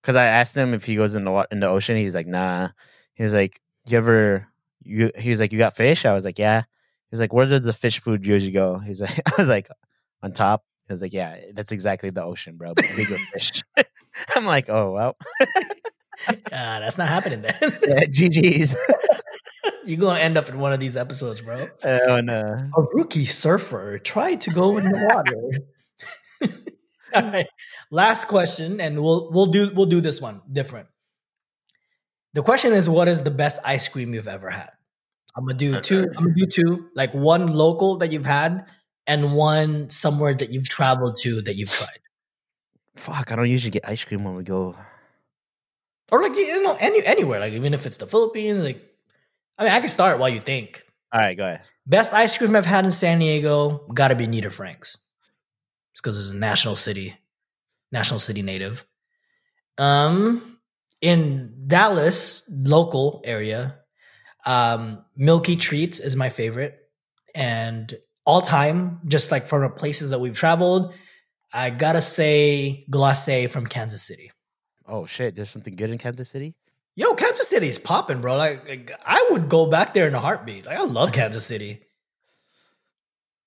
[0.00, 1.96] because I asked him if he goes in the wa- in the ocean.
[1.98, 2.70] He's like, nah.
[3.12, 4.48] He was like, you ever
[4.82, 5.10] you?
[5.18, 6.06] He was like, you got fish?
[6.06, 6.62] I was like, yeah.
[7.10, 8.78] He's like, where does the fish food usually go?
[8.78, 9.68] He's like, I was like,
[10.22, 10.64] on top.
[10.88, 12.72] He was like, yeah, that's exactly the ocean, bro.
[12.74, 13.62] But bigger fish.
[14.36, 15.16] I'm like, oh well,
[16.28, 17.54] Ah, that's not happening then.
[17.60, 18.76] yeah, GG's.
[19.84, 21.68] You're gonna end up in one of these episodes, bro.
[21.84, 22.70] oh no.
[22.76, 26.50] A rookie surfer tried to go in the water.
[27.14, 27.46] All right.
[27.90, 30.88] Last question, and we'll we'll do we'll do this one different.
[32.32, 34.70] The question is, what is the best ice cream you've ever had?
[35.36, 36.06] I'm gonna do two.
[36.16, 38.66] I'm gonna do two, like one local that you've had,
[39.06, 41.98] and one somewhere that you've traveled to that you've tried,
[42.96, 44.76] Fuck, I don't usually get ice cream when we go.
[46.12, 48.62] Or like you know any anywhere, like even if it's the Philippines.
[48.62, 48.82] Like,
[49.58, 50.82] I mean, I can start while you think.
[51.12, 51.62] All right, go ahead.
[51.86, 54.98] Best ice cream I've had in San Diego, gotta be Niederfrank's.
[55.92, 57.16] It's because it's a national city,
[57.92, 58.84] national city native.
[59.78, 60.58] Um,
[61.00, 63.78] in Dallas, local area,
[64.44, 66.78] um, Milky Treats is my favorite,
[67.34, 67.94] and
[68.26, 70.94] all time, just like from the places that we've traveled,
[71.52, 74.30] I gotta say Glacé from Kansas City.
[74.86, 76.54] Oh shit, there's something good in Kansas City.
[76.96, 78.36] Yo, Kansas City's popping, bro.
[78.36, 80.64] Like, like, I would go back there in a heartbeat.
[80.66, 81.80] Like, I love Kansas City.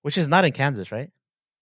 [0.01, 1.11] Which is not in Kansas, right?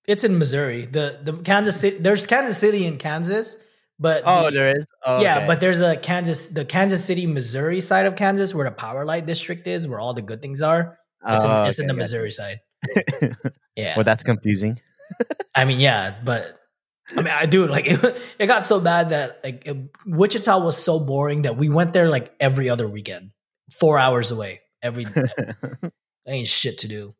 [0.07, 0.85] It's in Missouri.
[0.85, 1.97] The the Kansas City.
[1.97, 3.57] There's Kansas City in Kansas,
[3.99, 4.85] but Oh, the- there is.
[5.05, 5.47] Oh, yeah, okay.
[5.47, 9.25] but there's a Kansas, the Kansas City, Missouri side of Kansas, where the Power Light
[9.25, 10.97] District is, where all the good things are.
[11.27, 11.93] It's in, Oh, it's in the.
[11.93, 12.59] Missouri side.
[13.75, 14.79] Yeah, well, that's confusing.
[15.53, 16.57] I mean, yeah, but
[17.11, 18.17] I mean, I do like it.
[18.39, 22.09] It got so bad that like it, Wichita was so boring that we went there
[22.09, 23.31] like every other weekend,
[23.71, 24.61] four hours away.
[24.81, 25.05] Every
[26.27, 27.15] ain't shit to do.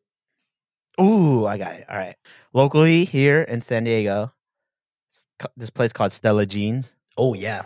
[1.00, 1.86] Ooh, I got it.
[1.88, 2.16] All right.
[2.52, 4.32] Locally here in San Diego,
[5.56, 6.94] this place called Stella Jean's.
[7.18, 7.62] Oh yeah,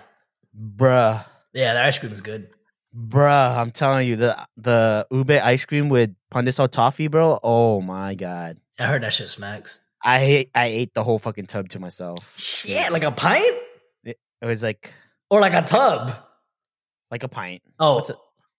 [0.57, 1.25] Bruh.
[1.53, 1.75] yeah.
[1.75, 2.49] The ice cream is good.
[2.95, 7.39] Bruh, I'm telling you, the the ube ice cream with pandesal toffee, bro.
[7.43, 8.59] Oh my god.
[8.79, 9.81] I heard that shit smacks.
[10.03, 12.33] I hate I ate the whole fucking tub to myself.
[12.37, 13.55] Shit, like a pint
[14.05, 14.93] It was like
[15.29, 16.13] or like a tub.
[17.11, 17.63] like a pint.
[17.79, 18.11] Oh, it?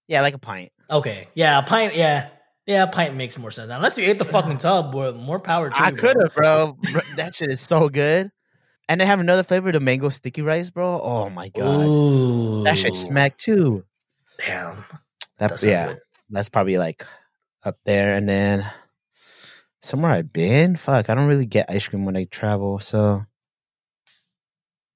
[0.08, 0.72] Yeah, like a pint.
[0.90, 1.28] okay.
[1.34, 1.96] Yeah, a pint.
[1.96, 2.30] Yeah,
[2.68, 3.72] Yeah, a pint makes more sense.
[3.72, 6.78] Unless you ate the fucking tub, well, more power to I could have, bro.
[7.16, 8.32] That shit is so good.
[8.90, 11.00] And they have another flavor, the mango sticky rice, bro.
[11.02, 12.64] Oh my god, Ooh.
[12.66, 13.86] that shit smack too.
[14.46, 14.84] Damn.
[15.40, 16.00] That, That yeah, good.
[16.30, 17.06] that's probably like
[17.64, 18.14] up there.
[18.14, 18.70] And then
[19.82, 22.80] somewhere I've been, fuck, I don't really get ice cream when I travel.
[22.80, 23.26] So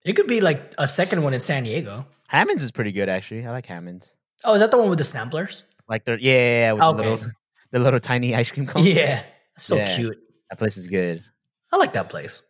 [0.03, 2.05] It could be like a second one in San Diego.
[2.27, 3.45] Hammond's is pretty good actually.
[3.45, 4.15] I like Hammond's.
[4.43, 5.63] Oh, is that the one with the samplers?
[5.87, 7.03] Like they're yeah, yeah, yeah with Okay.
[7.03, 7.27] the little
[7.71, 8.83] the little tiny ice cream cone.
[8.83, 9.23] Yeah.
[9.57, 9.95] So Yeah.
[9.95, 10.17] cute.
[10.49, 11.23] that place is good.
[11.71, 12.41] I like that place.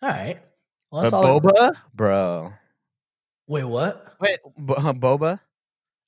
[0.00, 0.40] All right.
[0.90, 2.52] Well, that's But all I- boba, bro.
[3.48, 4.14] Wait, what?
[4.20, 5.40] Wait, bo- boba.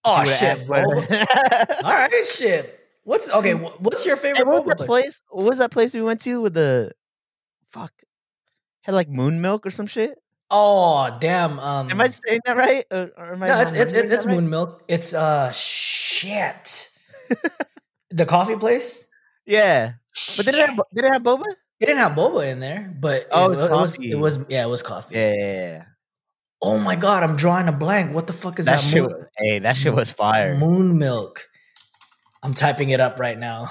[0.04, 0.58] Oh shit.
[0.66, 1.82] boba.
[1.84, 2.83] All right, shit.
[3.04, 3.52] What's okay?
[3.52, 4.88] What's your favorite what was that place?
[4.88, 5.22] place?
[5.30, 6.92] What was that place we went to with the
[7.70, 7.92] fuck?
[8.82, 10.18] Had like moon milk or some shit.
[10.50, 11.58] Oh damn.
[11.58, 12.84] Um, Am I saying that right?
[12.90, 14.34] Or, or am I no, it's it's it's, it's right?
[14.34, 14.82] moon milk.
[14.88, 16.90] It's uh shit.
[18.10, 19.04] the coffee place.
[19.46, 19.94] Yeah,
[20.36, 21.44] but did it have did it have boba?
[21.80, 24.46] It didn't have boba in there, but Oh, it, it was it was it was
[24.48, 25.14] yeah, it was coffee.
[25.14, 25.84] Yeah, yeah, yeah.
[26.62, 28.14] Oh my god, I'm drawing a blank.
[28.14, 28.86] What the fuck is that that?
[28.86, 29.02] shit.
[29.02, 30.56] moon, hey, that shit was fire.
[30.56, 31.46] moon milk.
[32.44, 33.70] I'm typing it up right now.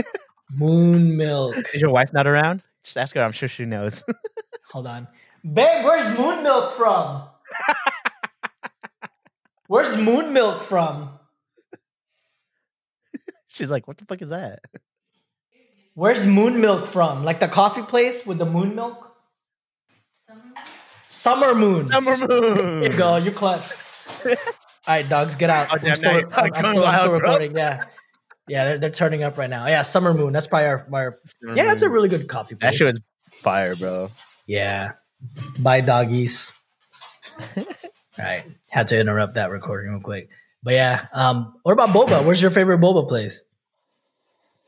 [0.58, 1.56] moon milk.
[1.74, 2.62] Is your wife not around?
[2.82, 3.22] Just ask her.
[3.22, 4.02] I'm sure she knows.
[4.72, 5.06] Hold on.
[5.44, 7.28] Babe, where's moon milk from?
[9.66, 11.10] where's moon milk from?
[13.48, 14.60] She's like, "What the fuck is that?"
[15.92, 17.24] Where's moon milk from?
[17.24, 19.14] Like the coffee place with the moon milk?
[21.06, 21.90] Summer moon.
[21.90, 22.28] Summer moon.
[22.28, 23.16] There you go.
[23.18, 23.70] You're clutch.
[24.26, 24.34] All
[24.88, 25.68] right, dogs, get out.
[25.70, 27.56] Oh, I'm damn, still, I'm, I'm still, I'm still recording.
[27.56, 27.84] Yeah,
[28.48, 29.66] yeah, they're, they're turning up right now.
[29.66, 30.32] Yeah, summer moon.
[30.32, 31.14] That's probably our, our
[31.54, 31.64] yeah.
[31.64, 32.76] That's a really good coffee That place.
[32.76, 33.00] shit was
[33.40, 34.08] fire, bro.
[34.46, 34.92] yeah.
[35.58, 36.52] Bye, doggies.
[38.18, 40.28] All right, had to interrupt that recording real quick.
[40.62, 42.24] But yeah, um, what about boba?
[42.24, 43.44] Where's your favorite boba place?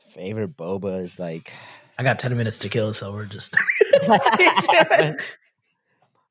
[0.09, 1.53] Favorite boba is like
[1.97, 3.55] I got ten minutes to kill, so we're just.
[4.09, 5.15] I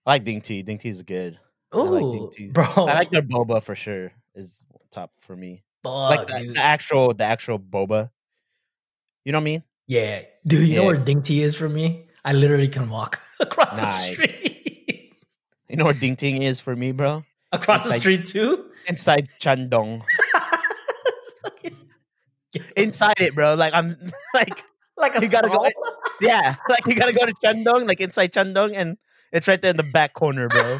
[0.04, 0.62] like Ding Tea.
[0.62, 1.38] Ding Tea is good.
[1.72, 2.52] I like Ooh, Ding Teas.
[2.52, 4.12] bro, I like their boba for sure.
[4.34, 5.62] Is top for me.
[5.86, 8.10] Fuck, like the, the actual, the actual boba.
[9.24, 9.62] You know what I mean?
[9.86, 10.68] Yeah, dude.
[10.68, 12.04] You know where Ding is for me?
[12.24, 14.16] I literally can walk across Nice.
[14.16, 15.12] the street.
[15.68, 17.24] You know where Ding Ting is for me, bro?
[17.50, 18.66] across It's the street too.
[18.86, 20.02] Inside Chandong.
[22.76, 23.54] Inside it, bro.
[23.54, 23.96] Like I'm
[24.32, 24.62] like
[24.96, 25.66] like a You gotta go-
[26.20, 28.96] yeah, like you gotta go to Chandong, like inside Chandong, and
[29.32, 30.78] it's right there in the back corner, bro.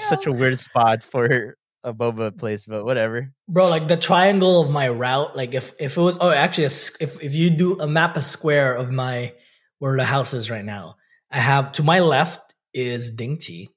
[0.00, 3.32] Such a weird spot for a boba place, but whatever.
[3.48, 3.68] bro.
[3.68, 5.36] Like the triangle of my route.
[5.36, 8.22] Like if if it was oh actually a if if you do a map a
[8.22, 9.34] square of my
[9.78, 10.96] where the house is right now,
[11.30, 13.70] I have to my left is Ding Tea,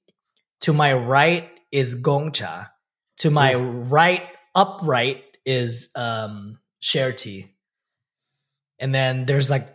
[0.61, 2.69] to my right is Gong Cha,
[3.17, 4.23] to my right
[4.55, 7.49] upright is um Sharetea,
[8.79, 9.67] and then there's like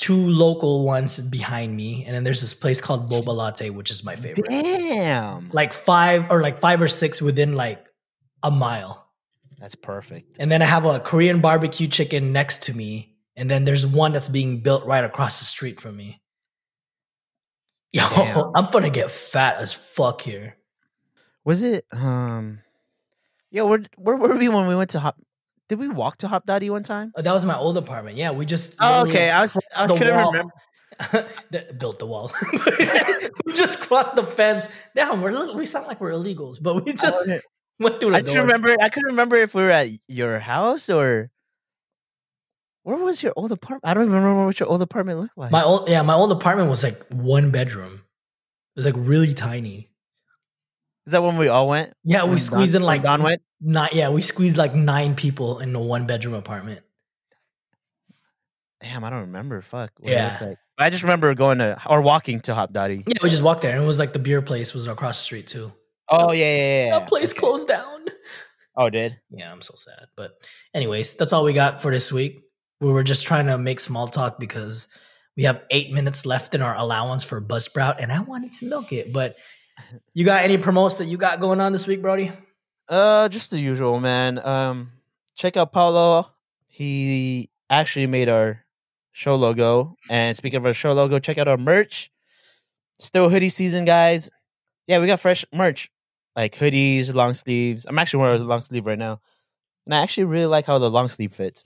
[0.00, 4.02] two local ones behind me, and then there's this place called Boba Latte, which is
[4.02, 4.46] my favorite.
[4.48, 7.84] Damn, Like five or like five or six within like
[8.42, 9.06] a mile.
[9.58, 10.36] that's perfect.
[10.38, 13.14] And then I have a Korean barbecue chicken next to me.
[13.36, 16.20] And then there's one that's being built right across the street from me.
[17.92, 18.50] Yo, Damn.
[18.54, 20.56] I'm gonna get fat as fuck here.
[21.44, 21.84] Was it?
[21.92, 22.60] Um,
[23.50, 25.16] yo, where where were we when we went to Hop?
[25.70, 27.12] Did we walk to Hopdoddy one time?
[27.14, 28.16] Oh, that was my old apartment.
[28.16, 29.30] Yeah, we just Oh, okay.
[29.30, 30.32] I was I couldn't wall.
[30.32, 30.52] remember.
[31.78, 32.32] Built the wall.
[33.46, 34.68] we just crossed the fence.
[34.96, 37.24] Damn, we're we sound like we're illegals, but we just
[37.78, 38.42] went through the I just door.
[38.46, 38.74] remember.
[38.80, 41.30] I couldn't remember if we were at your house or
[42.82, 43.84] where was your old apartment.
[43.84, 45.52] I don't even remember what your old apartment looked like.
[45.52, 48.02] My old yeah, my old apartment was like one bedroom.
[48.74, 49.89] It was like really tiny.
[51.10, 51.92] Is that when we all went?
[52.04, 53.42] Yeah, we squeezed Don- in like Don went.
[53.60, 56.82] Not yeah, we squeezed like nine people in a one bedroom apartment.
[58.80, 59.60] Damn, I don't remember.
[59.60, 59.90] Fuck.
[59.98, 60.38] What Yeah.
[60.40, 60.56] like.
[60.78, 63.02] I just remember going to or walking to Hopdoddy.
[63.08, 65.24] Yeah, we just walked there, and it was like the beer place was across the
[65.24, 65.72] street too.
[66.08, 66.84] Oh yeah, yeah, yeah.
[66.86, 66.98] yeah.
[67.00, 67.40] That place Okay.
[67.40, 68.04] closed down.
[68.76, 70.06] Oh, did Yeah, I'm so sad.
[70.16, 70.30] But
[70.72, 72.38] anyways, that's all we got for this week.
[72.80, 74.86] We were just trying to make small talk because
[75.36, 78.92] we have eight minutes left in our allowance for Buzzsprout, and I wanted to milk
[78.92, 79.12] it.
[79.12, 79.34] But
[80.14, 82.32] you got any promotes that you got going on this week, Brody?
[82.88, 84.44] Uh, just the usual, man.
[84.44, 84.92] Um,
[85.34, 86.30] check out Paolo.
[86.68, 88.64] He actually made our
[89.12, 89.96] show logo.
[90.08, 92.10] And speaking of our show logo, check out our merch.
[92.98, 94.30] Still hoodie season, guys.
[94.86, 95.90] Yeah, we got fresh merch
[96.36, 97.86] like hoodies, long sleeves.
[97.86, 99.20] I'm actually wearing a long sleeve right now,
[99.86, 101.64] and I actually really like how the long sleeve fits.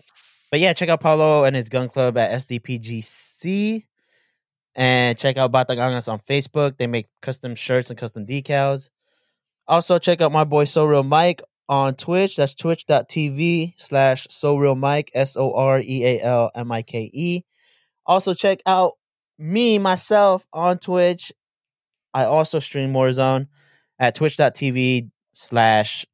[0.50, 3.84] But yeah, check out Paolo and his gun club at SDPGC.
[4.76, 6.76] And check out Batang Angas on Facebook.
[6.78, 8.90] They make custom shirts and custom decals.
[9.68, 12.36] Also, check out my boy So Real Mike on Twitch.
[12.36, 17.10] That's twitch.tv slash so real Mike, S O R E A L M I K
[17.12, 17.44] E.
[18.06, 18.92] Also, check out
[19.38, 21.32] me, myself, on Twitch.
[22.12, 23.48] I also stream Warzone
[23.98, 26.04] at twitch.tv slash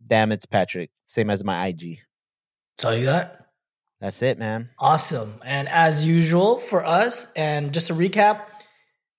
[0.51, 0.91] Patrick.
[1.07, 1.99] Same as my IG.
[2.77, 3.40] That's all you got?
[4.01, 4.71] That's it, man.
[4.79, 5.41] Awesome.
[5.45, 8.47] And as usual for us, and just a recap,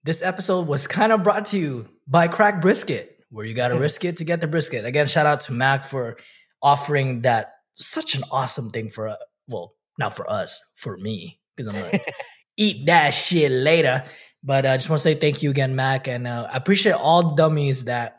[0.04, 3.80] this episode was kind of brought to you by Crack Brisket, where you got to
[3.80, 4.86] risk it to get the brisket.
[4.86, 6.18] Again, shout out to Mac for
[6.64, 9.16] offering that such an awesome thing for, uh,
[9.48, 12.04] well, not for us, for me, because I'm like,
[12.58, 14.04] eat that shit later.
[14.44, 16.94] But I uh, just want to say thank you again, Mac, and uh, I appreciate
[16.94, 18.18] all dummies that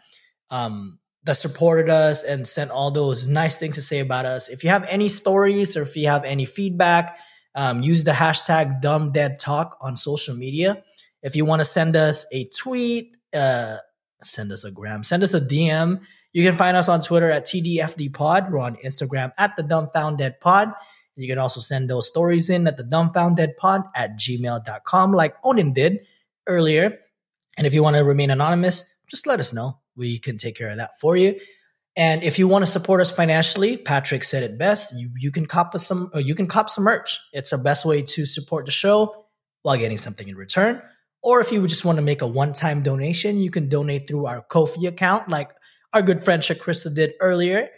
[0.50, 4.48] um, that supported us and sent all those nice things to say about us.
[4.48, 7.18] If you have any stories or if you have any feedback,
[7.54, 10.82] um, use the hashtag dumb dead talk on social media.
[11.22, 13.76] If you want to send us a tweet, uh,
[14.22, 16.00] send us a gram, send us a DM.
[16.32, 18.50] You can find us on Twitter at TDFD Pod.
[18.50, 20.72] We're on Instagram at the Dumbfounded Pod.
[21.14, 25.74] You can also send those stories in at the Dumbfounded Pod at gmail.com, like Onin
[25.74, 26.06] did
[26.46, 26.98] earlier.
[27.58, 30.70] And if you want to remain anonymous, just let us know we can take care
[30.70, 31.38] of that for you.
[31.96, 34.94] And if you want to support us financially, Patrick said it best.
[34.96, 37.18] You you can cop us some uh, you can cop some merch.
[37.32, 39.26] It's the best way to support the show
[39.62, 40.80] while getting something in return.
[41.22, 44.42] Or if you just want to make a one-time donation, you can donate through our
[44.42, 45.50] Ko-fi account, like
[45.92, 47.68] our good friend Shakrista did earlier.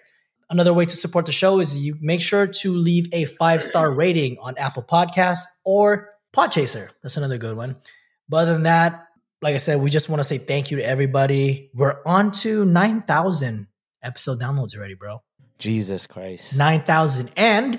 [0.48, 4.38] Another way to support the show is you make sure to leave a five-star rating
[4.40, 6.88] on Apple Podcasts or Podchaser.
[7.02, 7.76] That's another good one.
[8.28, 9.08] But other than that,
[9.44, 11.70] like I said, we just want to say thank you to everybody.
[11.74, 13.66] We're on to 9,000
[14.02, 15.22] episode downloads already, bro.
[15.58, 16.56] Jesus Christ.
[16.56, 17.30] 9,000.
[17.36, 17.78] And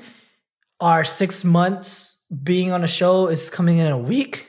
[0.80, 4.48] our six months being on a show is coming in a week.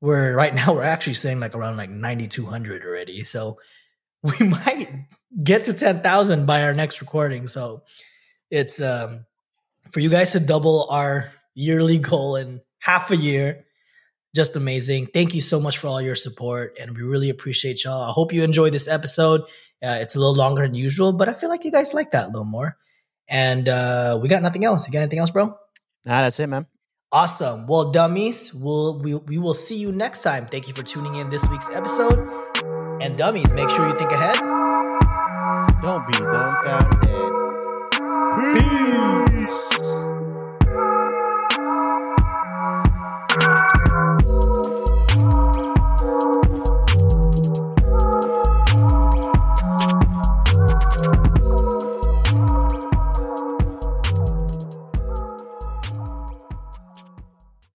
[0.00, 3.24] Where right now we're actually saying like around like 9,200 already.
[3.24, 3.58] So
[4.22, 4.90] we might
[5.42, 7.48] get to 10,000 by our next recording.
[7.48, 7.84] So
[8.50, 9.24] it's um,
[9.92, 13.64] for you guys to double our yearly goal in half a year
[14.34, 15.06] just amazing.
[15.06, 18.02] Thank you so much for all your support, and we really appreciate y'all.
[18.02, 19.42] I hope you enjoyed this episode.
[19.82, 22.24] Uh, it's a little longer than usual, but I feel like you guys like that
[22.24, 22.76] a little more.
[23.28, 24.86] And uh, we got nothing else.
[24.86, 25.56] You got anything else, bro?
[26.04, 26.66] Nah, that's it, man.
[27.12, 27.66] Awesome.
[27.66, 30.46] Well, dummies, we'll, we, we will see you next time.
[30.46, 32.18] Thank you for tuning in this week's episode.
[33.02, 34.36] And dummies, make sure you think ahead.
[35.82, 37.00] Don't be dumbfounded.
[38.54, 39.19] Peace.